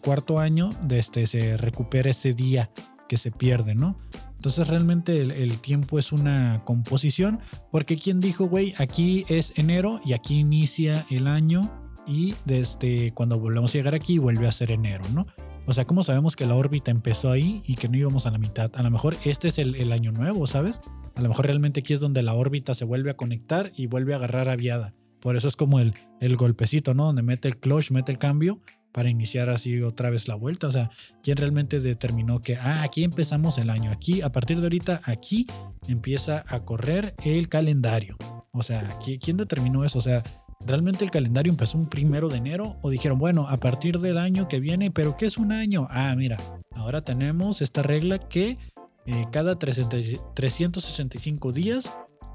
cuarto 0.00 0.38
año 0.38 0.72
de 0.84 1.00
este, 1.00 1.26
se 1.26 1.56
recupera 1.56 2.10
ese 2.10 2.34
día 2.34 2.70
que 3.08 3.16
se 3.16 3.32
pierde, 3.32 3.74
¿no? 3.74 3.98
Entonces 4.36 4.68
realmente 4.68 5.20
el, 5.20 5.58
tiempo 5.58 5.98
es 5.98 6.12
una 6.12 6.62
composición, 6.64 7.40
porque 7.72 7.96
quien 7.96 8.20
dijo, 8.20 8.46
güey, 8.46 8.74
aquí 8.78 9.24
es 9.28 9.52
enero 9.56 10.00
y 10.04 10.12
aquí 10.12 10.38
inicia 10.38 11.04
el 11.10 11.26
año 11.26 11.68
y 12.06 12.34
desde 12.44 13.12
cuando 13.12 13.40
volvemos 13.40 13.72
a 13.72 13.78
llegar 13.78 13.94
aquí 13.96 14.18
vuelve 14.18 14.46
a 14.46 14.52
ser 14.52 14.70
enero, 14.70 15.04
¿no? 15.12 15.26
O 15.64 15.72
sea, 15.72 15.84
¿cómo 15.84 16.02
sabemos 16.02 16.34
que 16.34 16.44
la 16.44 16.56
órbita 16.56 16.90
empezó 16.90 17.30
ahí 17.30 17.62
y 17.66 17.76
que 17.76 17.88
no 17.88 17.96
íbamos 17.96 18.26
a 18.26 18.30
la 18.32 18.38
mitad? 18.38 18.70
A 18.74 18.82
lo 18.82 18.90
mejor 18.90 19.16
este 19.24 19.48
es 19.48 19.58
el, 19.58 19.92
año 19.92 20.10
nuevo, 20.10 20.46
¿sabes? 20.46 20.76
A 21.14 21.22
lo 21.22 21.28
mejor 21.28 21.46
realmente 21.46 21.80
aquí 21.80 21.92
es 21.92 22.00
donde 22.00 22.22
la 22.22 22.34
órbita 22.34 22.74
se 22.74 22.84
vuelve 22.84 23.10
a 23.10 23.16
conectar 23.16 23.72
y 23.76 23.86
vuelve 23.86 24.12
a 24.12 24.16
agarrar 24.16 24.48
aviada. 24.48 24.92
Por 25.20 25.36
eso 25.36 25.46
es 25.46 25.54
como 25.54 25.78
el, 25.78 25.94
el 26.20 26.36
golpecito, 26.36 26.94
¿no? 26.94 27.06
Donde 27.06 27.22
mete 27.22 27.46
el 27.46 27.58
clutch, 27.58 27.92
mete 27.92 28.10
el 28.10 28.18
cambio 28.18 28.60
para 28.90 29.08
iniciar 29.08 29.48
así 29.50 29.80
otra 29.82 30.10
vez 30.10 30.26
la 30.26 30.34
vuelta. 30.34 30.66
O 30.66 30.72
sea, 30.72 30.90
¿quién 31.22 31.36
realmente 31.36 31.78
determinó 31.80 32.40
que, 32.40 32.56
ah, 32.56 32.82
aquí 32.82 33.04
empezamos 33.04 33.56
el 33.58 33.70
año? 33.70 33.92
Aquí, 33.92 34.20
a 34.20 34.32
partir 34.32 34.58
de 34.58 34.64
ahorita, 34.64 35.00
aquí 35.04 35.46
empieza 35.86 36.44
a 36.48 36.64
correr 36.64 37.14
el 37.24 37.48
calendario. 37.48 38.16
O 38.52 38.62
sea, 38.62 38.98
¿quién 39.20 39.36
determinó 39.36 39.84
eso? 39.84 39.98
O 39.98 40.02
sea, 40.02 40.22
¿realmente 40.66 41.04
el 41.04 41.10
calendario 41.10 41.52
empezó 41.52 41.78
un 41.78 41.86
primero 41.86 42.28
de 42.28 42.38
enero? 42.38 42.76
¿O 42.82 42.90
dijeron, 42.90 43.18
bueno, 43.18 43.46
a 43.48 43.58
partir 43.58 43.98
del 43.98 44.18
año 44.18 44.48
que 44.48 44.60
viene, 44.60 44.90
pero 44.90 45.16
qué 45.16 45.26
es 45.26 45.38
un 45.38 45.52
año? 45.52 45.86
Ah, 45.90 46.14
mira, 46.16 46.38
ahora 46.74 47.02
tenemos 47.02 47.62
esta 47.62 47.82
regla 47.82 48.18
que 48.18 48.58
eh, 49.06 49.26
cada 49.32 49.58
365 49.58 51.52
días 51.52 51.92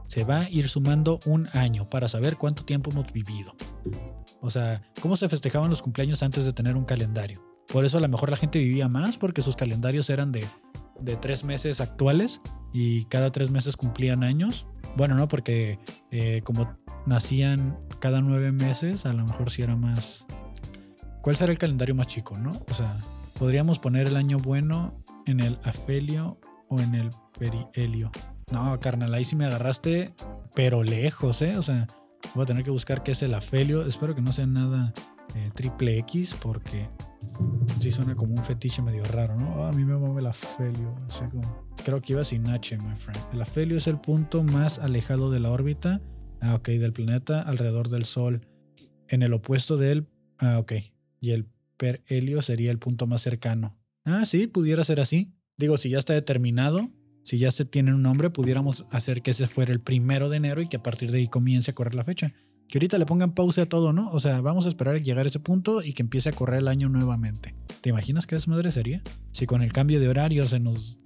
se 0.07 0.23
va 0.23 0.41
a 0.41 0.49
ir 0.49 0.67
sumando 0.69 1.19
un 1.25 1.47
año 1.53 1.89
para 1.89 2.07
saber 2.09 2.37
cuánto 2.37 2.65
tiempo 2.65 2.91
hemos 2.91 3.11
vivido. 3.11 3.53
O 4.41 4.49
sea, 4.49 4.81
cómo 5.01 5.17
se 5.17 5.29
festejaban 5.29 5.69
los 5.69 5.81
cumpleaños 5.81 6.23
antes 6.23 6.45
de 6.45 6.53
tener 6.53 6.75
un 6.75 6.85
calendario. 6.85 7.43
Por 7.67 7.85
eso 7.85 7.97
a 7.97 8.01
lo 8.01 8.07
mejor 8.07 8.29
la 8.29 8.37
gente 8.37 8.59
vivía 8.59 8.87
más 8.87 9.17
porque 9.17 9.41
sus 9.41 9.55
calendarios 9.55 10.09
eran 10.09 10.31
de, 10.31 10.47
de 11.01 11.17
tres 11.17 11.43
meses 11.43 11.81
actuales 11.81 12.41
y 12.73 13.05
cada 13.05 13.31
tres 13.31 13.51
meses 13.51 13.75
cumplían 13.75 14.23
años. 14.23 14.67
Bueno, 14.95 15.15
no, 15.15 15.27
porque 15.27 15.79
eh, 16.11 16.41
como 16.43 16.77
nacían 17.07 17.79
cada 17.99 18.21
nueve 18.21 18.51
meses, 18.51 19.05
a 19.05 19.13
lo 19.13 19.25
mejor 19.25 19.49
sí 19.49 19.63
era 19.63 19.75
más... 19.75 20.25
¿Cuál 21.21 21.35
será 21.35 21.51
el 21.51 21.57
calendario 21.57 21.95
más 21.95 22.07
chico, 22.07 22.37
no? 22.37 22.61
O 22.69 22.73
sea, 22.73 22.97
podríamos 23.39 23.79
poner 23.79 24.07
el 24.07 24.15
año 24.15 24.39
bueno 24.39 25.03
en 25.25 25.39
el 25.39 25.57
afelio 25.63 26.37
o 26.69 26.79
en 26.79 26.95
el 26.95 27.09
perihelio. 27.39 28.11
No, 28.51 28.79
carnal, 28.79 29.13
ahí 29.13 29.25
sí 29.25 29.35
me 29.35 29.45
agarraste, 29.45 30.13
pero 30.53 30.83
lejos, 30.83 31.41
¿eh? 31.41 31.57
O 31.57 31.61
sea, 31.61 31.87
voy 32.33 32.43
a 32.43 32.45
tener 32.45 32.63
que 32.63 32.71
buscar 32.71 33.03
qué 33.03 33.11
es 33.11 33.23
el 33.23 33.33
afelio. 33.33 33.85
Espero 33.85 34.15
que 34.15 34.21
no 34.21 34.31
sea 34.31 34.45
nada 34.45 34.93
eh, 35.35 35.51
triple 35.53 35.97
X, 35.99 36.35
porque 36.41 36.89
sí 37.79 37.91
suena 37.91 38.15
como 38.15 38.33
un 38.33 38.43
fetiche 38.43 38.81
medio 38.81 39.03
raro, 39.03 39.35
¿no? 39.35 39.65
a 39.65 39.71
mí 39.71 39.83
me 39.83 39.95
mueve 39.95 40.21
el 40.21 40.27
afelio. 40.27 40.95
creo 41.83 42.01
que 42.01 42.13
iba 42.13 42.23
sin 42.23 42.47
H, 42.47 42.77
my 42.77 42.95
friend. 42.95 43.19
El 43.33 43.41
afelio 43.41 43.77
es 43.77 43.87
el 43.87 43.99
punto 43.99 44.43
más 44.43 44.79
alejado 44.79 45.29
de 45.29 45.39
la 45.39 45.51
órbita, 45.51 46.01
ah, 46.41 46.55
ok, 46.55 46.69
del 46.69 46.93
planeta 46.93 47.41
alrededor 47.41 47.89
del 47.89 48.05
Sol. 48.05 48.47
En 49.09 49.23
el 49.23 49.33
opuesto 49.33 49.77
de 49.77 49.91
él, 49.91 50.07
ah, 50.39 50.59
ok. 50.59 50.73
Y 51.19 51.31
el 51.31 51.47
perhelio 51.77 52.41
sería 52.41 52.71
el 52.71 52.79
punto 52.79 53.07
más 53.07 53.21
cercano. 53.21 53.77
Ah, 54.05 54.25
sí, 54.25 54.47
pudiera 54.47 54.83
ser 54.83 54.99
así. 54.99 55.33
Digo, 55.57 55.77
si 55.77 55.89
ya 55.89 55.99
está 55.99 56.13
determinado, 56.13 56.89
si 57.23 57.39
ya 57.39 57.51
se 57.51 57.65
tiene 57.65 57.93
un 57.93 58.03
nombre, 58.03 58.29
pudiéramos 58.29 58.85
hacer 58.91 59.21
que 59.21 59.31
ese 59.31 59.47
fuera 59.47 59.73
el 59.73 59.81
primero 59.81 60.29
de 60.29 60.37
enero 60.37 60.61
y 60.61 60.67
que 60.67 60.77
a 60.77 60.83
partir 60.83 61.11
de 61.11 61.17
ahí 61.17 61.27
comience 61.27 61.71
a 61.71 61.75
correr 61.75 61.95
la 61.95 62.03
fecha. 62.03 62.33
Que 62.69 62.77
ahorita 62.77 62.97
le 62.97 63.05
pongan 63.05 63.33
pausa 63.33 63.63
a 63.63 63.65
todo, 63.65 63.93
¿no? 63.93 64.11
O 64.11 64.19
sea, 64.19 64.41
vamos 64.41 64.65
a 64.65 64.69
esperar 64.69 64.95
a 64.95 64.99
llegar 64.99 65.25
a 65.25 65.29
ese 65.29 65.39
punto 65.39 65.81
y 65.81 65.93
que 65.93 66.03
empiece 66.03 66.29
a 66.29 66.33
correr 66.33 66.59
el 66.59 66.67
año 66.67 66.89
nuevamente. 66.89 67.55
¿Te 67.81 67.89
imaginas 67.89 68.27
qué 68.27 68.35
desmadre 68.35 68.71
sería? 68.71 69.01
Si 69.31 69.45
con 69.45 69.61
el 69.61 69.73
cambio 69.73 69.99
de 69.99 70.09
horario 70.09 70.47
se 70.47 70.59
nos, 70.59 70.99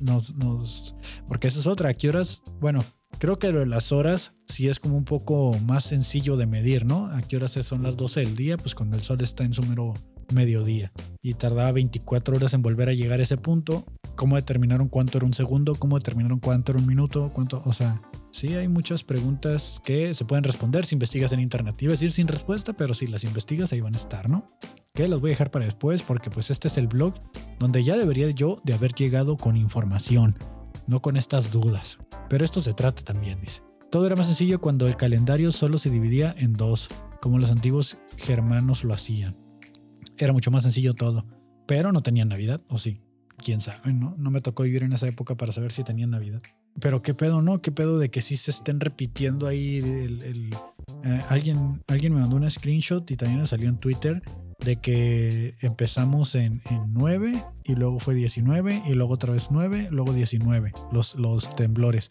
nos, 0.00 0.34
nos... 0.34 0.94
Porque 1.28 1.48
esa 1.48 1.60
es 1.60 1.66
otra. 1.66 1.90
¿A 1.90 1.94
qué 1.94 2.08
horas? 2.08 2.42
Bueno, 2.60 2.84
creo 3.18 3.38
que 3.38 3.52
las 3.52 3.92
horas 3.92 4.34
sí 4.46 4.68
es 4.68 4.80
como 4.80 4.96
un 4.96 5.04
poco 5.04 5.58
más 5.64 5.84
sencillo 5.84 6.36
de 6.36 6.46
medir, 6.46 6.84
¿no? 6.84 7.06
¿A 7.06 7.22
qué 7.22 7.36
horas 7.36 7.52
son 7.52 7.82
las 7.82 7.96
12 7.96 8.20
del 8.20 8.36
día? 8.36 8.56
Pues 8.58 8.74
cuando 8.74 8.96
el 8.96 9.02
sol 9.02 9.20
está 9.22 9.44
en 9.44 9.54
su 9.54 9.62
mero 9.62 9.94
mediodía 10.32 10.92
y 11.22 11.34
tardaba 11.34 11.72
24 11.72 12.36
horas 12.36 12.54
en 12.54 12.62
volver 12.62 12.88
a 12.88 12.92
llegar 12.92 13.20
a 13.20 13.22
ese 13.22 13.36
punto. 13.36 13.84
¿Cómo 14.16 14.36
determinaron 14.36 14.88
cuánto 14.88 15.18
era 15.18 15.26
un 15.26 15.34
segundo? 15.34 15.74
¿Cómo 15.74 15.98
determinaron 15.98 16.40
cuánto 16.40 16.72
era 16.72 16.80
un 16.80 16.86
minuto? 16.86 17.30
¿Cuánto? 17.34 17.62
O 17.64 17.72
sea, 17.72 18.00
sí 18.32 18.54
hay 18.54 18.66
muchas 18.66 19.04
preguntas 19.04 19.80
que 19.84 20.14
se 20.14 20.24
pueden 20.24 20.44
responder 20.44 20.86
si 20.86 20.94
investigas 20.94 21.32
en 21.32 21.40
internet. 21.40 21.76
Iba 21.80 21.90
a 21.90 21.92
decir 21.92 22.12
sin 22.12 22.28
respuesta, 22.28 22.72
pero 22.72 22.94
si 22.94 23.06
las 23.06 23.24
investigas 23.24 23.72
ahí 23.72 23.80
van 23.80 23.94
a 23.94 23.98
estar, 23.98 24.30
¿no? 24.30 24.50
Que 24.94 25.06
las 25.06 25.20
voy 25.20 25.30
a 25.30 25.32
dejar 25.32 25.50
para 25.50 25.66
después 25.66 26.02
porque 26.02 26.30
pues 26.30 26.50
este 26.50 26.68
es 26.68 26.78
el 26.78 26.86
blog 26.86 27.14
donde 27.58 27.84
ya 27.84 27.96
debería 27.96 28.30
yo 28.30 28.58
de 28.64 28.72
haber 28.72 28.94
llegado 28.94 29.36
con 29.36 29.56
información, 29.56 30.38
no 30.86 31.02
con 31.02 31.16
estas 31.16 31.50
dudas. 31.50 31.98
Pero 32.28 32.44
esto 32.44 32.60
se 32.60 32.74
trata 32.74 33.02
también, 33.02 33.40
dice. 33.40 33.62
Todo 33.90 34.06
era 34.06 34.16
más 34.16 34.26
sencillo 34.26 34.60
cuando 34.60 34.86
el 34.86 34.96
calendario 34.96 35.52
solo 35.52 35.78
se 35.78 35.90
dividía 35.90 36.34
en 36.38 36.54
dos, 36.54 36.88
como 37.20 37.38
los 37.38 37.50
antiguos 37.50 37.98
germanos 38.16 38.84
lo 38.84 38.94
hacían 38.94 39.46
era 40.18 40.32
mucho 40.32 40.50
más 40.50 40.62
sencillo 40.62 40.94
todo. 40.94 41.24
Pero 41.66 41.92
no 41.92 42.02
tenían 42.02 42.28
Navidad, 42.28 42.60
o 42.68 42.78
sí. 42.78 43.00
Quién 43.38 43.60
sabe, 43.60 43.92
¿no? 43.92 44.14
No 44.16 44.30
me 44.30 44.40
tocó 44.40 44.62
vivir 44.62 44.82
en 44.82 44.92
esa 44.92 45.06
época 45.08 45.36
para 45.36 45.52
saber 45.52 45.70
si 45.70 45.84
tenían 45.84 46.10
Navidad. 46.10 46.40
Pero 46.80 47.02
qué 47.02 47.12
pedo, 47.12 47.42
¿no? 47.42 47.60
Qué 47.60 47.70
pedo 47.70 47.98
de 47.98 48.10
que 48.10 48.22
sí 48.22 48.36
se 48.36 48.50
estén 48.50 48.80
repitiendo 48.80 49.46
ahí 49.46 49.76
el... 49.78 50.54
Eh, 51.04 51.22
alguien, 51.28 51.82
alguien 51.86 52.14
me 52.14 52.20
mandó 52.20 52.36
un 52.36 52.50
screenshot 52.50 53.10
y 53.10 53.16
también 53.16 53.40
me 53.40 53.46
salió 53.46 53.68
en 53.68 53.78
Twitter 53.78 54.22
de 54.60 54.76
que 54.76 55.54
empezamos 55.60 56.34
en, 56.34 56.60
en 56.70 56.92
9 56.92 57.44
y 57.64 57.74
luego 57.74 58.00
fue 58.00 58.14
19 58.14 58.82
y 58.86 58.92
luego 58.94 59.14
otra 59.14 59.32
vez 59.32 59.48
9, 59.50 59.88
luego 59.90 60.12
19, 60.12 60.72
los, 60.92 61.14
los 61.16 61.54
temblores. 61.56 62.08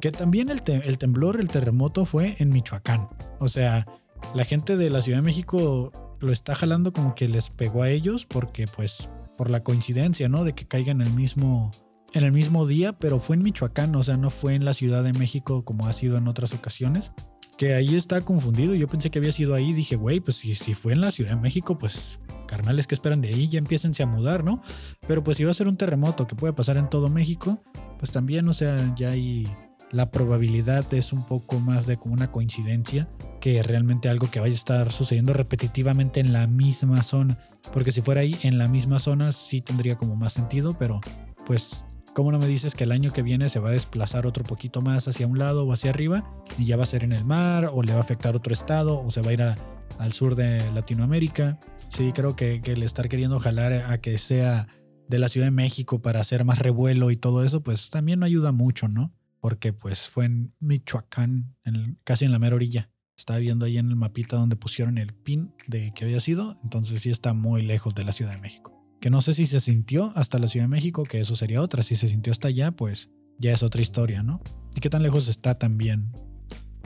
Que 0.00 0.12
también 0.12 0.50
el, 0.50 0.62
el 0.66 0.98
temblor, 0.98 1.40
el 1.40 1.48
terremoto 1.48 2.04
fue 2.04 2.36
en 2.38 2.50
Michoacán. 2.50 3.08
O 3.38 3.48
sea, 3.48 3.86
la 4.34 4.44
gente 4.44 4.76
de 4.76 4.90
la 4.90 5.02
Ciudad 5.02 5.18
de 5.18 5.22
México 5.22 5.92
lo 6.20 6.32
está 6.32 6.54
jalando 6.54 6.92
como 6.92 7.14
que 7.14 7.28
les 7.28 7.50
pegó 7.50 7.82
a 7.82 7.90
ellos 7.90 8.26
porque 8.26 8.66
pues 8.66 9.08
por 9.36 9.50
la 9.50 9.64
coincidencia, 9.64 10.28
¿no? 10.28 10.44
De 10.44 10.54
que 10.54 10.66
caigan 10.66 11.00
en 11.00 11.08
el 11.08 11.14
mismo 11.14 11.70
en 12.12 12.24
el 12.24 12.32
mismo 12.32 12.66
día, 12.66 12.92
pero 12.92 13.20
fue 13.20 13.36
en 13.36 13.42
Michoacán, 13.42 13.94
o 13.94 14.02
sea, 14.02 14.16
no 14.16 14.30
fue 14.30 14.54
en 14.54 14.64
la 14.64 14.74
Ciudad 14.74 15.04
de 15.04 15.12
México 15.12 15.64
como 15.64 15.86
ha 15.86 15.92
sido 15.92 16.16
en 16.18 16.26
otras 16.26 16.52
ocasiones. 16.52 17.12
Que 17.60 17.74
ahí 17.74 17.94
está 17.94 18.22
confundido. 18.22 18.74
Yo 18.74 18.88
pensé 18.88 19.10
que 19.10 19.18
había 19.18 19.32
sido 19.32 19.54
ahí. 19.54 19.74
Dije, 19.74 19.94
güey, 19.94 20.20
pues 20.20 20.38
si, 20.38 20.54
si 20.54 20.72
fue 20.72 20.94
en 20.94 21.02
la 21.02 21.10
Ciudad 21.10 21.32
de 21.32 21.42
México, 21.42 21.76
pues 21.76 22.18
carnales 22.46 22.86
que 22.86 22.94
esperan 22.94 23.20
de 23.20 23.28
ahí, 23.28 23.48
ya 23.48 23.58
empiécense 23.58 24.02
a 24.02 24.06
mudar, 24.06 24.44
¿no? 24.44 24.62
Pero 25.06 25.22
pues 25.22 25.36
si 25.36 25.44
va 25.44 25.50
a 25.50 25.54
ser 25.54 25.68
un 25.68 25.76
terremoto 25.76 26.26
que 26.26 26.34
puede 26.34 26.54
pasar 26.54 26.78
en 26.78 26.88
todo 26.88 27.10
México, 27.10 27.62
pues 27.98 28.12
también, 28.12 28.48
o 28.48 28.54
sea, 28.54 28.94
ya 28.96 29.10
hay 29.10 29.46
la 29.90 30.10
probabilidad 30.10 30.86
es 30.94 31.12
un 31.12 31.26
poco 31.26 31.60
más 31.60 31.86
de 31.86 31.98
como 31.98 32.14
una 32.14 32.32
coincidencia 32.32 33.10
que 33.42 33.62
realmente 33.62 34.08
algo 34.08 34.30
que 34.30 34.40
vaya 34.40 34.54
a 34.54 34.56
estar 34.56 34.90
sucediendo 34.90 35.34
repetitivamente 35.34 36.20
en 36.20 36.32
la 36.32 36.46
misma 36.46 37.02
zona. 37.02 37.36
Porque 37.74 37.92
si 37.92 38.00
fuera 38.00 38.22
ahí 38.22 38.38
en 38.42 38.56
la 38.56 38.68
misma 38.68 39.00
zona 39.00 39.32
sí 39.32 39.60
tendría 39.60 39.96
como 39.96 40.16
más 40.16 40.32
sentido, 40.32 40.78
pero 40.78 41.02
pues 41.44 41.84
¿cómo 42.14 42.32
no 42.32 42.38
me 42.38 42.46
dices 42.46 42.74
que 42.74 42.84
el 42.84 42.92
año 42.92 43.12
que 43.12 43.22
viene 43.22 43.48
se 43.48 43.60
va 43.60 43.70
a 43.70 43.72
desplazar 43.72 44.26
otro 44.26 44.44
poquito 44.44 44.82
más 44.82 45.08
hacia 45.08 45.26
un 45.26 45.38
lado 45.38 45.66
o 45.66 45.72
hacia 45.72 45.90
arriba 45.90 46.24
y 46.58 46.66
ya 46.66 46.76
va 46.76 46.82
a 46.82 46.86
ser 46.86 47.04
en 47.04 47.12
el 47.12 47.24
mar 47.24 47.70
o 47.72 47.82
le 47.82 47.92
va 47.92 47.98
a 47.98 48.02
afectar 48.02 48.36
otro 48.36 48.52
estado 48.52 49.00
o 49.00 49.10
se 49.10 49.20
va 49.20 49.30
a 49.30 49.32
ir 49.32 49.42
al 49.42 50.12
sur 50.12 50.34
de 50.34 50.70
Latinoamérica? 50.72 51.58
Sí, 51.88 52.12
creo 52.12 52.36
que, 52.36 52.62
que 52.62 52.72
el 52.72 52.82
estar 52.82 53.08
queriendo 53.08 53.40
jalar 53.40 53.72
a 53.72 54.00
que 54.00 54.16
sea 54.18 54.68
de 55.08 55.18
la 55.18 55.28
Ciudad 55.28 55.48
de 55.48 55.52
México 55.52 56.00
para 56.00 56.20
hacer 56.20 56.44
más 56.44 56.60
revuelo 56.60 57.10
y 57.10 57.16
todo 57.16 57.44
eso, 57.44 57.62
pues 57.62 57.90
también 57.90 58.20
no 58.20 58.26
ayuda 58.26 58.52
mucho, 58.52 58.86
¿no? 58.86 59.12
Porque 59.40 59.72
pues 59.72 60.08
fue 60.08 60.26
en 60.26 60.54
Michoacán, 60.60 61.56
en 61.64 61.98
casi 62.04 62.26
en 62.26 62.32
la 62.32 62.38
mera 62.38 62.54
orilla. 62.54 62.90
Estaba 63.16 63.40
viendo 63.40 63.66
ahí 63.66 63.76
en 63.76 63.88
el 63.88 63.96
mapita 63.96 64.36
donde 64.36 64.56
pusieron 64.56 64.98
el 64.98 65.12
pin 65.12 65.52
de 65.66 65.92
que 65.94 66.04
había 66.04 66.20
sido, 66.20 66.56
entonces 66.62 67.02
sí 67.02 67.10
está 67.10 67.34
muy 67.34 67.62
lejos 67.62 67.94
de 67.94 68.04
la 68.04 68.12
Ciudad 68.12 68.32
de 68.32 68.40
México. 68.40 68.79
Que 69.00 69.10
no 69.10 69.22
sé 69.22 69.34
si 69.34 69.46
se 69.46 69.60
sintió 69.60 70.12
hasta 70.14 70.38
la 70.38 70.48
Ciudad 70.48 70.64
de 70.64 70.70
México, 70.70 71.04
que 71.04 71.20
eso 71.20 71.34
sería 71.34 71.62
otra. 71.62 71.82
Si 71.82 71.96
se 71.96 72.08
sintió 72.08 72.32
hasta 72.32 72.48
allá, 72.48 72.70
pues 72.70 73.10
ya 73.38 73.52
es 73.52 73.62
otra 73.62 73.80
historia, 73.80 74.22
¿no? 74.22 74.40
¿Y 74.76 74.80
qué 74.80 74.90
tan 74.90 75.02
lejos 75.02 75.26
está 75.28 75.54
también? 75.54 76.12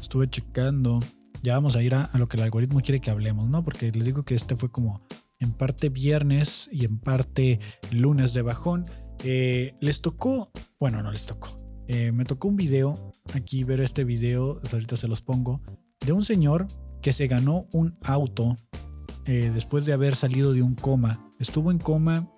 Estuve 0.01 0.29
checando. 0.29 1.03
Ya 1.43 1.55
vamos 1.55 1.77
a 1.77 1.83
ir 1.83 1.95
a, 1.95 2.09
lo 2.15 2.29
que 2.29 2.37
el 2.37 2.45
algoritmo 2.45 2.81
quiere 2.81 3.01
que 3.01 3.11
hablemos, 3.11 3.49
¿no? 3.49 3.65
Porque 3.65 3.91
les 3.91 4.05
digo 4.05 4.23
que 4.23 4.35
este 4.35 4.57
fue 4.57 4.71
como 4.71 5.03
en 5.41 5.53
parte 5.53 5.89
viernes 5.89 6.69
y 6.73 6.85
en 6.85 6.99
parte 6.99 7.59
lunes 7.91 8.33
de 8.33 8.43
bajón. 8.43 8.87
Eh, 9.25 9.75
les 9.81 10.01
tocó, 10.01 10.51
bueno, 10.79 11.03
no 11.03 11.11
les 11.11 11.27
tocó. 11.27 11.61
Eh, 11.89 12.13
me 12.13 12.25
tocó 12.25 12.49
un 12.49 12.57
video, 12.57 13.13
aquí 13.35 13.65
ver 13.65 13.81
este 13.81 14.05
video, 14.05 14.59
ahorita 14.73 14.97
se 14.97 15.09
los 15.09 15.21
pongo, 15.21 15.61
de 16.05 16.13
un 16.13 16.25
señor 16.25 16.67
que 17.03 17.13
se 17.13 17.27
ganó 17.27 17.67
un 17.73 17.99
auto 18.03 18.57
eh, 19.27 19.51
después 19.53 19.85
de 19.85 19.93
haber 19.93 20.17
salido 20.17 20.53
de 20.53 20.63
un 20.63 20.75
coma. 20.75 21.24
Estuvo 21.39 21.71
en 21.71 21.79
coma 21.79 22.29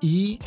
y 0.00 0.38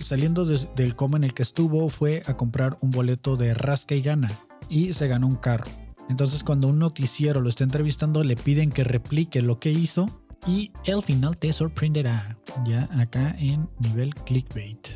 saliendo 0.00 0.44
del 0.44 0.96
coma 0.96 1.18
en 1.18 1.24
el 1.24 1.34
que 1.34 1.42
estuvo 1.42 1.88
fue 1.88 2.22
a 2.26 2.36
comprar 2.36 2.78
un 2.80 2.90
boleto 2.90 3.36
de 3.36 3.54
rasca 3.54 3.94
y 3.94 4.02
gana 4.02 4.30
y 4.68 4.92
se 4.92 5.08
ganó 5.08 5.26
un 5.26 5.36
carro. 5.36 5.70
Entonces 6.08 6.44
cuando 6.44 6.68
un 6.68 6.78
noticiero 6.78 7.40
lo 7.40 7.48
está 7.48 7.64
entrevistando 7.64 8.24
le 8.24 8.36
piden 8.36 8.70
que 8.70 8.84
replique 8.84 9.40
lo 9.40 9.58
que 9.58 9.70
hizo 9.70 10.20
y 10.46 10.72
el 10.84 11.02
final 11.02 11.38
te 11.38 11.52
sorprenderá. 11.52 12.38
Ya 12.66 12.88
acá 13.00 13.34
en 13.38 13.68
nivel 13.80 14.14
clickbait. 14.14 14.88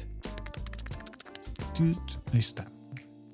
Ahí 2.32 2.38
está. 2.38 2.70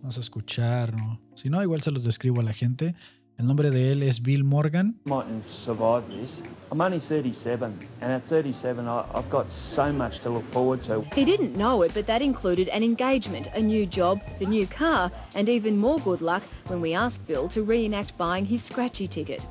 Vamos 0.00 0.18
a 0.18 0.20
escuchar, 0.20 0.94
¿no? 0.94 1.20
Si 1.34 1.48
no, 1.48 1.62
igual 1.62 1.80
se 1.80 1.90
los 1.90 2.05
describo 2.05 2.40
a 2.40 2.44
la 2.44 2.52
gente. 2.52 2.94
El 3.37 3.47
nombre 3.47 3.70
de 3.70 3.91
él 3.91 4.03
es 4.05 4.20
Bill 4.20 4.45
Morgan. 4.45 4.95
Mightn't 5.07 5.45
survive 5.45 6.05
this. 6.09 6.41
I'm 6.70 6.80
only 6.80 7.01
37, 7.01 7.76
and 8.01 8.12
at 8.12 8.22
37, 8.22 8.87
I've 8.87 9.28
got 9.28 9.51
so 9.51 9.93
much 9.93 10.20
to 10.20 10.30
look 10.30 10.45
forward 10.53 10.82
to. 10.85 11.03
He 11.14 11.24
didn't 11.24 11.57
know 11.57 11.82
it, 11.82 11.93
but 11.95 12.07
that 12.07 12.22
included 12.22 12.68
an 12.68 12.85
engagement, 12.85 13.49
a 13.53 13.61
new 13.61 13.87
job, 13.87 14.22
the 14.39 14.47
new 14.47 14.68
car, 14.68 15.11
and 15.35 15.49
even 15.49 15.76
more 15.76 15.99
good 15.99 16.20
luck 16.22 16.45
when 16.68 16.80
we 16.80 16.95
asked 16.95 17.26
Bill 17.26 17.49
to 17.49 17.62
reenact 17.64 18.16
buying 18.16 18.47
his 18.47 18.62
scratchy 18.62 19.09
ticket. 19.09 19.43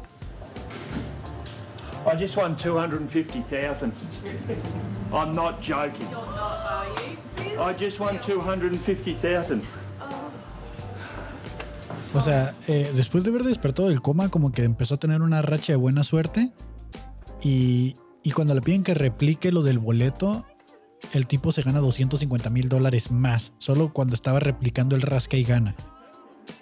I 2.07 2.15
just 2.15 2.37
won 2.37 2.55
250,000. 2.55 3.93
I'm 5.13 5.35
not 5.35 5.61
joking. 5.61 6.09
You're 6.09 6.21
not, 6.21 6.65
are 6.71 6.87
you? 7.51 7.59
I 7.59 7.73
just 7.73 7.99
won 7.99 8.17
250,000. 8.19 9.61
O 12.13 12.21
sea, 12.21 12.53
eh, 12.67 12.91
después 12.95 13.23
de 13.23 13.31
haber 13.31 13.43
despertado 13.43 13.89
del 13.89 14.01
coma, 14.01 14.29
como 14.29 14.51
que 14.51 14.63
empezó 14.63 14.95
a 14.95 14.99
tener 14.99 15.21
una 15.21 15.41
racha 15.41 15.73
de 15.73 15.77
buena 15.77 16.03
suerte. 16.03 16.51
Y, 17.41 17.95
y 18.21 18.31
cuando 18.31 18.53
le 18.53 18.61
piden 18.61 18.83
que 18.83 18.93
replique 18.93 19.51
lo 19.51 19.63
del 19.63 19.79
boleto, 19.79 20.45
el 21.11 21.27
tipo 21.27 21.51
se 21.51 21.63
gana 21.63 21.79
250 21.79 22.49
mil 22.49 22.69
dólares 22.69 23.11
más, 23.11 23.53
solo 23.57 23.93
cuando 23.93 24.15
estaba 24.15 24.39
replicando 24.39 24.95
el 24.95 25.01
rasca 25.01 25.37
y 25.37 25.43
gana. 25.43 25.75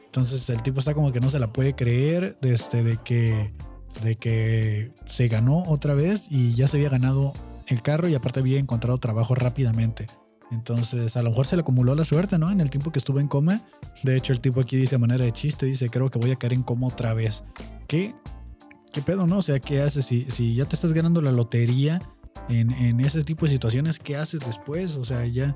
Entonces 0.05 0.49
el 0.49 0.61
tipo 0.61 0.79
está 0.79 0.93
como 0.93 1.11
que 1.11 1.19
no 1.19 1.29
se 1.29 1.39
la 1.39 1.53
puede 1.53 1.75
creer 1.75 2.37
desde 2.41 2.83
de 2.83 2.97
que 2.97 3.53
de 4.03 4.15
que 4.15 4.91
se 5.05 5.27
ganó 5.27 5.65
otra 5.67 5.93
vez 5.93 6.23
y 6.29 6.53
ya 6.55 6.67
se 6.67 6.77
había 6.77 6.89
ganado 6.89 7.33
el 7.67 7.81
carro 7.81 8.07
y 8.07 8.15
aparte 8.15 8.39
había 8.39 8.59
encontrado 8.59 8.97
trabajo 8.97 9.35
rápidamente. 9.35 10.07
Entonces, 10.51 11.15
a 11.15 11.23
lo 11.23 11.29
mejor 11.29 11.47
se 11.47 11.55
le 11.55 11.61
acumuló 11.61 11.95
la 11.95 12.03
suerte, 12.03 12.37
¿no? 12.37 12.51
En 12.51 12.59
el 12.59 12.69
tiempo 12.69 12.91
que 12.91 12.99
estuvo 12.99 13.19
en 13.19 13.27
coma. 13.27 13.61
De 14.03 14.17
hecho, 14.17 14.33
el 14.33 14.41
tipo 14.41 14.59
aquí 14.59 14.75
dice 14.75 14.95
a 14.95 14.99
manera 14.99 15.23
de 15.23 15.31
chiste, 15.31 15.65
dice, 15.65 15.89
creo 15.89 16.09
que 16.09 16.19
voy 16.19 16.31
a 16.31 16.35
caer 16.35 16.53
en 16.53 16.63
coma 16.63 16.87
otra 16.87 17.13
vez. 17.13 17.43
¿Qué? 17.87 18.13
¿Qué 18.91 19.01
pedo, 19.01 19.25
no? 19.25 19.37
O 19.37 19.41
sea, 19.41 19.59
¿qué 19.59 19.81
haces? 19.81 20.05
Si, 20.05 20.25
si 20.25 20.55
ya 20.55 20.65
te 20.65 20.75
estás 20.75 20.91
ganando 20.91 21.21
la 21.21 21.31
lotería 21.31 22.01
en, 22.49 22.71
en 22.71 22.99
ese 22.99 23.23
tipo 23.23 23.45
de 23.45 23.53
situaciones, 23.53 23.97
¿qué 23.97 24.17
haces 24.17 24.41
después? 24.41 24.97
O 24.97 25.05
sea, 25.05 25.25
ya... 25.25 25.55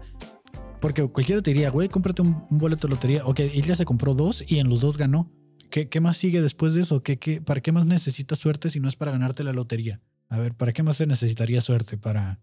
Porque 0.79 1.05
cualquiera 1.07 1.41
te 1.41 1.51
diría, 1.51 1.71
güey, 1.71 1.89
cómprate 1.89 2.21
un, 2.21 2.45
boleto 2.51 2.87
de 2.87 2.93
lotería. 2.93 3.25
Ok, 3.25 3.39
él 3.39 3.63
ya 3.63 3.75
se 3.75 3.85
compró 3.85 4.13
dos 4.13 4.43
y 4.47 4.59
en 4.59 4.69
los 4.69 4.81
dos 4.81 4.97
ganó. 4.97 5.31
¿Qué, 5.69 5.99
más 5.99 6.15
sigue 6.15 6.41
después 6.41 6.73
de 6.73 6.81
eso? 6.81 7.03
¿Qué, 7.03 7.17
qué, 7.17 7.41
para 7.41 7.59
qué 7.59 7.73
más 7.73 7.85
necesitas 7.85 8.39
suerte 8.39 8.69
si 8.69 8.79
no 8.79 8.87
es 8.87 8.95
para 8.95 9.11
ganarte 9.11 9.43
la 9.43 9.51
lotería? 9.51 9.99
A 10.29 10.39
ver, 10.39 10.53
¿para 10.53 10.71
qué 10.71 10.83
más 10.83 10.97
se 10.97 11.05
necesitaría 11.05 11.59
suerte? 11.59 11.97
¿Para 11.97 12.39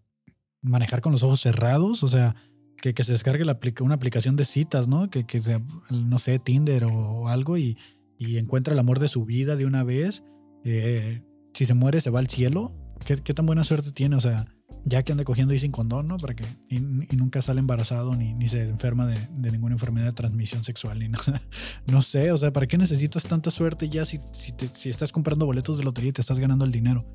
manejar 0.63 1.01
con 1.01 1.11
los 1.11 1.23
ojos 1.23 1.41
cerrados? 1.41 2.03
O 2.03 2.07
sea, 2.07 2.35
que, 2.77 2.93
que 2.93 3.03
se 3.03 3.11
descargue 3.11 3.45
una 3.81 3.95
aplicación 3.95 4.35
de 4.35 4.45
citas, 4.45 4.87
¿no? 4.87 5.09
Que, 5.09 5.25
que 5.25 5.39
sea, 5.39 5.61
no 5.89 6.19
sé, 6.19 6.39
Tinder 6.39 6.85
o, 6.85 7.27
algo 7.27 7.57
y, 7.57 7.77
y 8.17 8.37
encuentra 8.37 8.73
el 8.73 8.79
amor 8.79 8.99
de 8.99 9.07
su 9.07 9.25
vida 9.25 9.55
de 9.55 9.65
una 9.65 9.83
vez. 9.83 10.23
Eh, 10.65 11.21
si 11.53 11.65
se 11.65 11.73
muere, 11.73 12.01
se 12.01 12.09
va 12.09 12.19
al 12.19 12.27
cielo. 12.27 12.71
¿Qué, 13.05 13.17
¿Qué, 13.17 13.33
tan 13.33 13.45
buena 13.45 13.63
suerte 13.63 13.91
tiene? 13.91 14.15
O 14.15 14.21
sea, 14.21 14.47
ya 14.85 15.03
que 15.03 15.11
anda 15.11 15.23
cogiendo 15.23 15.53
y 15.53 15.59
sin 15.59 15.71
condón, 15.71 16.07
¿no? 16.07 16.17
Para 16.17 16.35
que, 16.35 16.45
y, 16.69 16.79
nunca 16.79 17.41
sale 17.41 17.59
embarazado 17.59 18.15
ni, 18.15 18.33
ni 18.33 18.47
se 18.47 18.63
enferma 18.63 19.07
de, 19.07 19.27
de, 19.31 19.51
ninguna 19.51 19.75
enfermedad 19.75 20.07
de 20.07 20.13
transmisión 20.13 20.63
sexual 20.63 20.99
ni 20.99 21.07
nada. 21.09 21.41
No 21.85 22.01
sé, 22.01 22.31
o 22.31 22.37
sea, 22.37 22.51
¿para 22.51 22.67
qué 22.67 22.77
necesitas 22.77 23.23
tanta 23.23 23.51
suerte 23.51 23.89
ya 23.89 24.05
si, 24.05 24.19
si, 24.31 24.51
te, 24.51 24.69
si 24.73 24.89
estás 24.89 25.11
comprando 25.11 25.45
boletos 25.45 25.77
de 25.77 25.83
lotería 25.83 26.09
y 26.09 26.13
te 26.13 26.21
estás 26.21 26.39
ganando 26.39 26.65
el 26.65 26.71
dinero? 26.71 27.05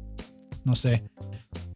No 0.65 0.77
sé. 0.77 1.05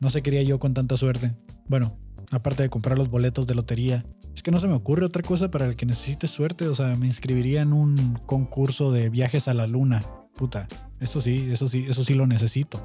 No 0.00 0.10
sé 0.10 0.22
quería 0.22 0.42
yo 0.42 0.58
con 0.58 0.74
tanta 0.74 0.96
suerte. 0.96 1.34
Bueno, 1.72 1.96
aparte 2.30 2.62
de 2.62 2.68
comprar 2.68 2.98
los 2.98 3.08
boletos 3.08 3.46
de 3.46 3.54
lotería, 3.54 4.04
es 4.34 4.42
que 4.42 4.50
no 4.50 4.60
se 4.60 4.68
me 4.68 4.74
ocurre 4.74 5.06
otra 5.06 5.22
cosa 5.22 5.50
para 5.50 5.64
el 5.64 5.74
que 5.74 5.86
necesite 5.86 6.26
suerte. 6.26 6.68
O 6.68 6.74
sea, 6.74 6.96
me 6.96 7.06
inscribiría 7.06 7.62
en 7.62 7.72
un 7.72 8.20
concurso 8.26 8.92
de 8.92 9.08
viajes 9.08 9.48
a 9.48 9.54
la 9.54 9.66
luna. 9.66 10.04
Puta, 10.36 10.68
eso 11.00 11.22
sí, 11.22 11.48
eso 11.50 11.68
sí, 11.68 11.86
eso 11.88 12.04
sí 12.04 12.12
lo 12.12 12.26
necesito. 12.26 12.78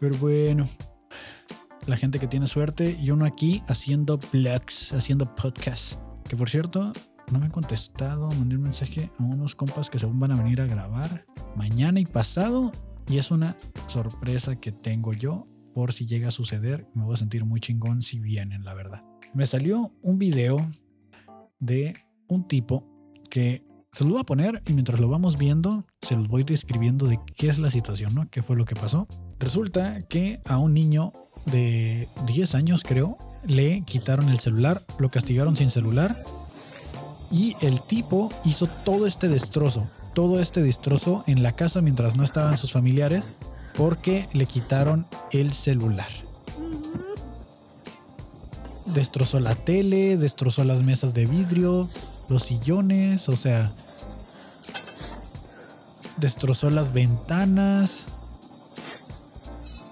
Pero 0.00 0.16
bueno, 0.16 0.66
la 1.86 1.96
gente 1.96 2.18
que 2.18 2.26
tiene 2.26 2.48
suerte 2.48 2.98
y 3.00 3.12
uno 3.12 3.26
aquí 3.26 3.62
haciendo 3.68 4.18
blogs, 4.32 4.92
haciendo 4.92 5.32
podcasts. 5.36 6.00
Que 6.28 6.36
por 6.36 6.50
cierto, 6.50 6.92
no 7.30 7.38
me 7.38 7.44
han 7.44 7.52
contestado, 7.52 8.28
mandé 8.30 8.56
un 8.56 8.64
mensaje 8.64 9.08
a 9.20 9.22
unos 9.22 9.54
compas 9.54 9.88
que 9.88 10.00
según 10.00 10.18
van 10.18 10.32
a 10.32 10.42
venir 10.42 10.60
a 10.60 10.66
grabar 10.66 11.26
mañana 11.54 12.00
y 12.00 12.06
pasado. 12.06 12.72
Y 13.08 13.18
es 13.18 13.30
una 13.30 13.56
sorpresa 13.86 14.56
que 14.56 14.72
tengo 14.72 15.12
yo 15.12 15.46
por 15.74 15.92
si 15.92 16.06
llega 16.06 16.28
a 16.28 16.32
suceder. 16.32 16.86
Me 16.94 17.04
voy 17.04 17.14
a 17.14 17.18
sentir 17.18 17.44
muy 17.44 17.60
chingón 17.60 18.02
si 18.02 18.20
vienen, 18.20 18.64
la 18.64 18.74
verdad. 18.74 19.04
Me 19.34 19.46
salió 19.46 19.92
un 20.02 20.18
video 20.18 20.66
de 21.58 21.94
un 22.28 22.46
tipo 22.46 22.86
que 23.30 23.64
se 23.92 24.04
lo 24.04 24.10
voy 24.10 24.20
a 24.20 24.24
poner 24.24 24.62
y 24.66 24.72
mientras 24.72 25.00
lo 25.00 25.08
vamos 25.08 25.36
viendo, 25.36 25.84
se 26.00 26.16
los 26.16 26.28
voy 26.28 26.44
describiendo 26.44 27.06
de 27.06 27.20
qué 27.36 27.48
es 27.48 27.58
la 27.58 27.70
situación, 27.70 28.14
¿no? 28.14 28.28
¿Qué 28.30 28.42
fue 28.42 28.56
lo 28.56 28.64
que 28.64 28.74
pasó? 28.74 29.06
Resulta 29.38 30.00
que 30.02 30.40
a 30.44 30.58
un 30.58 30.72
niño 30.72 31.12
de 31.46 32.08
10 32.26 32.54
años, 32.54 32.82
creo, 32.84 33.18
le 33.44 33.82
quitaron 33.82 34.28
el 34.28 34.38
celular, 34.38 34.86
lo 34.98 35.10
castigaron 35.10 35.56
sin 35.56 35.70
celular 35.70 36.24
y 37.30 37.56
el 37.60 37.80
tipo 37.82 38.30
hizo 38.44 38.66
todo 38.66 39.06
este 39.06 39.28
destrozo, 39.28 39.88
todo 40.14 40.40
este 40.40 40.62
destrozo 40.62 41.24
en 41.26 41.42
la 41.42 41.52
casa 41.52 41.80
mientras 41.80 42.16
no 42.16 42.24
estaban 42.24 42.56
sus 42.58 42.72
familiares 42.72 43.24
porque 43.76 44.28
le 44.32 44.46
quitaron 44.46 45.06
el 45.30 45.52
celular. 45.52 46.10
Destrozó 48.86 49.40
la 49.40 49.54
tele, 49.54 50.16
destrozó 50.16 50.64
las 50.64 50.82
mesas 50.82 51.14
de 51.14 51.26
vidrio, 51.26 51.88
los 52.28 52.44
sillones, 52.44 53.28
o 53.28 53.36
sea, 53.36 53.72
destrozó 56.18 56.70
las 56.70 56.92
ventanas, 56.92 58.06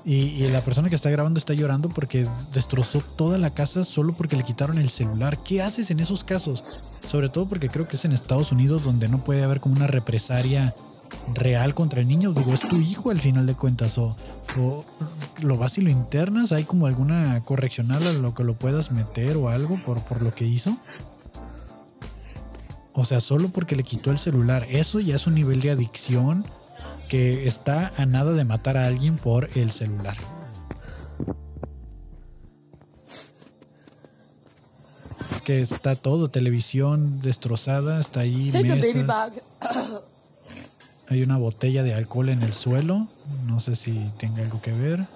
y, 0.05 0.49
la 0.49 0.62
persona 0.62 0.89
que 0.89 0.97
está 0.97 1.11
grabando 1.11 1.39
está 1.39 1.53
llorando 1.53 1.89
porque 1.91 2.26
destrozó 2.53 3.01
toda 3.01 3.39
la 3.39 3.51
casa 3.51 3.85
solo 3.85 4.14
porque 4.14 4.37
le 4.37 4.45
quitaron 4.45 4.78
el 4.78 4.89
celular. 4.89 5.39
¿Qué 5.43 5.62
haces 5.62 5.91
en 5.91 6.01
esos 6.01 6.24
casos? 6.24 6.85
Sobre 7.07 7.28
todo 7.28 7.47
porque 7.47 7.68
creo 7.68 7.87
que 7.87 7.97
es 7.97 8.05
en 8.05 8.12
Estados 8.12 8.51
Unidos 8.51 8.85
donde 8.85 9.09
no 9.09 9.22
puede 9.22 9.45
haber 9.45 9.61
como 9.61 9.76
una 9.76 9.87
represaria 9.87 10.74
real 11.35 11.75
contra 11.75 12.01
el 12.01 12.09
niño. 12.09 12.33
Digo, 12.33 12.53
es 12.53 12.61
tu 12.61 12.77
hijo 12.77 13.11
al 13.11 13.21
final 13.21 13.47
de 13.47 13.55
cuentas. 13.55 13.99
O, 13.99 14.17
o 14.59 14.85
lo 15.41 15.57
vas 15.57 15.79
y 15.79 15.83
lo 15.83 15.91
internas. 15.91 16.53
¿Hay 16.53 16.65
como 16.65 16.87
alguna 16.87 17.43
correccional 17.45 18.07
a 18.07 18.13
lo 18.13 18.35
que 18.35 18.45
lo 18.45 18.55
puedas 18.55 18.91
meter 18.91 19.37
o 19.37 19.49
algo 19.49 19.77
por, 19.85 20.01
por 20.03 20.23
lo 20.23 20.35
que 20.35 20.45
hizo? 20.45 20.77
O 22.93 23.05
sea, 23.05 23.21
solo 23.21 23.49
porque 23.49 23.77
le 23.77 23.83
quitó 23.83 24.11
el 24.11 24.19
celular. 24.19 24.67
Eso 24.69 25.01
ya 25.01 25.17
es 25.17 25.27
un 25.27 25.35
nivel 25.35 25.61
de 25.61 25.71
adicción 25.71 26.45
que 27.09 27.49
está 27.49 27.93
a 27.97 28.07
nada 28.07 28.33
de 28.33 28.45
matar 28.45 28.77
a 28.77 28.87
alguien 28.87 29.17
por 29.17 29.49
el 29.57 29.71
celular. 29.71 30.17
Es 35.31 35.43
que 35.43 35.61
está 35.61 35.95
todo, 35.95 36.29
televisión 36.29 37.21
destrozada, 37.21 38.01
está 38.01 38.21
ahí 38.21 38.51
mesas. 38.53 39.33
Hay 41.11 41.25
una 41.25 41.39
botella 41.39 41.83
de 41.83 41.93
alcohol 41.93 42.29
en 42.29 42.43
el 42.43 42.53
suelo, 42.53 43.09
no 43.45 43.59
sé 43.59 43.75
si 43.75 44.13
tenga 44.17 44.45
algo 44.45 44.63
que 44.63 44.73
ver. 44.73 45.09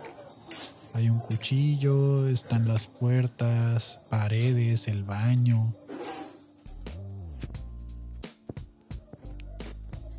Hay 0.92 1.08
un 1.08 1.20
cuchillo, 1.20 2.26
están 2.26 2.66
las 2.66 2.88
puertas, 2.88 4.00
paredes, 4.10 4.88
el 4.88 5.04
baño. 5.04 5.72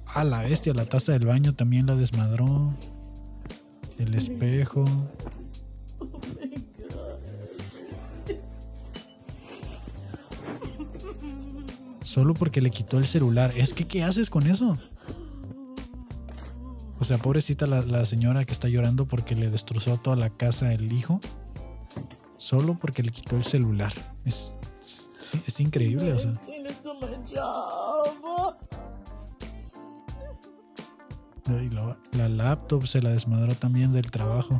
A 0.05 0.23
la 0.23 0.43
bestia, 0.43 0.73
la 0.73 0.85
taza 0.85 1.11
del 1.11 1.25
baño 1.25 1.55
también 1.55 1.87
la 1.87 1.95
desmadró. 1.95 2.73
El 3.97 4.15
espejo. 4.15 4.85
Solo 12.01 12.33
porque 12.33 12.61
le 12.61 12.69
quitó 12.69 12.97
el 12.97 13.05
celular. 13.05 13.51
Es 13.57 13.73
que, 13.73 13.85
¿qué 13.85 14.05
haces 14.05 14.29
con 14.29 14.47
eso? 14.47 14.77
O 17.05 17.07
sea, 17.07 17.19
pobrecita 17.19 17.67
la, 17.67 18.03
señora 18.03 18.45
que 18.45 18.51
está 18.51 18.67
llorando 18.67 19.07
porque 19.07 19.35
le 19.35 19.51
destrozó 19.51 19.95
toda 19.97 20.15
la 20.15 20.31
casa 20.31 20.73
el 20.73 20.91
hijo. 20.91 21.19
Solo 22.35 22.79
porque 22.79 23.03
le 23.03 23.11
quitó 23.11 23.35
el 23.35 23.43
celular. 23.43 23.93
Es, 24.25 24.55
es, 25.45 25.59
increíble, 25.59 26.13
o 26.13 26.17
sea. 26.17 26.41
la 32.13 32.27
laptop 32.27 32.87
se 32.87 33.03
la 33.03 33.11
desmadró 33.11 33.53
también 33.53 33.91
del 33.91 34.09
trabajo. 34.09 34.59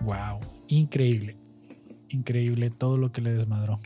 Wow, 0.00 0.40
increíble. 0.68 1.36
Increíble 2.08 2.70
todo 2.70 2.96
lo 2.96 3.12
que 3.12 3.20
le 3.20 3.34
desmadró. 3.34 3.78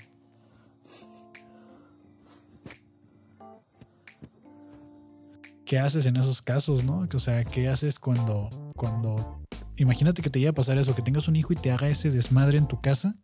¿Qué 5.72 5.78
haces 5.78 6.04
en 6.04 6.18
esos 6.18 6.42
casos, 6.42 6.84
no? 6.84 7.08
O 7.10 7.18
sea, 7.18 7.44
¿qué 7.44 7.70
haces 7.70 7.98
cuando, 7.98 8.50
cuando, 8.76 9.42
imagínate 9.78 10.20
que 10.20 10.28
te 10.28 10.38
iba 10.38 10.50
a 10.50 10.52
pasar 10.52 10.76
eso, 10.76 10.94
que 10.94 11.00
tengas 11.00 11.28
un 11.28 11.36
hijo 11.36 11.54
y 11.54 11.56
te 11.56 11.72
haga 11.72 11.88
ese 11.88 12.10
desmadre 12.10 12.58
en 12.58 12.68
tu 12.68 12.82
casa? 12.82 13.16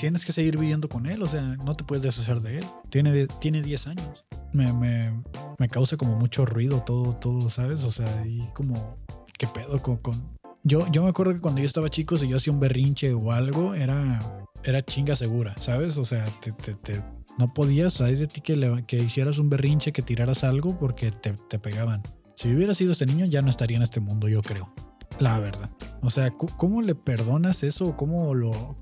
Tienes 0.00 0.24
que 0.24 0.32
seguir 0.32 0.56
viviendo 0.56 0.88
con 0.88 1.04
él, 1.04 1.22
o 1.22 1.28
sea, 1.28 1.42
no 1.42 1.74
te 1.74 1.84
puedes 1.84 2.02
deshacer 2.02 2.40
de 2.40 2.60
él. 2.60 2.66
Tiene, 2.88 3.26
tiene 3.26 3.60
10 3.60 3.86
años. 3.88 4.24
Me, 4.54 4.72
me, 4.72 5.22
me 5.58 5.68
causa 5.68 5.98
como 5.98 6.16
mucho 6.16 6.46
ruido 6.46 6.80
todo, 6.80 7.12
todo, 7.12 7.50
¿sabes? 7.50 7.84
O 7.84 7.92
sea, 7.92 8.26
y 8.26 8.48
como, 8.54 8.96
¿qué 9.36 9.46
pedo 9.46 9.82
con, 9.82 9.98
con... 9.98 10.18
Yo, 10.62 10.90
yo 10.90 11.02
me 11.02 11.10
acuerdo 11.10 11.34
que 11.34 11.40
cuando 11.40 11.60
yo 11.60 11.66
estaba 11.66 11.90
chico, 11.90 12.16
si 12.16 12.28
yo 12.28 12.38
hacía 12.38 12.54
un 12.54 12.60
berrinche 12.60 13.12
o 13.12 13.30
algo, 13.30 13.74
era, 13.74 14.46
era 14.64 14.82
chinga 14.82 15.16
segura, 15.16 15.54
¿sabes? 15.60 15.98
O 15.98 16.06
sea, 16.06 16.24
te, 16.40 16.52
te, 16.52 16.72
te 16.76 17.02
no 17.40 17.54
podías, 17.54 18.02
hay 18.02 18.16
de 18.16 18.26
ti 18.26 18.42
que, 18.42 18.84
que 18.86 18.98
hicieras 18.98 19.38
un 19.38 19.48
berrinche, 19.48 19.92
que 19.92 20.02
tiraras 20.02 20.44
algo 20.44 20.78
porque 20.78 21.10
te, 21.10 21.32
te 21.48 21.58
pegaban. 21.58 22.02
Si 22.34 22.54
hubiera 22.54 22.74
sido 22.74 22.92
este 22.92 23.06
niño, 23.06 23.24
ya 23.24 23.40
no 23.40 23.48
estaría 23.48 23.78
en 23.78 23.82
este 23.82 23.98
mundo, 23.98 24.28
yo 24.28 24.42
creo. 24.42 24.70
La 25.18 25.40
verdad. 25.40 25.70
O 26.02 26.10
sea, 26.10 26.30
¿cómo 26.32 26.82
le 26.82 26.94
perdonas 26.94 27.62
eso? 27.62 27.96
¿Cómo 27.96 28.34
lo.? 28.34 28.76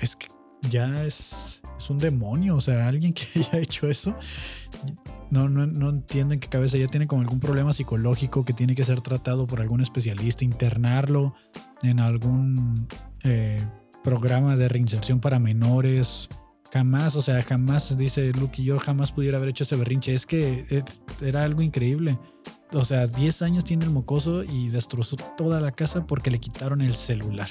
Es 0.00 0.14
que 0.14 0.28
ya 0.70 1.04
es, 1.04 1.60
es 1.76 1.90
un 1.90 1.98
demonio. 1.98 2.54
O 2.54 2.60
sea, 2.60 2.86
alguien 2.86 3.12
que 3.12 3.26
haya 3.34 3.58
hecho 3.58 3.88
eso. 3.88 4.14
No, 5.30 5.48
no, 5.48 5.66
no 5.66 5.90
entienden 5.90 6.38
que 6.38 6.48
cabeza 6.48 6.78
ya 6.78 6.86
tiene 6.86 7.08
como 7.08 7.22
algún 7.22 7.40
problema 7.40 7.72
psicológico 7.72 8.44
que 8.44 8.52
tiene 8.52 8.76
que 8.76 8.84
ser 8.84 9.00
tratado 9.00 9.48
por 9.48 9.60
algún 9.60 9.80
especialista, 9.80 10.44
internarlo 10.44 11.34
en 11.82 11.98
algún 11.98 12.86
eh, 13.24 13.66
programa 14.04 14.56
de 14.56 14.68
reinserción 14.68 15.18
para 15.18 15.40
menores 15.40 16.28
Jamás, 16.74 17.14
o 17.14 17.22
sea, 17.22 17.40
jamás, 17.44 17.96
dice 17.96 18.32
Luke, 18.32 18.60
yo 18.60 18.80
jamás 18.80 19.12
pudiera 19.12 19.36
haber 19.36 19.50
hecho 19.50 19.62
ese 19.62 19.76
berrinche. 19.76 20.12
Es 20.12 20.26
que 20.26 20.66
era 21.22 21.44
algo 21.44 21.62
increíble. 21.62 22.18
O 22.72 22.84
sea, 22.84 23.06
10 23.06 23.42
años 23.42 23.62
tiene 23.62 23.84
el 23.84 23.92
mocoso 23.92 24.42
y 24.42 24.70
destrozó 24.70 25.14
toda 25.36 25.60
la 25.60 25.70
casa 25.70 26.04
porque 26.04 26.32
le 26.32 26.40
quitaron 26.40 26.80
el 26.80 26.94
celular. 26.94 27.48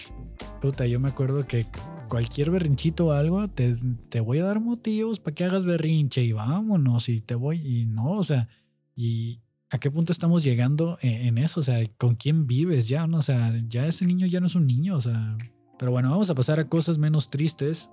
Puta, 0.62 0.88
yo 0.88 1.00
me 1.00 1.08
acuerdo 1.08 1.48
que 1.48 1.68
cualquier 2.10 2.52
berrinchito 2.52 3.06
o 3.06 3.12
algo, 3.14 3.48
te, 3.48 3.78
voy 4.20 4.40
a 4.40 4.44
dar 4.44 4.60
motivos 4.60 5.22
para 5.22 5.36
que 5.36 5.46
hagas 5.46 5.66
berrinche 5.66 6.22
y 6.22 6.34
vámonos 6.34 7.08
y 7.08 7.22
te 7.22 7.36
voy 7.36 7.62
y 7.66 7.86
no, 7.86 8.12
o 8.12 8.24
sea, 8.26 8.50
y 8.94 9.40
a 9.70 9.78
qué 9.78 9.90
punto 9.90 10.12
estamos 10.12 10.44
llegando 10.44 10.98
en, 11.02 11.28
en 11.28 11.38
eso, 11.38 11.62
o 11.62 11.64
sea, 11.64 11.80
con 11.98 12.16
quién 12.16 12.46
vives 12.46 12.90
ya. 12.90 13.06
O 13.06 13.22
sea, 13.22 13.54
ya 13.70 13.88
ese 13.88 14.06
niño 14.06 14.28
ya 14.28 14.42
no 14.42 14.48
es 14.48 14.56
un 14.56 14.68
niño, 14.68 14.98
o 14.98 15.02
sea, 15.02 15.38
pero 15.80 15.92
bueno, 15.92 16.10
vamos 16.10 16.30
a 16.30 16.36
pasar 16.36 16.60
a 16.60 16.68
cosas 16.68 16.98
menos 16.98 17.30
tristes 17.30 17.90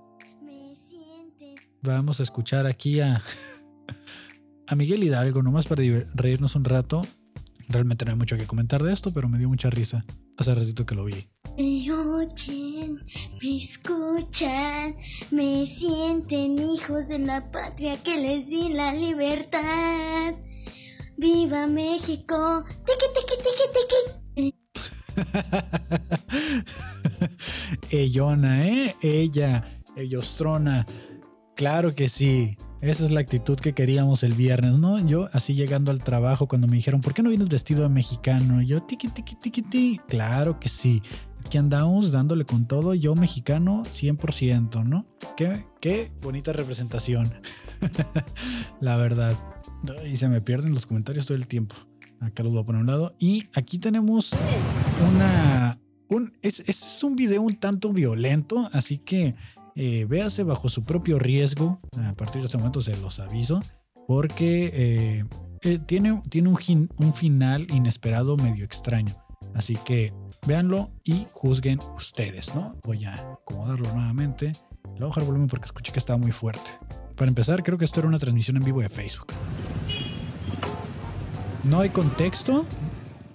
vamos 1.81 2.19
a 2.19 2.23
escuchar 2.23 2.65
aquí 2.65 2.99
a, 2.99 3.21
a 4.67 4.75
Miguel 4.75 5.03
Hidalgo, 5.03 5.41
nomás 5.41 5.67
para 5.67 5.83
reírnos 6.13 6.55
un 6.55 6.63
rato. 6.63 7.05
Realmente 7.67 8.05
no 8.05 8.11
hay 8.11 8.17
mucho 8.17 8.37
que 8.37 8.47
comentar 8.47 8.83
de 8.83 8.93
esto, 8.93 9.13
pero 9.13 9.29
me 9.29 9.37
dio 9.37 9.47
mucha 9.47 9.69
risa 9.69 10.05
hace 10.37 10.55
ratito 10.55 10.85
que 10.85 10.95
lo 10.95 11.05
vi. 11.05 11.27
Me 11.57 11.91
oyen, 11.91 13.03
me 13.41 13.57
escuchan, 13.57 14.95
me 15.31 15.65
sienten 15.65 16.57
hijos 16.59 17.07
de 17.07 17.19
la 17.19 17.51
patria 17.51 18.01
que 18.01 18.17
les 18.17 18.47
di 18.47 18.69
la 18.69 18.93
libertad. 18.93 20.35
¡Viva 21.17 21.67
México! 21.67 22.63
¡Tiki, 22.85 23.05
tiki, 23.13 23.35
tiki, 23.43 23.65
tiki! 23.75 24.21
Ellona, 27.91 28.67
¿eh? 28.67 28.95
Ella, 29.01 29.83
Ellostrona. 29.95 30.87
Claro 31.55 31.93
que 31.95 32.09
sí. 32.09 32.57
Esa 32.81 33.05
es 33.05 33.11
la 33.11 33.19
actitud 33.19 33.57
que 33.57 33.73
queríamos 33.73 34.23
el 34.23 34.33
viernes, 34.33 34.73
¿no? 34.73 34.97
Yo 35.05 35.29
así 35.33 35.53
llegando 35.53 35.91
al 35.91 36.03
trabajo 36.03 36.47
cuando 36.47 36.65
me 36.65 36.77
dijeron, 36.77 36.99
¿por 36.99 37.13
qué 37.13 37.21
no 37.21 37.29
vienes 37.29 37.47
vestido 37.47 37.83
de 37.83 37.89
mexicano? 37.89 38.63
yo, 38.63 38.81
tiki, 38.81 39.07
tiki, 39.07 39.35
tiki, 39.35 39.61
tiki. 39.61 40.01
Claro 40.07 40.59
que 40.59 40.67
sí. 40.67 41.03
Aquí 41.45 41.59
andamos 41.59 42.11
dándole 42.11 42.43
con 42.43 42.65
todo. 42.65 42.95
Yo 42.95 43.13
mexicano 43.13 43.83
100%, 43.83 44.83
¿no? 44.83 45.05
Qué, 45.37 45.63
qué 45.79 46.11
bonita 46.23 46.53
representación. 46.53 47.31
la 48.79 48.97
verdad. 48.97 49.37
Y 50.11 50.17
se 50.17 50.27
me 50.27 50.41
pierden 50.41 50.73
los 50.73 50.87
comentarios 50.87 51.27
todo 51.27 51.37
el 51.37 51.45
tiempo. 51.45 51.75
Acá 52.19 52.41
los 52.41 52.51
voy 52.51 52.61
a 52.61 52.65
poner 52.65 52.79
a 52.79 52.81
un 52.81 52.87
lado. 52.87 53.15
Y 53.19 53.47
aquí 53.53 53.77
tenemos 53.77 54.31
una... 55.07 55.77
Un, 56.07 56.33
es, 56.41 56.61
es 56.61 57.03
un 57.03 57.15
video 57.15 57.41
un 57.41 57.53
tanto 57.53 57.93
violento, 57.93 58.67
así 58.73 58.97
que 58.97 59.35
eh, 59.75 60.05
véase 60.05 60.43
bajo 60.43 60.69
su 60.69 60.83
propio 60.83 61.19
riesgo. 61.19 61.79
A 61.97 62.13
partir 62.13 62.41
de 62.41 62.45
este 62.45 62.57
momento 62.57 62.81
se 62.81 62.95
los 62.97 63.19
aviso. 63.19 63.61
Porque 64.07 64.71
eh, 64.73 65.25
eh, 65.61 65.79
tiene, 65.85 66.21
tiene 66.29 66.49
un, 66.49 66.89
un 66.97 67.13
final 67.13 67.67
inesperado 67.71 68.37
medio 68.37 68.65
extraño. 68.65 69.15
Así 69.53 69.75
que 69.85 70.13
véanlo 70.45 70.91
y 71.03 71.27
juzguen 71.33 71.79
ustedes, 71.95 72.53
¿no? 72.55 72.73
Voy 72.83 73.05
a 73.05 73.15
acomodarlo 73.15 73.93
nuevamente. 73.93 74.53
Le 74.83 74.91
voy 74.91 75.03
a 75.03 75.07
bajar 75.07 75.23
el 75.23 75.27
volumen 75.27 75.47
porque 75.47 75.65
escuché 75.65 75.91
que 75.91 75.99
estaba 75.99 76.17
muy 76.17 76.31
fuerte. 76.31 76.71
Para 77.15 77.29
empezar, 77.29 77.63
creo 77.63 77.77
que 77.77 77.85
esto 77.85 77.99
era 77.99 78.09
una 78.09 78.19
transmisión 78.19 78.57
en 78.57 78.63
vivo 78.63 78.81
de 78.81 78.89
Facebook. 78.89 79.27
No 81.63 81.79
hay 81.79 81.89
contexto, 81.89 82.65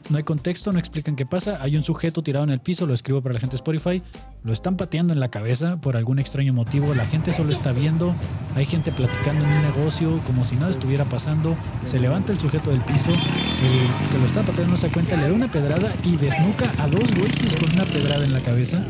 no 0.09 0.19
hay 0.19 0.23
contexto, 0.23 0.73
no 0.73 0.79
explican 0.79 1.17
qué 1.17 1.27
pasa. 1.27 1.59
Hay 1.63 1.77
un 1.77 1.83
sujeto 1.83 2.23
tirado 2.23 2.45
en 2.45 2.51
el 2.51 2.61
piso, 2.61 2.87
lo 2.87 2.95
escribo 2.95 3.23
para 3.23 3.35
la 3.35 3.41
gente 3.41 3.55
de 3.55 3.57
Spotify. 3.57 4.03
Lo 4.45 4.53
están 4.53 4.77
pateando 4.77 5.13
en 5.13 5.21
la 5.21 5.29
cabeza 5.29 5.79
por 5.79 5.97
algún 5.97 6.19
extraño 6.19 6.53
motivo. 6.53 6.95
La 6.95 7.07
gente 7.07 7.33
solo 7.33 7.53
está 7.53 7.73
viendo. 7.73 8.15
Hay 8.55 8.67
gente 8.67 8.93
platicando 8.93 9.45
en 9.45 9.51
un 9.51 9.63
negocio 9.63 10.21
como 10.27 10.45
si 10.45 10.57
nada 10.57 10.71
estuviera 10.71 11.05
pasando. 11.05 11.57
Se 11.87 11.99
levanta 11.99 12.33
el 12.33 12.39
sujeto 12.39 12.71
del 12.71 12.81
piso, 12.83 13.11
el 13.11 14.11
que 14.11 14.19
lo 14.19 14.27
está 14.27 14.43
pateando 14.43 14.73
no 14.73 14.79
se 14.79 14.91
cuenta, 14.91 15.17
le 15.17 15.29
da 15.29 15.33
una 15.33 15.51
pedrada 15.51 15.93
y 16.05 16.17
desnuca 16.17 16.73
a 16.79 16.87
dos 16.87 17.13
güeyes 17.15 17.57
con 17.57 17.73
una 17.73 17.85
pedrada 17.85 18.25
en 18.25 18.33
la 18.33 18.41
cabeza. 18.41 18.85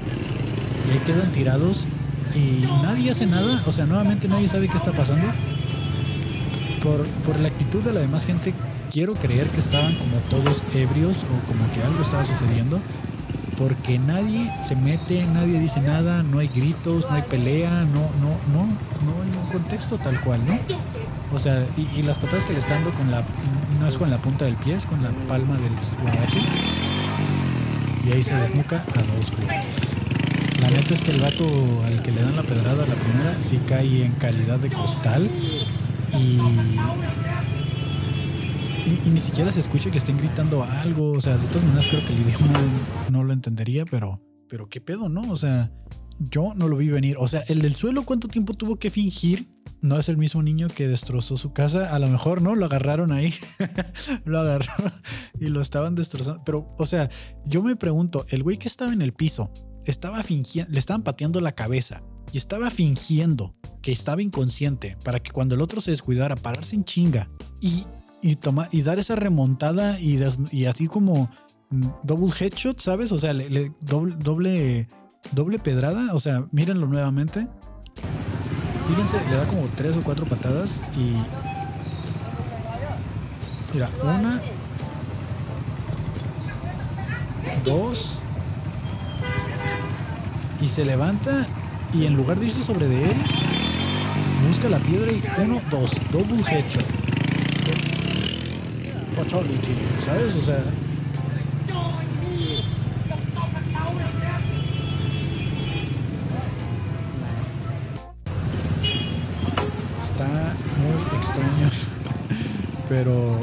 Y 0.89 0.93
ahí 0.93 0.99
quedan 1.07 1.33
tirados 1.33 1.87
y 2.35 2.67
nadie 2.83 3.11
hace 3.11 3.27
nada. 3.27 3.63
O 3.67 3.73
sea, 3.73 3.87
nuevamente 3.87 4.29
nadie 4.29 4.49
sabe 4.49 4.69
qué 4.69 4.77
está 4.77 4.93
pasando. 4.93 5.27
Por, 6.83 7.07
por 7.25 7.41
la 7.41 7.49
actitud 7.49 7.83
de 7.83 7.93
la 7.93 8.01
demás 8.01 8.27
gente 8.27 8.53
quiero 8.91 9.15
creer 9.15 9.49
que 9.49 9.61
estaban 9.61 9.95
como 9.95 10.17
todos 10.31 10.63
ebrios 10.75 11.19
o 11.25 11.47
como 11.47 11.73
que 11.73 11.83
algo 11.83 12.03
estaba 12.03 12.25
sucediendo, 12.25 12.81
porque 13.59 13.99
nadie 13.99 14.53
se 14.63 14.77
mete, 14.77 15.25
nadie 15.25 15.59
dice 15.59 15.81
nada, 15.81 16.23
no 16.23 16.39
hay 16.39 16.49
gritos, 16.49 17.09
no 17.09 17.17
hay 17.17 17.23
pelea, 17.23 17.71
no, 17.85 18.01
no, 18.21 18.37
no, 18.53 18.67
no 18.67 19.23
hay 19.23 19.31
un 19.45 19.51
contexto 19.51 19.99
tal 19.99 20.21
cual, 20.21 20.41
¿no? 20.47 20.59
O 21.35 21.39
sea, 21.39 21.65
y, 21.77 22.03
las 22.03 22.19
patadas 22.19 22.45
que 22.45 22.53
le 22.53 22.61
están 22.61 22.85
dando 22.85 22.97
con 22.97 23.11
la, 23.11 23.23
no 23.81 23.89
es 23.89 23.97
con 23.97 24.11
la 24.11 24.19
punta 24.19 24.45
del 24.45 24.57
pie, 24.57 24.75
es 24.75 24.87
con 24.87 25.03
la 25.03 25.11
palma 25.29 25.57
del 25.57 25.73
guarache. 26.03 26.41
Y 28.07 28.13
ahí 28.13 28.23
se 28.23 28.35
desnuca 28.35 28.85
a 28.95 28.99
dos 28.99 29.33
güeyes. 29.37 29.97
La 30.61 30.71
neta 30.71 30.95
es 30.95 31.01
que 31.01 31.11
el 31.11 31.21
vato 31.21 31.45
al 31.85 32.03
que 32.03 32.13
le 32.13 32.23
dan 32.23 32.37
la 32.37 32.43
pedrada 32.43 32.85
a 32.85 32.87
la 32.87 32.95
primera 32.95 33.37
sí 33.41 33.61
cae 33.67 34.05
en 34.05 34.13
calidad 34.13 34.59
de 34.59 34.71
costal 34.71 35.29
y, 36.19 36.39
y, 38.87 39.11
ni 39.11 39.21
siquiera 39.21 39.51
se 39.51 39.61
escucha 39.61 39.91
que 39.91 39.99
estén 39.99 40.17
gritando 40.17 40.63
algo. 40.63 41.13
O 41.13 41.21
sea, 41.21 41.37
de 41.37 41.47
todas 41.49 41.65
maneras 41.65 41.89
creo 41.89 42.07
que 42.07 42.13
el 42.13 42.21
idioma 42.21 42.61
no 43.11 43.25
lo 43.25 43.33
entendería, 43.33 43.85
pero, 43.85 44.21
pero 44.49 44.69
qué 44.69 44.81
pedo, 44.81 45.09
¿no? 45.09 45.31
O 45.31 45.37
sea, 45.37 45.73
yo 46.19 46.53
no 46.55 46.69
lo 46.69 46.77
vi 46.77 46.89
venir. 46.89 47.17
O 47.19 47.29
sea, 47.29 47.41
el 47.49 47.63
del 47.63 47.75
suelo, 47.75 48.05
¿cuánto 48.05 48.29
tiempo 48.29 48.55
tuvo 48.55 48.77
que 48.77 48.91
fingir? 48.91 49.49
No 49.83 49.99
es 49.99 50.09
el 50.09 50.17
mismo 50.17 50.43
niño 50.43 50.69
que 50.69 50.89
destrozó 50.89 51.37
su 51.37 51.53
casa. 51.53 51.95
A 51.95 51.99
lo 51.99 52.09
mejor, 52.09 52.43
¿no? 52.43 52.55
Lo 52.55 52.67
agarraron 52.67 53.13
ahí. 53.13 53.35
lo 54.25 54.39
agarraron 54.39 54.93
y 55.39 55.49
lo 55.49 55.61
estaban 55.61 55.95
destrozando. 55.95 56.43
Pero, 56.45 56.75
o 56.79 56.87
sea, 56.87 57.11
yo 57.45 57.63
me 57.63 57.77
pregunto, 57.77 58.25
el 58.29 58.43
güey 58.43 58.57
que 58.57 58.69
estaba 58.69 58.93
en 58.93 59.03
el 59.03 59.13
piso, 59.13 59.53
estaba 59.85 60.23
fingiendo, 60.23 60.73
le 60.73 60.79
estaban 60.79 61.03
pateando 61.03 61.41
la 61.41 61.53
cabeza 61.53 62.03
y 62.33 62.39
estaba 62.39 62.71
fingiendo 62.71 63.55
que 63.83 63.93
estaba 63.93 64.23
inconsciente 64.23 64.97
para 65.05 65.21
que 65.21 65.31
cuando 65.31 65.55
el 65.55 65.61
otro 65.61 65.81
se 65.81 65.93
descuidara, 65.93 66.35
pararse 66.37 66.75
en 66.75 66.85
chinga 66.85 67.31
y, 67.61 67.87
y, 68.27 68.37
toma, 68.37 68.69
y 68.73 68.83
dar 68.83 68.99
esa 68.99 69.15
remontada 69.15 70.01
y, 70.01 70.21
así 70.67 70.89
como 70.89 71.31
mm, 71.71 71.87
double 72.03 72.33
headshot, 72.39 72.81
¿sabes? 72.81 73.13
O 73.13 73.19
sea, 73.19 73.33
le- 73.33 73.73
doble, 73.81 74.17
doble, 74.19 74.89
doble 75.33 75.59
pedrada. 75.61 76.13
O 76.15 76.19
sea, 76.21 76.45
mírenlo 76.51 76.87
nuevamente. 76.89 77.47
Fíjense, 78.89 79.17
le 79.31 79.37
da 79.37 79.47
como 79.47 79.63
tres 79.77 79.97
o 79.97 80.03
cuatro 80.03 80.27
patadas 80.27 80.83
y. 80.97 81.17
Mira, 83.75 83.89
una. 84.03 84.41
Dos. 87.65 88.19
Y 90.61 90.69
se 90.69 90.85
levanta 90.85 91.47
y 91.93 92.07
en 92.07 92.17
lugar 92.17 92.41
de 92.41 92.47
irse 92.47 92.65
sobre 92.65 92.89
de 92.89 93.05
él, 93.05 93.17
busca 94.49 94.69
la 94.69 94.79
piedra 94.79 95.13
y 95.13 95.23
uno, 95.43 95.61
dos, 95.71 95.91
double 96.11 96.43
headshot. 96.51 97.06
¿Sabes? 100.05 100.37
O 100.37 100.43
sea. 100.43 100.63
Está 110.03 110.55
muy 110.77 111.19
extraño. 111.19 111.69
Pero. 112.89 113.41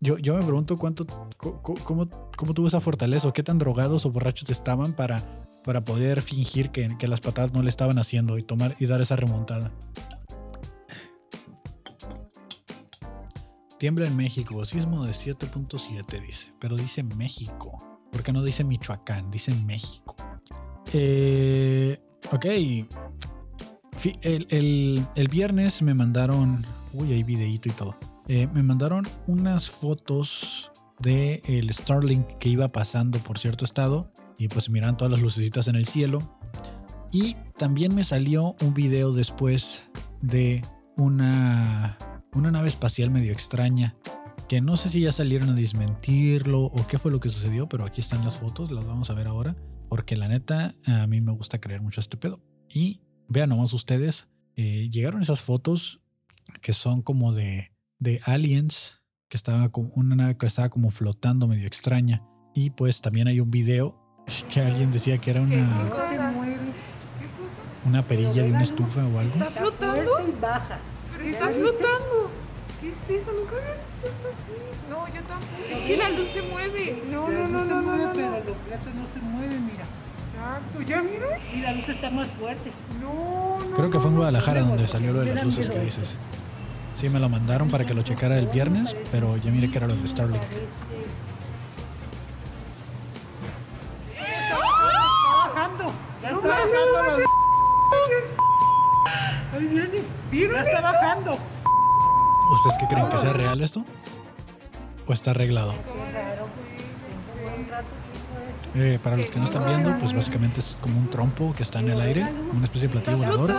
Yo, 0.00 0.18
yo 0.18 0.34
me 0.34 0.42
pregunto 0.42 0.78
cuánto. 0.78 1.06
Cómo, 1.36 2.08
cómo 2.36 2.54
tuvo 2.54 2.68
esa 2.68 2.80
fortaleza 2.80 3.28
o 3.28 3.32
qué 3.32 3.42
tan 3.42 3.58
drogados 3.58 4.06
o 4.06 4.10
borrachos 4.10 4.50
estaban 4.50 4.92
para, 4.92 5.22
para 5.64 5.84
poder 5.84 6.22
fingir 6.22 6.70
que, 6.70 6.96
que 6.98 7.08
las 7.08 7.20
patadas 7.20 7.52
no 7.52 7.62
le 7.62 7.68
estaban 7.68 7.98
haciendo 7.98 8.38
y 8.38 8.42
tomar 8.42 8.74
y 8.78 8.86
dar 8.86 9.00
esa 9.00 9.16
remontada. 9.16 9.72
Tiembla 13.86 14.08
en 14.08 14.16
México, 14.16 14.64
sismo 14.66 15.04
de 15.04 15.12
7.7 15.12 16.20
dice, 16.26 16.52
pero 16.58 16.74
dice 16.74 17.04
México. 17.04 17.80
¿Por 18.10 18.24
qué 18.24 18.32
no 18.32 18.42
dice 18.42 18.64
Michoacán? 18.64 19.30
Dice 19.30 19.54
México. 19.54 20.16
Eh, 20.92 21.96
ok. 22.32 22.44
El, 24.22 24.48
el- 24.50 25.06
el 25.14 25.28
viernes 25.28 25.82
me 25.82 25.94
mandaron. 25.94 26.66
Uy, 26.94 27.12
hay 27.12 27.22
videíto 27.22 27.68
y 27.68 27.72
todo. 27.74 27.96
Eh, 28.26 28.48
me 28.52 28.64
mandaron 28.64 29.06
unas 29.28 29.70
fotos 29.70 30.72
de 30.98 31.40
el 31.44 31.72
Starlink 31.72 32.26
que 32.38 32.48
iba 32.48 32.66
pasando 32.66 33.20
por 33.20 33.38
cierto 33.38 33.64
estado. 33.64 34.10
Y 34.36 34.48
pues 34.48 34.68
miran 34.68 34.96
todas 34.96 35.12
las 35.12 35.20
lucecitas 35.22 35.68
en 35.68 35.76
el 35.76 35.86
cielo. 35.86 36.36
Y 37.12 37.36
también 37.56 37.94
me 37.94 38.02
salió 38.02 38.56
un 38.62 38.74
video 38.74 39.12
después 39.12 39.88
de 40.22 40.64
una, 40.96 41.96
una 42.36 42.50
nave 42.50 42.68
espacial 42.68 43.10
medio 43.10 43.32
extraña. 43.32 43.96
Que 44.48 44.60
no 44.60 44.76
sé 44.76 44.88
si 44.90 45.00
ya 45.00 45.10
salieron 45.10 45.50
a 45.50 45.54
desmentirlo 45.54 46.62
o 46.62 46.86
qué 46.86 46.98
fue 46.98 47.10
lo 47.10 47.18
que 47.18 47.30
sucedió, 47.30 47.68
pero 47.68 47.84
aquí 47.84 48.00
están 48.00 48.24
las 48.24 48.38
fotos, 48.38 48.70
las 48.70 48.86
vamos 48.86 49.10
a 49.10 49.14
ver 49.14 49.26
ahora. 49.26 49.56
Porque 49.88 50.16
la 50.16 50.28
neta, 50.28 50.74
a 50.86 51.06
mí 51.06 51.20
me 51.20 51.32
gusta 51.32 51.60
creer 51.60 51.80
mucho 51.80 52.00
este 52.00 52.16
pedo. 52.16 52.40
Y 52.68 53.00
vean 53.28 53.48
nomás 53.48 53.72
ustedes, 53.72 54.28
eh, 54.56 54.88
llegaron 54.90 55.22
esas 55.22 55.42
fotos 55.42 56.00
que 56.60 56.72
son 56.72 57.02
como 57.02 57.32
de, 57.32 57.72
de 57.98 58.20
aliens, 58.24 59.02
que 59.28 59.36
estaba 59.36 59.68
como 59.70 59.88
una 59.94 60.14
nave 60.14 60.36
que 60.36 60.46
estaba 60.46 60.68
como 60.68 60.90
flotando 60.90 61.48
medio 61.48 61.66
extraña. 61.66 62.22
Y 62.54 62.70
pues 62.70 63.00
también 63.00 63.28
hay 63.28 63.40
un 63.40 63.50
video 63.50 63.98
que 64.52 64.60
alguien 64.60 64.92
decía 64.92 65.18
que 65.18 65.30
era 65.30 65.40
una, 65.40 65.90
una 67.84 68.02
perilla 68.02 68.42
de 68.42 68.50
una 68.50 68.62
estufa 68.62 69.06
o 69.06 69.18
algo. 69.18 69.34
¿Está 69.34 69.50
flotando? 69.50 70.28
y 70.28 70.40
baja. 70.40 70.78
¿Pero 71.12 71.28
está 71.28 71.48
flotando? 71.48 72.25
¿Qué 72.86 73.14
es 73.16 73.22
eso? 73.22 73.32
Nunca 73.32 73.56
había 73.56 73.74
visto 73.74 74.06
esto 74.06 74.28
así. 74.30 74.54
No, 74.88 75.08
yo 75.08 75.20
tampoco. 75.26 75.62
Es 75.68 75.78
que 75.86 75.96
la 75.96 76.10
luz 76.10 76.28
se 76.32 76.42
mueve. 76.42 77.02
No, 77.10 77.28
no, 77.28 77.48
no, 77.48 77.64
no, 77.64 77.82
no, 77.82 77.96
no. 77.96 78.12
Pero 78.12 78.30
no. 78.30 78.36
los 78.36 78.56
platos 78.58 78.94
no 78.94 79.06
se 79.12 79.20
mueven, 79.26 79.66
mira. 79.66 79.84
Exacto, 80.30 80.82
ya 80.82 81.02
mira. 81.02 81.38
Y 81.52 81.60
la 81.62 81.72
luz 81.72 81.88
está 81.88 82.10
más 82.10 82.28
fuerte. 82.38 82.70
No, 83.00 83.58
no. 83.70 83.76
Creo 83.76 83.90
que 83.90 83.98
fue 83.98 84.10
en 84.10 84.16
Guadalajara 84.16 84.60
no, 84.60 84.68
donde 84.68 84.86
salió 84.86 85.12
lo 85.12 85.20
de 85.20 85.34
las 85.34 85.44
luces 85.44 85.68
que 85.68 85.80
dices. 85.80 86.16
Sí, 86.94 87.08
me 87.08 87.18
lo 87.18 87.28
mandaron 87.28 87.70
para 87.70 87.84
que 87.84 87.92
lo 87.92 88.02
checara 88.02 88.38
el 88.38 88.46
viernes, 88.46 88.94
pero 89.10 89.36
ya 89.36 89.50
miré 89.50 89.68
que 89.68 89.78
era 89.78 89.88
lo 89.88 89.96
de 89.96 90.06
Starlink. 90.06 90.42
Está 94.14 94.58
bajando. 95.48 95.92
Ya 96.22 96.30
está 96.30 96.48
bajando. 100.78 101.38
¿Ustedes 102.52 102.78
qué 102.78 102.86
creen 102.86 103.08
que 103.08 103.18
sea 103.18 103.32
real 103.32 103.60
esto? 103.60 103.84
¿O 105.06 105.12
está 105.12 105.32
arreglado? 105.32 105.74
Eh, 108.74 108.98
para 109.02 109.16
los 109.16 109.30
que 109.30 109.38
no 109.38 109.46
están 109.46 109.64
viendo, 109.64 109.96
pues 109.98 110.12
básicamente 110.12 110.60
es 110.60 110.76
como 110.80 110.98
un 110.98 111.08
trompo 111.08 111.54
que 111.56 111.62
está 111.62 111.80
en 111.80 111.88
el 111.88 112.00
aire, 112.00 112.26
una 112.52 112.64
especie 112.64 112.88
de 112.88 112.92
platillo 112.92 113.16
volador, 113.16 113.54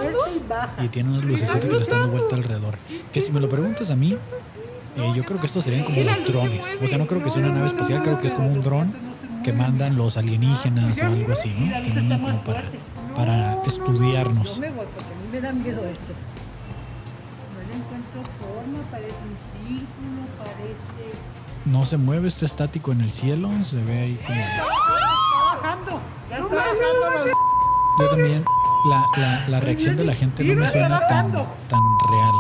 y 0.84 0.90
tiene 0.90 1.10
unas 1.10 1.24
lucecitas 1.24 1.66
que 1.66 1.76
le 1.76 1.82
están 1.82 2.02
dando 2.02 2.18
vuelta 2.18 2.36
alrededor. 2.36 2.76
Que 3.12 3.22
si 3.22 3.32
me 3.32 3.40
lo 3.40 3.50
preguntas 3.50 3.90
a 3.90 3.96
mí, 3.96 4.14
eh, 4.14 5.12
yo 5.16 5.24
creo 5.26 5.40
que 5.40 5.48
estos 5.48 5.64
serían 5.64 5.86
como 5.86 6.02
los 6.02 6.26
drones. 6.26 6.66
O 6.84 6.88
sea, 6.88 7.00
no 7.00 7.08
creo 7.08 7.24
que 7.24 7.32
sea 7.32 7.42
una 7.42 7.54
nave 7.54 7.68
espacial, 7.68 8.04
creo 8.04 8.20
que 8.20 8.28
es 8.28 8.36
como 8.36 8.52
un 8.52 8.62
dron 8.62 8.94
que 9.44 9.54
mandan 9.54 9.98
los 9.98 10.18
alienígenas 10.18 11.02
o 11.02 11.06
algo 11.06 11.32
así, 11.34 11.50
¿no? 11.50 12.20
Como 12.20 12.44
para, 12.44 12.64
para 13.16 13.64
estudiarnos. 13.64 14.60
a 14.60 14.62
me 14.62 15.54
miedo 15.54 15.82
esto. 15.88 16.27
Forma, 18.40 18.80
parece 18.92 19.16
un 19.24 19.68
círculo, 19.68 20.22
parece. 20.38 21.18
No 21.66 21.86
se 21.86 21.98
mueve, 21.98 22.28
está 22.28 22.46
estático 22.46 22.92
en 22.92 23.02
el 23.02 23.12
cielo, 23.12 23.50
se 23.66 23.82
ve 23.84 24.00
ahí 24.00 24.16
como... 24.26 24.40
Está 24.40 24.64
bajando. 25.62 26.00
Ya 26.30 26.38
está 26.38 26.56
bajando. 26.56 27.26
la- 27.26 27.34
Yo 28.00 28.10
también, 28.10 28.46
la, 28.90 29.06
la, 29.18 29.50
la 29.50 29.60
reacción 29.60 29.96
de 29.98 30.06
la 30.06 30.14
gente 30.14 30.44
no 30.44 30.56
me 30.56 30.70
suena 30.70 31.06
tan, 31.08 31.32
tan 31.32 31.82
real. 32.10 32.36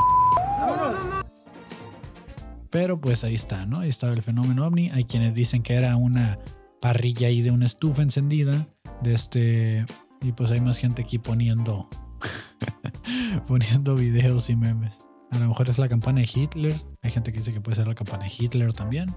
Pero 2.70 3.00
pues 3.00 3.24
ahí 3.24 3.36
está, 3.36 3.66
¿no? 3.66 3.80
Ahí 3.80 3.90
estaba 3.90 4.14
el 4.14 4.22
fenómeno 4.22 4.66
ovni. 4.68 4.90
Hay 4.92 5.06
quienes 5.06 5.34
dicen 5.34 5.64
que 5.64 5.74
era 5.76 5.96
una 5.96 6.38
parrilla 6.82 7.28
ahí 7.28 7.42
de 7.42 7.52
una 7.52 7.66
estufa 7.66 8.02
encendida. 8.02 8.68
De 9.02 9.14
este. 9.14 9.86
Y 10.22 10.32
pues 10.34 10.52
hay 10.52 10.60
más 10.62 10.78
gente 10.78 11.02
aquí 11.04 11.18
poniendo. 11.18 11.90
poniendo 13.48 13.96
videos 13.96 14.50
y 14.50 14.56
memes. 14.56 15.00
A 15.32 15.40
lo 15.40 15.48
mejor 15.48 15.70
es 15.70 15.78
la 15.78 15.90
campana 15.90 16.22
de 16.22 16.30
Hitler. 16.34 16.76
Hay 17.02 17.12
gente 17.12 17.32
que 17.32 17.40
dice 17.40 17.54
que 17.54 17.62
puede 17.62 17.76
ser 17.76 17.88
la 17.88 17.96
campana 17.96 18.24
de 18.24 18.32
Hitler 18.38 18.74
también. 18.74 19.16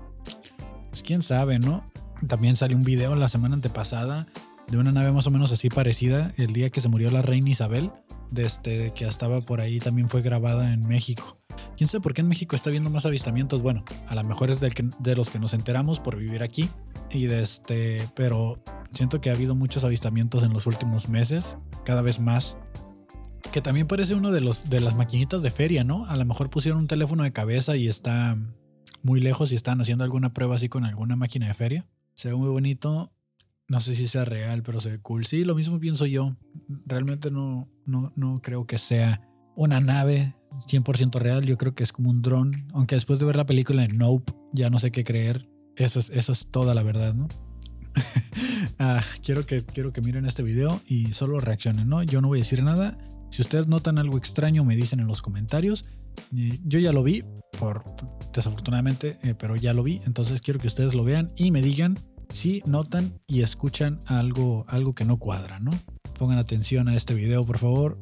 Pues 0.90 1.02
quién 1.02 1.22
sabe, 1.22 1.58
¿no? 1.58 1.90
También 2.26 2.56
salió 2.56 2.76
un 2.76 2.84
video 2.84 3.14
la 3.14 3.28
semana 3.28 3.54
antepasada 3.54 4.26
de 4.68 4.78
una 4.78 4.92
nave 4.92 5.12
más 5.12 5.26
o 5.26 5.30
menos 5.30 5.50
así 5.52 5.68
parecida 5.68 6.32
el 6.36 6.52
día 6.52 6.70
que 6.70 6.80
se 6.80 6.88
murió 6.88 7.11
la 7.11 7.22
reina 7.22 7.50
Isabel, 7.50 7.90
de 8.30 8.46
este, 8.46 8.92
que 8.92 9.06
estaba 9.06 9.40
por 9.40 9.61
ahí 9.61 9.80
también 9.80 10.08
fue 10.08 10.22
grabada 10.22 10.72
en 10.72 10.86
México. 10.86 11.38
¿Quién 11.76 11.88
sabe 11.88 12.02
por 12.02 12.14
qué 12.14 12.20
en 12.20 12.28
México 12.28 12.56
está 12.56 12.70
viendo 12.70 12.90
más 12.90 13.06
avistamientos? 13.06 13.62
Bueno, 13.62 13.84
a 14.06 14.14
lo 14.14 14.22
mejor 14.22 14.50
es 14.50 14.61
de 14.61 15.16
los 15.16 15.30
que 15.30 15.38
nos 15.38 15.54
enteramos 15.54 15.98
por 15.98 16.16
vivir 16.16 16.42
aquí. 16.42 16.70
Y 17.11 17.26
de 17.26 17.42
este, 17.42 18.08
pero 18.14 18.62
siento 18.92 19.20
que 19.20 19.30
ha 19.30 19.32
habido 19.32 19.54
muchos 19.54 19.82
avistamientos 19.82 20.42
en 20.44 20.52
los 20.52 20.66
últimos 20.66 21.08
meses, 21.08 21.56
cada 21.84 22.02
vez 22.02 22.20
más. 22.20 22.56
Que 23.53 23.61
también 23.61 23.88
parece 23.88 24.14
uno 24.14 24.30
de 24.30 24.40
los 24.40 24.70
de 24.70 24.78
las 24.78 24.94
maquinitas 24.94 25.42
de 25.42 25.51
feria, 25.51 25.82
¿no? 25.82 26.07
A 26.07 26.16
lo 26.16 26.24
mejor 26.24 26.51
pusieron 26.51 26.80
un 26.80 26.86
teléfono 26.86 27.24
de 27.24 27.32
cabeza 27.32 27.76
y 27.76 27.88
está 27.88 28.38
muy 29.03 29.18
lejos 29.18 29.51
y 29.51 29.57
están 29.57 29.80
haciendo 29.80 30.05
alguna 30.05 30.32
prueba 30.32 30.55
así 30.55 30.68
con 30.68 30.84
alguna 30.84 31.16
máquina 31.16 31.48
de 31.48 31.55
feria. 31.55 31.88
Se 32.14 32.28
ve 32.28 32.36
muy 32.36 32.48
bonito. 32.48 33.12
No 33.66 33.80
sé 33.80 33.96
si 33.96 34.07
sea 34.07 34.24
real, 34.24 34.62
pero 34.62 34.80
se 34.80 34.90
ve 34.90 34.98
cool. 35.01 35.26
Sí, 35.26 35.44
lo 35.44 35.57
mismo 35.57 35.80
pienso 35.80 36.07
yo. 36.07 36.36
Realmente 36.86 37.30
no, 37.30 37.68
no, 37.86 38.12
no 38.14 38.40
creo 38.40 38.66
que 38.66 38.78
sea 38.78 39.28
una 39.57 39.80
nave 39.80 40.36
100% 40.68 41.18
real. 41.18 41.44
Yo 41.44 41.59
creo 41.59 41.74
que 41.74 41.82
es 41.82 41.92
como 41.92 42.11
un 42.11 42.22
dron. 42.22 42.68
Aunque 42.72 42.94
después 42.94 43.18
de 43.18 43.26
ver 43.26 43.36
la 43.36 43.46
película 43.46 43.82
de 43.82 43.88
Nope, 43.88 44.32
ya 44.53 44.70
no 44.70 44.78
sé 44.78 44.92
qué 44.92 45.03
creer. 45.03 45.48
Eso 45.74 45.98
es, 45.98 46.11
es 46.11 46.48
toda 46.53 46.74
la 46.74 46.84
verdad, 46.84 47.14
¿no? 47.14 47.28
Ah, 48.78 49.03
quiero, 49.22 49.44
que, 49.44 49.62
quiero 49.62 49.92
que 49.92 50.01
miren 50.01 50.24
este 50.24 50.42
video 50.42 50.80
y 50.86 51.12
solo 51.12 51.38
reaccionen, 51.38 51.88
¿no? 51.88 52.03
Yo 52.03 52.22
no 52.22 52.28
voy 52.28 52.38
a 52.38 52.42
decir 52.42 52.62
nada. 52.62 52.96
Si 53.30 53.42
ustedes 53.42 53.66
notan 53.66 53.98
algo 53.98 54.18
extraño, 54.18 54.64
me 54.64 54.76
dicen 54.76 55.00
en 55.00 55.06
los 55.06 55.22
comentarios. 55.22 55.84
Eh, 56.36 56.58
yo 56.64 56.78
ya 56.78 56.92
lo 56.92 57.02
vi, 57.02 57.24
por 57.58 57.84
desafortunadamente, 58.32 59.16
eh, 59.22 59.34
pero 59.38 59.56
ya 59.56 59.72
lo 59.72 59.82
vi. 59.82 60.00
Entonces 60.06 60.40
quiero 60.40 60.60
que 60.60 60.66
ustedes 60.66 60.94
lo 60.94 61.04
vean 61.04 61.32
y 61.36 61.50
me 61.50 61.62
digan 61.62 61.98
si 62.32 62.62
notan 62.66 63.20
y 63.26 63.42
escuchan 63.42 64.00
algo, 64.06 64.64
algo 64.68 64.94
que 64.94 65.04
no 65.04 65.18
cuadra, 65.18 65.58
¿no? 65.58 65.72
Pongan 66.18 66.38
atención 66.38 66.88
a 66.88 66.96
este 66.96 67.14
video, 67.14 67.44
por 67.44 67.58
favor. 67.58 67.98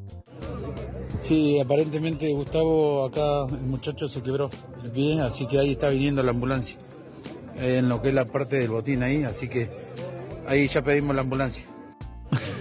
Sí, 1.21 1.59
aparentemente 1.59 2.33
Gustavo 2.33 3.05
acá, 3.05 3.47
el 3.47 3.67
muchacho 3.67 4.09
se 4.09 4.23
quebró 4.23 4.51
el 4.85 4.91
pie, 4.91 5.21
así 5.21 5.47
que 5.47 5.59
ahí 5.59 5.73
está 5.73 5.89
viniendo 5.91 6.23
la 6.23 6.31
ambulancia. 6.31 6.77
En 7.57 7.89
lo 7.89 8.01
que 8.01 8.09
es 8.09 8.15
la 8.15 8.27
parte 8.27 8.57
del 8.57 8.71
botín 8.71 9.03
ahí, 9.03 9.25
así 9.25 9.49
que 9.49 9.69
ahí 10.47 10.69
ya 10.69 10.83
pedimos 10.83 11.17
la 11.17 11.23
ambulancia. 11.23 11.65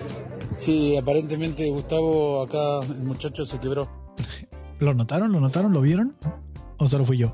Sí, 0.58 0.98
aparentemente 0.98 1.70
Gustavo 1.70 2.42
acá, 2.42 2.80
el 2.82 3.04
muchacho 3.04 3.46
se 3.46 3.60
quebró. 3.60 3.88
¿Lo 4.80 4.94
notaron? 4.94 5.32
¿Lo 5.32 5.40
notaron? 5.40 5.72
¿Lo 5.72 5.82
vieron? 5.82 6.16
¿O 6.78 6.88
solo 6.88 7.06
fui 7.06 7.18
yo? 7.18 7.32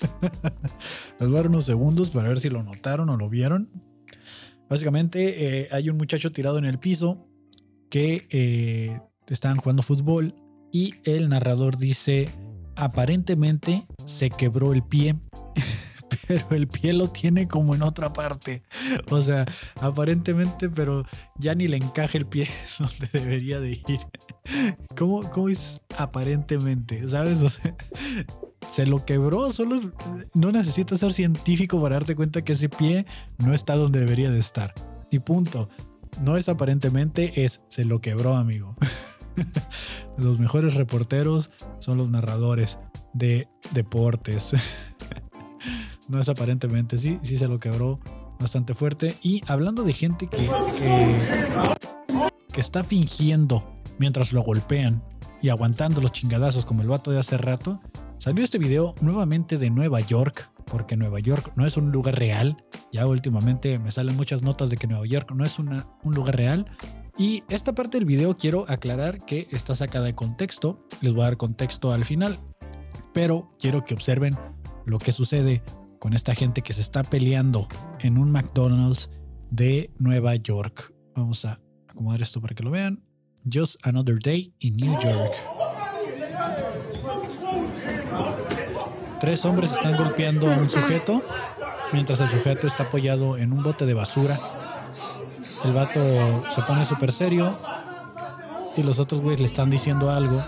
Les 1.20 1.28
voy 1.28 1.40
unos 1.40 1.64
segundos 1.64 2.10
para 2.10 2.28
ver 2.28 2.40
si 2.40 2.48
lo 2.48 2.62
notaron 2.62 3.10
o 3.10 3.16
lo 3.16 3.28
vieron. 3.28 3.68
Básicamente 4.68 5.62
eh, 5.62 5.68
hay 5.72 5.90
un 5.90 5.96
muchacho 5.96 6.30
tirado 6.30 6.58
en 6.58 6.64
el 6.64 6.78
piso 6.78 7.26
que 7.90 8.26
eh, 8.30 9.00
estaban 9.26 9.58
jugando 9.58 9.82
fútbol 9.82 10.34
y 10.72 10.94
el 11.04 11.28
narrador 11.28 11.76
dice, 11.76 12.30
aparentemente 12.76 13.82
se 14.04 14.30
quebró 14.30 14.72
el 14.72 14.82
pie, 14.82 15.16
pero 16.38 16.56
el 16.56 16.68
pie 16.68 16.92
lo 16.92 17.08
tiene 17.08 17.48
como 17.48 17.74
en 17.74 17.82
otra 17.82 18.12
parte. 18.12 18.62
O 19.10 19.22
sea, 19.22 19.46
aparentemente, 19.80 20.68
pero 20.68 21.04
ya 21.36 21.54
ni 21.54 21.68
le 21.68 21.76
encaja 21.76 22.18
el 22.18 22.26
pie 22.26 22.48
donde 22.78 23.08
debería 23.12 23.60
de 23.60 23.72
ir. 23.72 24.00
¿Cómo, 24.96 25.28
cómo 25.30 25.48
es 25.48 25.80
aparentemente? 25.96 27.08
¿Sabes? 27.08 27.40
Se 28.70 28.86
lo 28.86 29.04
quebró, 29.04 29.50
solo 29.52 29.80
no 30.34 30.52
necesitas 30.52 31.00
ser 31.00 31.12
científico 31.12 31.80
para 31.82 31.96
darte 31.96 32.14
cuenta 32.14 32.42
que 32.42 32.52
ese 32.52 32.68
pie 32.68 33.06
no 33.38 33.52
está 33.52 33.74
donde 33.74 34.00
debería 34.00 34.30
de 34.30 34.38
estar. 34.38 34.74
Y 35.10 35.18
punto. 35.18 35.68
No 36.20 36.36
es 36.36 36.48
aparentemente, 36.48 37.44
es 37.44 37.62
se 37.68 37.84
lo 37.84 38.00
quebró, 38.00 38.36
amigo. 38.36 38.76
los 40.18 40.38
mejores 40.38 40.74
reporteros 40.74 41.50
son 41.78 41.98
los 41.98 42.10
narradores 42.10 42.78
de 43.12 43.48
deportes. 43.72 44.52
no 46.10 46.20
es 46.20 46.28
aparentemente, 46.28 46.98
sí, 46.98 47.18
sí 47.22 47.38
se 47.38 47.48
lo 47.48 47.60
quebró 47.60 48.00
bastante 48.38 48.74
fuerte. 48.74 49.16
Y 49.22 49.42
hablando 49.46 49.84
de 49.84 49.92
gente 49.92 50.26
que, 50.26 50.50
que, 52.52 52.60
está 52.60 52.82
fingiendo 52.84 53.64
mientras 53.98 54.32
lo 54.32 54.42
golpean 54.42 55.02
y 55.40 55.48
aguantando 55.48 56.00
los 56.00 56.12
chingadazos 56.12 56.66
como 56.66 56.82
el 56.82 56.88
vato 56.88 57.10
de 57.10 57.20
hace 57.20 57.38
rato, 57.38 57.80
salió 58.18 58.44
este 58.44 58.58
video 58.58 58.94
nuevamente 59.00 59.56
de 59.56 59.70
Nueva 59.70 60.00
York, 60.00 60.50
porque 60.66 60.96
Nueva 60.96 61.20
York 61.20 61.52
no 61.56 61.66
es 61.66 61.76
un 61.76 61.92
lugar 61.92 62.18
real. 62.18 62.56
Ya 62.92 63.06
últimamente 63.06 63.78
me 63.78 63.92
salen 63.92 64.16
muchas 64.16 64.42
notas 64.42 64.68
de 64.68 64.76
que 64.76 64.86
Nueva 64.86 65.06
York 65.06 65.30
no 65.34 65.44
es 65.44 65.58
una, 65.58 65.86
un 66.02 66.14
lugar 66.14 66.36
real. 66.36 66.66
Y 67.16 67.44
esta 67.48 67.74
parte 67.74 67.98
del 67.98 68.06
video 68.06 68.36
quiero 68.36 68.64
aclarar 68.68 69.24
que 69.24 69.46
está 69.50 69.76
sacada 69.76 70.06
de 70.06 70.14
contexto. 70.14 70.84
Les 71.00 71.12
voy 71.12 71.22
a 71.22 71.26
dar 71.26 71.36
contexto 71.36 71.92
al 71.92 72.04
final. 72.04 72.40
Pero 73.12 73.50
quiero 73.58 73.84
que 73.84 73.94
observen 73.94 74.36
lo 74.86 74.98
que 74.98 75.12
sucede 75.12 75.62
con 76.00 76.12
esta 76.14 76.34
gente 76.34 76.62
que 76.62 76.72
se 76.72 76.80
está 76.80 77.04
peleando 77.04 77.68
en 78.00 78.18
un 78.18 78.32
McDonald's 78.32 79.08
de 79.50 79.92
Nueva 79.98 80.34
York. 80.34 80.92
Vamos 81.14 81.44
a 81.44 81.60
acomodar 81.88 82.20
esto 82.22 82.40
para 82.40 82.56
que 82.56 82.64
lo 82.64 82.72
vean. 82.72 83.04
Just 83.50 83.76
Another 83.86 84.18
Day 84.18 84.52
in 84.58 84.76
New 84.76 84.98
York. 85.00 85.32
Tres 89.20 89.44
hombres 89.44 89.70
están 89.70 89.96
golpeando 89.96 90.50
a 90.50 90.56
un 90.56 90.68
sujeto 90.68 91.22
mientras 91.92 92.20
el 92.20 92.28
sujeto 92.28 92.66
está 92.66 92.84
apoyado 92.84 93.36
en 93.36 93.52
un 93.52 93.62
bote 93.62 93.86
de 93.86 93.94
basura 93.94 94.40
el 95.64 95.74
vato 95.74 96.00
se 96.50 96.62
pone 96.62 96.86
súper 96.86 97.12
serio 97.12 97.54
y 98.76 98.82
los 98.82 98.98
otros 98.98 99.20
güeyes 99.20 99.40
le 99.40 99.46
están 99.46 99.68
diciendo 99.68 100.10
algo. 100.10 100.42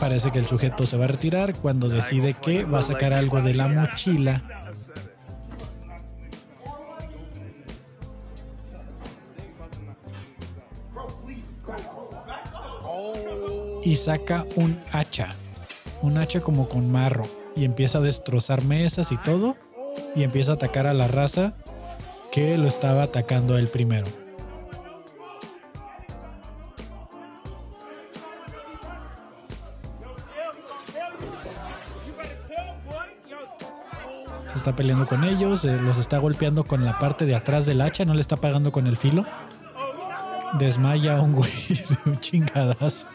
Parece 0.00 0.30
que 0.30 0.38
el 0.38 0.46
sujeto 0.46 0.86
se 0.86 0.96
va 0.96 1.04
a 1.04 1.08
retirar 1.08 1.54
cuando 1.54 1.88
decide 1.88 2.34
que 2.34 2.64
va 2.64 2.78
a 2.78 2.82
sacar 2.82 3.12
algo 3.12 3.42
de 3.42 3.54
la 3.54 3.68
mochila. 3.68 4.42
Y 13.84 13.96
saca 13.96 14.46
un 14.56 14.80
hacha. 14.90 15.28
Un 16.00 16.16
hacha 16.16 16.40
como 16.40 16.68
con 16.68 16.90
marro. 16.90 17.28
Y 17.54 17.64
empieza 17.64 17.98
a 17.98 18.00
destrozar 18.00 18.64
mesas 18.64 19.12
y 19.12 19.18
todo 19.18 19.56
y 20.14 20.22
empieza 20.22 20.52
a 20.52 20.54
atacar 20.54 20.86
a 20.86 20.94
la 20.94 21.08
raza 21.08 21.54
que 22.32 22.56
lo 22.56 22.68
estaba 22.68 23.04
atacando 23.04 23.58
él 23.58 23.68
primero. 23.68 24.06
Está 34.60 34.76
peleando 34.76 35.06
con 35.06 35.24
ellos, 35.24 35.64
eh, 35.64 35.78
los 35.80 35.96
está 35.96 36.18
golpeando 36.18 36.64
con 36.64 36.84
la 36.84 36.98
parte 36.98 37.24
de 37.24 37.34
atrás 37.34 37.64
del 37.64 37.80
hacha, 37.80 38.04
no 38.04 38.12
le 38.12 38.20
está 38.20 38.36
pagando 38.36 38.72
con 38.72 38.86
el 38.86 38.98
filo. 38.98 39.24
Desmaya 40.58 41.16
a 41.16 41.22
un 41.22 41.32
güey 41.32 41.50
de 41.68 42.10
un 42.10 42.20
chingadazo. 42.20 43.06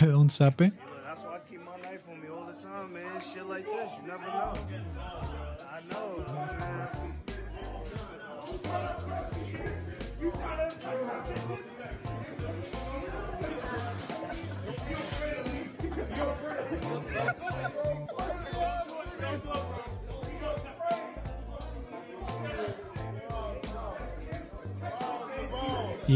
Le 0.00 0.16
un 0.16 0.30
zape. 0.30 0.72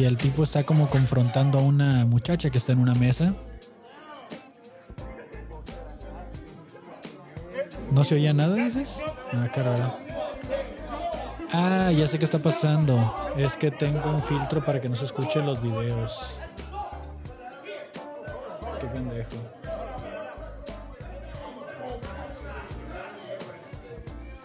Y 0.01 0.07
el 0.07 0.17
tipo 0.17 0.43
está 0.43 0.65
como 0.65 0.89
confrontando 0.89 1.59
a 1.59 1.63
una 1.63 2.07
muchacha 2.07 2.49
que 2.49 2.57
está 2.57 2.73
en 2.73 2.79
una 2.79 2.95
mesa. 2.95 3.35
¿No 7.93 8.03
se 8.03 8.15
oía 8.15 8.33
nada, 8.33 8.55
dices? 8.55 8.97
Ah, 9.31 9.53
carajo. 9.55 9.99
Ah, 11.53 11.93
ya 11.93 12.07
sé 12.07 12.19
qué 12.19 12.25
está 12.25 12.39
pasando. 12.39 13.15
Es 13.37 13.59
que 13.59 13.71
tengo 13.71 14.09
un 14.09 14.23
filtro 14.23 14.65
para 14.65 14.81
que 14.81 14.89
no 14.89 14.97
se 14.97 15.05
escuchen 15.05 15.45
los 15.45 15.63
videos. 15.63 16.41
Qué 18.81 18.87
pendejo. 18.87 19.37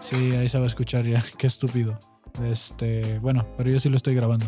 Sí, 0.01 0.35
ahí 0.35 0.49
se 0.49 0.57
va 0.57 0.65
a 0.65 0.67
escuchar 0.67 1.05
ya. 1.05 1.23
Qué 1.37 1.47
estúpido. 1.47 1.97
Este, 2.43 3.19
bueno, 3.19 3.47
pero 3.55 3.69
yo 3.69 3.79
sí 3.79 3.87
lo 3.87 3.95
estoy 3.95 4.15
grabando. 4.15 4.47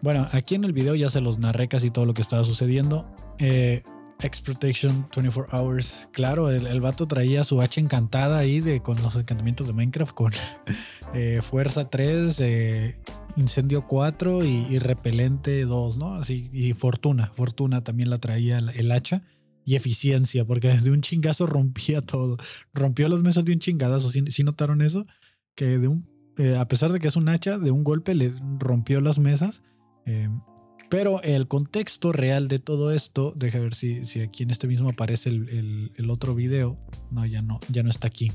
Bueno, 0.00 0.28
aquí 0.32 0.54
en 0.54 0.64
el 0.64 0.72
video 0.72 0.94
ya 0.94 1.10
se 1.10 1.20
los 1.20 1.38
narré 1.38 1.68
casi 1.68 1.90
todo 1.90 2.06
lo 2.06 2.14
que 2.14 2.22
estaba 2.22 2.44
sucediendo. 2.44 3.10
Eh, 3.38 3.82
Exploitation 4.20 5.08
24 5.14 5.56
Hours. 5.56 6.08
Claro, 6.12 6.50
el, 6.50 6.66
el, 6.66 6.80
vato 6.80 7.06
traía 7.06 7.44
su 7.44 7.60
hacha 7.60 7.80
encantada 7.80 8.38
ahí 8.38 8.60
de, 8.60 8.80
con 8.80 9.00
los 9.00 9.14
encantamientos 9.14 9.66
de 9.66 9.72
Minecraft, 9.72 10.14
con 10.14 10.32
eh, 11.14 11.40
Fuerza 11.42 11.88
3, 11.88 12.40
eh, 12.40 13.00
Incendio 13.36 13.86
4 13.86 14.44
y, 14.44 14.78
Repelente 14.78 15.64
2, 15.64 15.98
¿no? 15.98 16.14
Así, 16.14 16.50
y 16.52 16.72
Fortuna. 16.72 17.32
Fortuna 17.36 17.84
también 17.84 18.10
la 18.10 18.18
traía 18.18 18.58
el, 18.58 18.90
hacha. 18.90 19.22
Y 19.64 19.76
eficiencia, 19.76 20.44
porque 20.44 20.68
desde 20.74 20.90
un 20.90 21.00
chingazo 21.00 21.46
rompía 21.46 22.02
todo. 22.02 22.38
Rompió 22.72 23.08
las 23.08 23.20
mesas 23.20 23.44
de 23.44 23.52
un 23.52 23.60
chingadazo. 23.60 24.10
¿Sí, 24.10 24.24
sí 24.28 24.42
notaron 24.42 24.82
eso? 24.82 25.06
Que 25.54 25.78
de 25.78 25.86
un, 25.86 26.08
eh, 26.38 26.56
a 26.56 26.66
pesar 26.66 26.90
de 26.90 26.98
que 26.98 27.08
es 27.08 27.16
un 27.16 27.28
hacha, 27.28 27.58
de 27.58 27.70
un 27.70 27.84
golpe 27.84 28.14
le 28.14 28.32
rompió 28.58 29.00
las 29.00 29.18
mesas. 29.18 29.62
Eh, 30.08 30.28
pero 30.88 31.22
el 31.22 31.48
contexto 31.48 32.12
real 32.12 32.48
de 32.48 32.58
todo 32.58 32.92
esto, 32.92 33.32
deja 33.36 33.58
ver 33.58 33.74
si, 33.74 34.00
aquí 34.20 34.42
en 34.42 34.50
este 34.50 34.66
mismo 34.66 34.88
aparece 34.88 35.28
el, 35.28 36.10
otro 36.10 36.34
video. 36.34 36.78
No, 37.10 37.26
ya 37.26 37.42
no, 37.42 37.60
ya 37.68 37.82
no 37.82 37.90
está 37.90 38.06
aquí. 38.06 38.32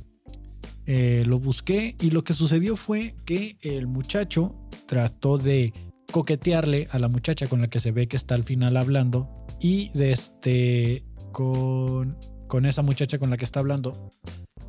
Eh, 0.86 1.24
lo 1.26 1.39
busqué 1.39 1.95
y 1.99 2.11
lo 2.11 2.24
que 2.24 2.34
sucedió 2.34 2.76
fue 2.76 3.15
que 3.26 3.57
el 3.61 3.88
muchacho 3.88 4.55
trató 4.86 5.38
de 5.38 5.74
coquetearle 6.11 6.88
a 6.91 6.99
la 6.99 7.07
muchacha 7.07 7.47
con 7.47 7.61
la 7.61 7.69
que 7.69 7.80
se 7.80 7.91
ve 7.91 8.07
que 8.07 8.17
está 8.17 8.36
al 8.36 8.43
final 8.43 8.78
hablando 8.78 9.30
y 9.59 9.89
de 9.97 10.11
este 10.11 11.05
con 11.32 12.17
esa 12.65 12.84
muchacha 12.84 13.17
con 13.17 13.32
la 13.32 13.38
que 13.38 13.45
está 13.45 13.61
hablando 13.61 14.13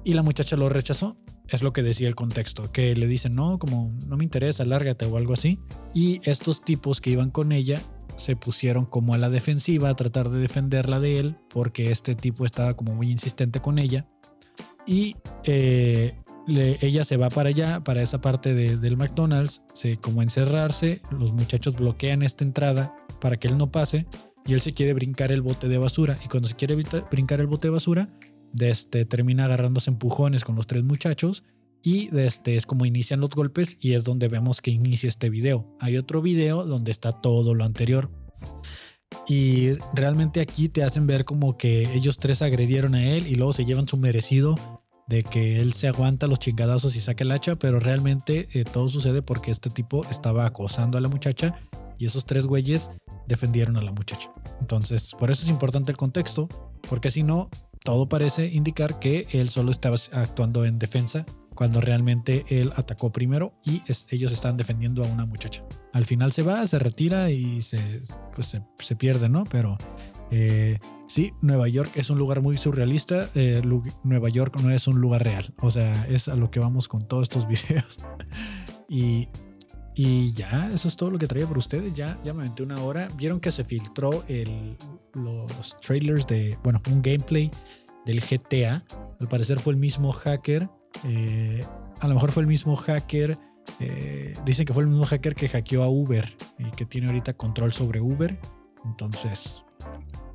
y 0.05 0.15
la 0.15 0.23
muchacha 0.23 0.57
lo 0.57 0.69
rechazó. 0.69 1.19
Es 1.55 1.63
lo 1.63 1.73
que 1.73 1.83
decía 1.83 2.09
el 2.09 2.15
contexto, 2.15 2.71
que 2.73 2.95
le 2.97 3.07
dicen, 3.07 3.35
no, 3.35 3.59
como 3.59 3.93
no 4.07 4.17
me 4.17 4.25
interesa, 4.25 4.65
lárgate 4.65 5.07
o 5.07 5.17
algo 5.17 5.33
así. 5.35 5.59
Y 5.95 6.21
estos 6.25 6.63
tipos 6.63 7.01
que 7.01 7.11
iban 7.11 7.31
con 7.31 7.53
ella 7.53 7.81
se 8.17 8.37
pusieron 8.37 8.85
como 8.85 9.15
a 9.15 9.19
la 9.19 9.31
defensiva 9.31 9.89
a 9.89 9.95
tratar 9.97 10.29
de 10.31 10.39
defenderla 10.39 11.01
de 11.01 11.19
él, 11.19 11.37
porque 11.51 11.91
este 11.91 12.15
tipo 12.15 12.45
estaba 12.45 12.75
como 12.75 12.95
muy 12.95 13.11
insistente 13.11 13.61
con 13.61 13.79
ella. 13.79 14.07
Y 14.87 15.17
eh, 15.45 16.17
ella 16.47 17.05
se 17.05 17.17
va 17.17 17.31
para 17.31 17.49
allá, 17.49 17.83
para 17.83 18.03
esa 18.03 18.21
parte 18.21 18.55
de- 18.55 18.77
del 18.77 18.97
McDonald's, 18.97 19.63
se 19.73 19.97
como 19.97 20.23
encerrarse, 20.23 21.01
los 21.11 21.33
muchachos 21.33 21.75
bloquean 21.75 22.23
esta 22.23 22.45
entrada 22.45 22.95
para 23.21 23.37
que 23.39 23.49
él 23.49 23.57
no 23.57 23.71
pase 23.71 24.07
y 24.47 24.53
él 24.53 24.61
se 24.61 24.75
quiere 24.75 24.93
brincar 24.93 25.33
el 25.33 25.41
bote 25.41 25.69
de 25.69 25.79
basura 25.79 26.19
y 26.25 26.29
cuando 26.29 26.49
se 26.49 26.55
quiere 26.55 26.75
brinca- 26.77 27.09
brincar 27.11 27.41
el 27.41 27.47
bote 27.47 27.69
de 27.69 27.73
basura, 27.73 28.09
de 28.55 28.71
este, 28.71 29.05
termina 29.05 29.45
agarrándose 29.45 29.91
empujones 29.91 30.45
con 30.45 30.57
los 30.57 30.67
tres 30.67 30.85
muchachos 30.85 31.43
y 31.83 32.09
de 32.09 32.27
este, 32.27 32.57
es 32.57 32.65
como 32.65 32.87
inician 32.87 33.21
los 33.21 33.31
golpes 33.31 33.77
y 33.81 33.93
es 33.93 34.05
donde 34.05 34.29
vemos 34.29 34.63
que 34.63 34.71
inicia 34.71 35.09
este 35.09 35.29
video. 35.29 35.77
Hay 35.81 35.99
otro 35.99 36.23
video 36.23 36.65
donde 36.65 36.91
está 36.91 37.13
todo 37.13 37.55
lo 37.55 37.65
anterior. 37.65 38.11
Y 39.29 39.75
realmente 39.93 40.41
aquí 40.41 40.69
te 40.69 40.83
hacen 40.83 41.07
ver 41.07 41.25
como 41.25 41.59
que 41.59 41.93
ellos 41.95 42.19
tres 42.19 42.43
agredieron 42.43 42.95
a 42.95 43.05
él 43.05 43.27
y 43.27 43.35
luego 43.35 43.53
se 43.53 43.65
llevan 43.65 43.87
su 43.87 43.97
merecido 43.97 44.57
de 45.09 45.23
que 45.23 45.61
él 45.61 45.75
se 45.75 45.89
aguanta 45.89 46.27
los 46.27 46.39
chingadazos 46.39 46.97
y 46.97 47.01
saca 47.01 47.25
el 47.25 47.33
hacha, 47.33 47.57
pero 47.57 47.81
realmente 47.81 48.49
eh, 48.55 48.65
todo 48.65 48.89
sucede 48.89 49.21
porque 49.21 49.51
este 49.51 49.69
tipo 49.69 50.05
estaba 50.11 50.47
acosando 50.47 50.97
a 50.97 51.01
la 51.01 51.09
muchacha 51.09 51.59
y 51.99 52.07
esos 52.07 52.25
tres 52.25 52.47
güeyes 52.47 52.91
defendieron 53.27 53.77
a 53.77 53.83
la 53.83 53.93
muchacha. 53.93 54.31
Entonces, 54.61 55.15
por 55.19 55.31
eso 55.31 55.43
es 55.43 55.49
importante 55.49 55.93
el 55.93 55.99
contexto, 55.99 56.49
porque 56.89 57.11
si 57.11 57.23
no, 57.23 57.51
todo 57.85 58.09
parece 58.09 58.47
indicar 58.47 58.99
que 58.99 59.29
él 59.31 59.51
solo 59.51 59.71
estaba 59.71 59.97
actuando 60.13 60.65
en 60.65 60.79
defensa 60.79 61.27
cuando 61.55 61.81
realmente 61.81 62.45
él 62.49 62.73
atacó 62.77 63.13
primero 63.13 63.55
y 63.65 63.83
ellos 64.11 64.33
están 64.33 64.57
defendiendo 64.57 65.05
a 65.05 65.07
una 65.07 65.27
muchacha. 65.27 65.63
Al 65.93 66.05
final 66.07 66.33
se 66.33 66.43
va, 66.43 66.67
se 66.67 66.79
retira 66.79 67.31
y 67.31 67.63
se, 67.63 68.01
pues 68.35 68.59
se, 68.79 68.97
pierde, 68.97 69.29
¿no? 69.29 69.45
Pero 69.45 69.77
eh, 70.31 70.79
sí, 71.07 71.35
Nueva 71.43 71.69
York 71.69 71.93
es 71.95 72.11
un 72.11 72.19
lugar 72.19 72.41
muy 72.41 72.57
surrealista. 72.57 73.29
eh, 73.35 73.63
Nueva 74.03 74.31
York 74.31 74.59
no 74.61 74.71
es 74.71 74.89
un 74.89 75.01
lugar 75.01 75.23
real. 75.23 75.53
O 75.61 75.71
sea, 75.71 76.07
es 76.09 76.29
a 76.29 76.35
lo 76.35 76.51
que 76.51 76.61
vamos 76.61 76.89
con 76.89 77.07
todos 77.07 77.25
estos 77.25 77.47
videos. 77.69 77.99
y, 78.89 79.29
y 79.95 80.33
ya, 80.33 80.71
eso 80.73 80.89
es 80.89 80.97
todo 80.97 81.11
lo 81.11 81.19
que 81.19 81.27
traía 81.27 81.47
por 81.47 81.59
ustedes. 81.59 81.93
Ya, 81.95 82.19
ya 82.25 82.35
me 82.35 82.41
aventé 82.43 82.63
una 82.63 82.83
hora. 82.83 83.09
Vieron 83.17 83.41
que 83.41 83.51
se 83.53 83.65
filtró 83.65 84.25
el, 84.29 84.77
los 85.15 85.79
trailers 85.81 86.27
de, 86.27 86.59
bueno, 86.65 86.83
un 86.91 87.01
gameplay 87.01 87.51
del 88.05 88.21
GTA. 88.21 88.85
Al 89.21 89.29
parecer 89.29 89.61
fue 89.61 89.73
el 89.73 89.79
mismo 89.79 90.13
hacker. 90.13 90.69
eh, 91.05 91.65
a 92.01 92.09
lo 92.09 92.15
mejor 92.15 92.33
fue 92.33 92.43
el 92.43 92.49
mismo 92.49 92.77
hacker. 92.77 93.39
eh, 93.81 94.37
dicen 94.45 94.67
que 94.67 94.75
fue 94.75 94.83
el 94.83 94.89
mismo 94.89 95.07
hacker 95.07 95.35
que 95.35 95.49
hackeó 95.49 95.83
a 95.85 95.89
Uber 95.89 96.37
y 96.59 96.71
que 96.73 96.85
tiene 96.85 97.07
ahorita 97.07 97.35
control 97.35 97.73
sobre 97.73 98.01
Uber. 98.01 98.39
Entonces, 98.85 99.65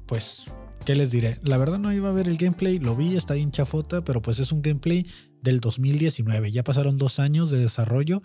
pues, 0.07 0.45
¿qué 0.85 0.95
les 0.95 1.11
diré? 1.11 1.37
La 1.43 1.57
verdad 1.57 1.77
no 1.79 1.93
iba 1.93 2.09
a 2.09 2.13
ver 2.13 2.27
el 2.27 2.37
gameplay, 2.37 2.79
lo 2.79 2.95
vi, 2.95 3.15
está 3.15 3.35
bien 3.35 3.51
chafota, 3.51 4.03
pero 4.03 4.21
pues 4.21 4.39
es 4.39 4.51
un 4.51 4.61
gameplay 4.61 5.05
del 5.41 5.59
2019. 5.59 6.51
Ya 6.51 6.63
pasaron 6.63 6.97
dos 6.97 7.19
años 7.19 7.51
de 7.51 7.59
desarrollo, 7.59 8.21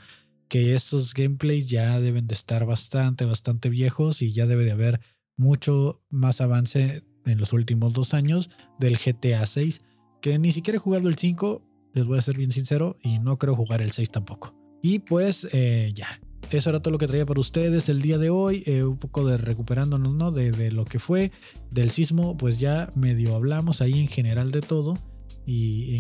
que 0.49 0.75
esos 0.75 1.15
gameplays 1.15 1.67
ya 1.67 1.99
deben 2.01 2.27
de 2.27 2.35
estar 2.35 2.65
bastante, 2.67 3.25
bastante 3.25 3.69
viejos 3.69 4.23
y 4.23 4.33
ya 4.33 4.47
debe 4.47 4.65
de 4.65 4.73
haber 4.73 5.01
mucho 5.37 6.03
más 6.11 6.41
avance 6.41 7.03
en 7.25 7.39
los 7.39 7.53
últimos 7.53 7.93
dos 7.93 8.15
años 8.15 8.51
del 8.79 8.97
GTA 8.97 9.45
6, 9.47 9.83
que 10.21 10.39
ni 10.39 10.53
siquiera 10.53 10.77
he 10.77 10.81
jugado 10.81 11.09
el 11.09 11.17
5, 11.17 11.63
les 11.95 12.05
voy 12.05 12.19
a 12.19 12.23
ser 12.23 12.37
bien 12.37 12.53
sincero, 12.53 12.97
y 13.03 13.19
no 13.19 13.39
creo 13.39 13.57
jugar 13.57 13.81
el 13.83 13.91
6 13.91 14.11
tampoco. 14.11 14.55
Y 14.83 15.01
pues 15.01 15.49
eh, 15.53 15.93
ya, 15.95 16.21
eso 16.51 16.71
era 16.71 16.81
todo 16.81 16.93
lo 16.93 16.99
que 16.99 17.07
traía 17.07 17.27
para 17.27 17.41
ustedes 17.41 17.89
el 17.89 18.03
día 18.03 18.19
de 18.19 18.31
hoy, 18.31 18.63
eh, 18.67 18.85
un 18.85 18.99
poco 18.99 19.25
de 19.27 19.39
recuperándonos, 19.39 20.15
¿no? 20.15 20.31
De, 20.31 20.71
lo 20.71 20.85
que 20.85 20.99
fue, 20.99 21.33
del 21.71 21.91
sismo, 21.91 22.37
pues 22.37 22.59
ya 22.59 22.93
medio 22.95 23.35
hablamos 23.35 23.81
ahí 23.81 23.99
en 23.99 24.09
general 24.09 24.51
de 24.51 24.61
todo 24.61 24.99
y 25.47 25.99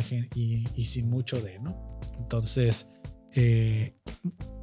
sin 0.84 1.09
mucho 1.09 1.40
de, 1.40 1.59
¿no? 1.59 2.01
Entonces, 2.18 2.86
eh, 3.35 3.95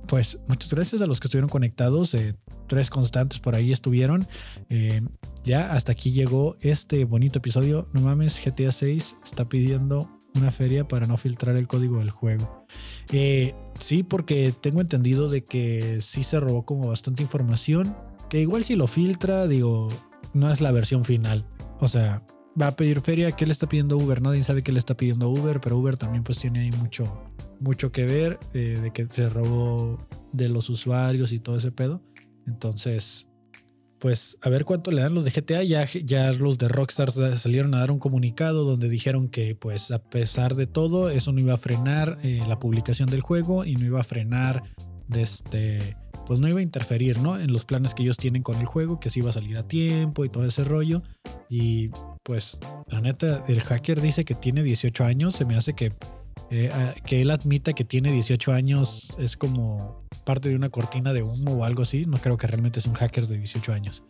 pues 0.07 0.39
muchas 0.47 0.69
gracias 0.73 1.01
a 1.01 1.05
los 1.05 1.19
que 1.19 1.27
estuvieron 1.27 1.49
conectados, 1.49 2.13
eh, 2.13 2.35
tres 2.67 2.89
constantes 2.89 3.39
por 3.39 3.55
ahí 3.55 3.71
estuvieron. 3.71 4.27
Eh, 4.69 5.01
ya 5.43 5.73
hasta 5.73 5.91
aquí 5.91 6.11
llegó 6.11 6.55
este 6.61 7.05
bonito 7.05 7.39
episodio. 7.39 7.87
No 7.93 8.01
mames, 8.01 8.41
GTA 8.43 8.71
6 8.71 9.17
está 9.23 9.47
pidiendo 9.47 10.09
una 10.35 10.51
feria 10.51 10.87
para 10.87 11.07
no 11.07 11.17
filtrar 11.17 11.55
el 11.55 11.67
código 11.67 11.99
del 11.99 12.11
juego. 12.11 12.65
Sí, 13.79 14.03
porque 14.03 14.53
tengo 14.61 14.79
entendido 14.79 15.27
de 15.29 15.43
que 15.43 15.99
sí 16.01 16.23
se 16.23 16.39
robó 16.39 16.65
como 16.65 16.87
bastante 16.87 17.23
información. 17.23 17.95
Que 18.29 18.39
igual 18.39 18.63
si 18.63 18.75
lo 18.75 18.87
filtra, 18.87 19.47
digo, 19.47 19.89
no 20.33 20.51
es 20.51 20.61
la 20.61 20.71
versión 20.71 21.03
final. 21.03 21.45
O 21.79 21.87
sea, 21.87 22.23
va 22.59 22.67
a 22.67 22.75
pedir 22.75 23.01
feria. 23.01 23.31
¿Qué 23.31 23.45
le 23.45 23.51
está 23.51 23.67
pidiendo 23.67 23.97
Uber? 23.97 24.21
Nadie 24.21 24.43
sabe 24.43 24.63
qué 24.63 24.71
le 24.71 24.79
está 24.79 24.95
pidiendo 24.95 25.29
Uber, 25.29 25.59
pero 25.61 25.77
Uber 25.77 25.97
también 25.97 26.23
pues 26.23 26.37
tiene 26.37 26.61
ahí 26.61 26.71
mucho, 26.71 27.23
mucho 27.61 27.91
que 27.91 28.05
ver 28.05 28.37
eh, 28.53 28.79
de 28.81 28.91
que 28.91 29.05
se 29.05 29.29
robó 29.29 30.05
de 30.33 30.49
los 30.49 30.69
usuarios 30.69 31.31
y 31.31 31.39
todo 31.39 31.57
ese 31.57 31.71
pedo. 31.71 32.01
Entonces, 32.47 33.27
pues 33.99 34.37
a 34.41 34.49
ver 34.49 34.65
cuánto 34.65 34.89
le 34.91 35.01
dan 35.01 35.13
los 35.13 35.23
de 35.25 35.31
GTA. 35.31 35.63
Ya, 35.63 35.85
ya 35.85 36.33
los 36.33 36.57
de 36.57 36.67
Rockstar 36.67 37.11
sa- 37.11 37.37
salieron 37.37 37.73
a 37.75 37.79
dar 37.79 37.91
un 37.91 37.99
comunicado 37.99 38.63
donde 38.65 38.89
dijeron 38.89 39.29
que 39.29 39.55
pues 39.55 39.91
a 39.91 40.01
pesar 40.01 40.55
de 40.55 40.65
todo 40.67 41.09
eso 41.09 41.31
no 41.31 41.39
iba 41.39 41.53
a 41.53 41.57
frenar 41.57 42.17
eh, 42.23 42.41
la 42.47 42.57
publicación 42.59 43.09
del 43.09 43.21
juego 43.21 43.63
y 43.63 43.75
no 43.75 43.85
iba 43.85 43.99
a 43.99 44.03
frenar 44.03 44.63
de 45.07 45.21
este 45.21 45.95
pues 46.25 46.39
no 46.39 46.47
iba 46.47 46.59
a 46.59 46.63
interferir 46.63 47.19
¿no? 47.19 47.37
en 47.39 47.51
los 47.51 47.65
planes 47.65 47.93
que 47.93 48.03
ellos 48.03 48.15
tienen 48.15 48.41
con 48.41 48.55
el 48.57 48.65
juego, 48.65 48.99
que 48.99 49.09
se 49.09 49.19
iba 49.19 49.29
a 49.29 49.33
salir 49.33 49.57
a 49.57 49.63
tiempo 49.63 50.23
y 50.23 50.29
todo 50.29 50.45
ese 50.45 50.63
rollo. 50.63 51.01
Y 51.49 51.89
pues 52.23 52.57
la 52.87 53.01
neta, 53.01 53.43
el 53.49 53.59
hacker 53.59 53.99
dice 53.99 54.23
que 54.23 54.33
tiene 54.35 54.63
18 54.63 55.03
años, 55.03 55.35
se 55.35 55.43
me 55.45 55.57
hace 55.57 55.73
que, 55.73 55.93
eh, 56.49 56.71
que 57.05 57.21
él 57.21 57.31
admita 57.31 57.73
que 57.73 57.83
tiene 57.83 58.11
18 58.11 58.51
años 58.51 59.15
es 59.19 59.37
como 59.37 60.05
parte 60.25 60.49
de 60.49 60.55
una 60.55 60.69
cortina 60.69 61.13
de 61.13 61.23
humo 61.23 61.53
o 61.53 61.63
algo 61.63 61.83
así. 61.83 62.05
No 62.05 62.17
creo 62.17 62.37
que 62.37 62.47
realmente 62.47 62.79
es 62.79 62.85
un 62.85 62.93
hacker 62.93 63.27
de 63.27 63.37
18 63.37 63.73
años. 63.73 64.03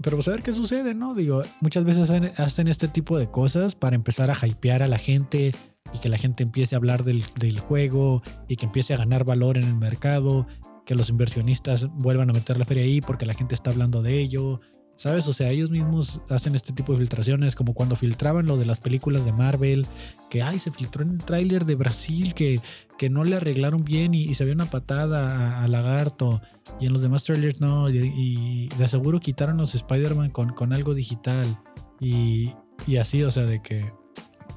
Pero 0.00 0.16
pues 0.16 0.28
a 0.28 0.30
ver 0.30 0.42
qué 0.42 0.52
sucede, 0.52 0.94
¿no? 0.94 1.14
Digo, 1.14 1.42
muchas 1.60 1.84
veces 1.84 2.08
hacen, 2.08 2.30
hacen 2.36 2.68
este 2.68 2.86
tipo 2.86 3.18
de 3.18 3.30
cosas 3.30 3.74
para 3.74 3.96
empezar 3.96 4.30
a 4.30 4.46
hypear 4.46 4.82
a 4.82 4.88
la 4.88 4.98
gente 4.98 5.54
y 5.92 5.98
que 5.98 6.08
la 6.08 6.18
gente 6.18 6.42
empiece 6.42 6.76
a 6.76 6.78
hablar 6.78 7.02
del, 7.02 7.24
del 7.38 7.58
juego 7.58 8.22
y 8.46 8.56
que 8.56 8.66
empiece 8.66 8.94
a 8.94 8.98
ganar 8.98 9.24
valor 9.24 9.58
en 9.58 9.64
el 9.64 9.74
mercado, 9.74 10.46
que 10.86 10.94
los 10.94 11.10
inversionistas 11.10 11.88
vuelvan 11.94 12.30
a 12.30 12.32
meter 12.32 12.58
la 12.58 12.64
feria 12.64 12.84
ahí 12.84 13.00
porque 13.00 13.26
la 13.26 13.34
gente 13.34 13.54
está 13.54 13.70
hablando 13.70 14.02
de 14.02 14.18
ello. 14.18 14.60
¿Sabes? 14.98 15.28
O 15.28 15.32
sea, 15.32 15.50
ellos 15.50 15.70
mismos 15.70 16.20
hacen 16.28 16.56
este 16.56 16.72
tipo 16.72 16.92
de 16.92 16.98
filtraciones, 16.98 17.54
como 17.54 17.72
cuando 17.72 17.94
filtraban 17.94 18.46
lo 18.46 18.56
de 18.56 18.64
las 18.64 18.80
películas 18.80 19.24
de 19.24 19.32
Marvel, 19.32 19.86
que 20.28 20.42
ay, 20.42 20.58
se 20.58 20.72
filtró 20.72 21.04
en 21.04 21.10
el 21.10 21.24
tráiler 21.24 21.66
de 21.66 21.76
Brasil, 21.76 22.34
que, 22.34 22.60
que 22.98 23.08
no 23.08 23.22
le 23.22 23.36
arreglaron 23.36 23.84
bien 23.84 24.12
y, 24.12 24.34
se 24.34 24.44
vio 24.44 24.54
una 24.54 24.70
patada 24.70 25.62
a, 25.62 25.68
Lagarto, 25.68 26.42
y 26.80 26.86
en 26.86 26.92
los 26.94 27.00
demás 27.00 27.22
trailers 27.22 27.60
no, 27.60 27.88
y, 27.88 28.12
y 28.16 28.68
de 28.76 28.88
seguro 28.88 29.20
quitaron 29.20 29.58
los 29.58 29.76
Spider-Man 29.76 30.30
con, 30.30 30.48
con 30.50 30.72
algo 30.72 30.94
digital, 30.94 31.60
y, 32.00 32.54
y 32.88 32.96
así, 32.96 33.22
o 33.22 33.30
sea, 33.30 33.44
de 33.44 33.62
que 33.62 33.92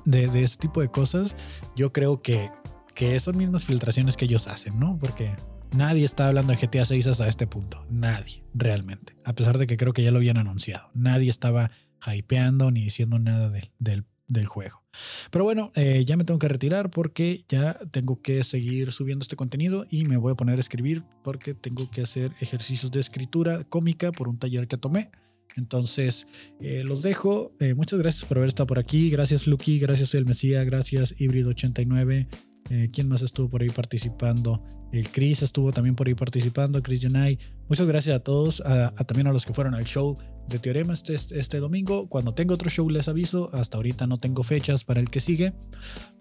de, 0.06 0.26
de 0.26 0.44
ese 0.44 0.58
tipo 0.58 0.82
de 0.82 0.90
cosas, 0.90 1.36
yo 1.76 1.94
creo 1.94 2.24
que, 2.24 2.50
que 2.96 3.20
son 3.20 3.38
mismas 3.38 3.64
filtraciones 3.64 4.18
que 4.18 4.26
ellos 4.26 4.48
hacen, 4.48 4.80
¿no? 4.80 4.98
Porque 4.98 5.36
nadie 5.76 6.06
está 6.06 6.28
hablando 6.28 6.54
de 6.54 6.66
GTA 6.66 6.86
6 6.86 7.08
hasta 7.08 7.28
este 7.28 7.48
punto. 7.48 7.86
Nadie, 7.90 8.44
realmente. 8.54 9.16
A 9.26 9.34
pesar 9.34 9.58
de 9.58 9.68
que 9.68 9.78
creo 9.78 9.94
que 9.94 10.04
ya 10.04 10.12
lo 10.12 10.18
habían 10.18 10.38
anunciado. 10.38 10.90
Nadie 10.94 11.30
estaba 11.30 11.72
hypeando 12.14 12.72
ni 12.72 12.84
diciendo 12.84 13.20
nada 13.20 13.50
del, 13.50 13.72
del, 14.28 14.46
juego. 14.46 14.84
Pero 15.30 15.44
bueno, 15.44 15.72
eh, 15.76 16.04
ya 16.06 16.18
me 16.18 16.24
tengo 16.24 16.40
que 16.40 16.48
retirar 16.48 16.90
porque 16.90 17.46
ya 17.48 17.74
tengo 17.92 18.22
que 18.22 18.44
seguir 18.44 18.92
subiendo 18.92 19.24
este 19.24 19.36
contenido 19.36 19.86
y 19.90 20.06
me 20.06 20.18
voy 20.18 20.32
a 20.32 20.36
poner 20.36 20.58
a 20.58 20.62
escribir 20.62 21.04
porque 21.24 21.54
tengo 21.54 21.92
que 21.92 22.02
hacer 22.02 22.32
ejercicios 22.40 22.92
de 22.92 23.00
escritura 23.00 23.64
cómica 23.66 24.12
por 24.12 24.28
un 24.28 24.38
taller 24.38 24.68
que 24.68 24.78
tomé. 24.78 25.12
Entonces, 25.56 26.28
eh, 26.60 26.84
los 26.86 27.02
dejo. 27.02 27.52
Eh, 27.60 27.74
muchas 27.74 28.00
gracias 28.00 28.26
por 28.26 28.38
haber 28.38 28.50
estado 28.50 28.68
por 28.68 28.80
aquí. 28.80 29.10
Gracias, 29.10 29.48
Lucky. 29.48 29.80
Gracias, 29.80 30.14
el 30.14 30.26
Mesías. 30.26 30.66
Gracias, 30.66 31.20
Híbrido89. 31.20 32.28
Eh, 32.70 32.90
¿Quién 32.92 33.10
más 33.10 33.22
estuvo 33.22 33.50
por 33.50 33.62
ahí 33.62 33.70
participando? 33.70 34.64
El 34.92 35.10
Chris 35.10 35.42
estuvo 35.42 35.72
también 35.72 35.96
por 35.96 36.08
ahí 36.08 36.16
participando. 36.16 36.82
Chris 36.84 37.02
Yanay. 37.02 37.40
Muchas 37.70 37.88
gracias 37.88 38.16
a 38.16 38.20
todos. 38.20 38.62
A, 38.62 38.94
también 39.06 39.28
a 39.28 39.32
los 39.32 39.46
que 39.46 39.54
fueron 39.54 39.74
al 39.74 39.86
show 39.86 40.18
de 40.48 40.60
Teorema 40.60 40.94
este, 40.94 41.16
este 41.16 41.60
domingo. 41.60 42.10
Cuando 42.10 42.34
tenga 42.34 42.54
otro 42.54 42.70
show 42.70 42.90
les 42.90 43.08
aviso. 43.08 43.50
Hasta 43.54 43.78
ahorita 43.78 44.08
no 44.08 44.20
tengo 44.20 44.44
fechas 44.44 44.84
para 44.84 45.00
el 45.00 45.10
que 45.10 45.20
sigue. 45.20 45.54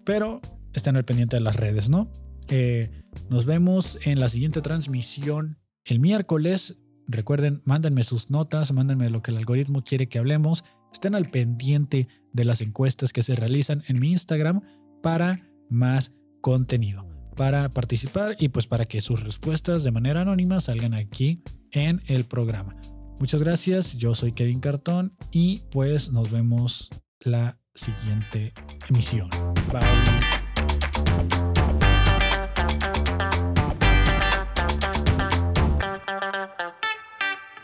Pero 0.05 0.41
estén 0.73 0.95
al 0.95 1.05
pendiente 1.05 1.35
de 1.35 1.41
las 1.41 1.55
redes, 1.55 1.89
¿no? 1.89 2.09
Eh, 2.49 2.89
nos 3.29 3.45
vemos 3.45 3.97
en 4.03 4.19
la 4.19 4.29
siguiente 4.29 4.61
transmisión 4.61 5.57
el 5.85 5.99
miércoles. 5.99 6.77
Recuerden, 7.07 7.61
mándenme 7.65 8.03
sus 8.03 8.29
notas, 8.29 8.71
mándenme 8.71 9.09
lo 9.09 9.21
que 9.21 9.31
el 9.31 9.37
algoritmo 9.37 9.83
quiere 9.83 10.07
que 10.07 10.19
hablemos. 10.19 10.63
Estén 10.93 11.15
al 11.15 11.29
pendiente 11.29 12.07
de 12.33 12.45
las 12.45 12.61
encuestas 12.61 13.13
que 13.13 13.23
se 13.23 13.35
realizan 13.35 13.83
en 13.87 13.99
mi 13.99 14.11
Instagram. 14.11 14.61
para 15.01 15.47
más 15.69 16.11
contenido, 16.41 17.07
para 17.41 17.69
participar 17.69 18.35
y 18.37 18.49
pues 18.49 18.67
para 18.67 18.85
que 18.85 19.01
sus 19.01 19.23
respuestas 19.23 19.81
de 19.81 19.89
manera 19.89 20.21
anónima 20.21 20.61
salgan 20.61 20.93
aquí 20.93 21.41
en 21.71 21.99
el 22.05 22.23
programa. 22.23 22.75
Muchas 23.19 23.41
gracias, 23.41 23.97
yo 23.97 24.13
soy 24.13 24.31
Kevin 24.31 24.59
Cartón 24.59 25.17
y 25.31 25.63
pues 25.71 26.11
nos 26.11 26.29
vemos 26.29 26.91
la 27.19 27.57
siguiente 27.73 28.53
emisión. 28.89 29.27
Bye. 29.71 30.30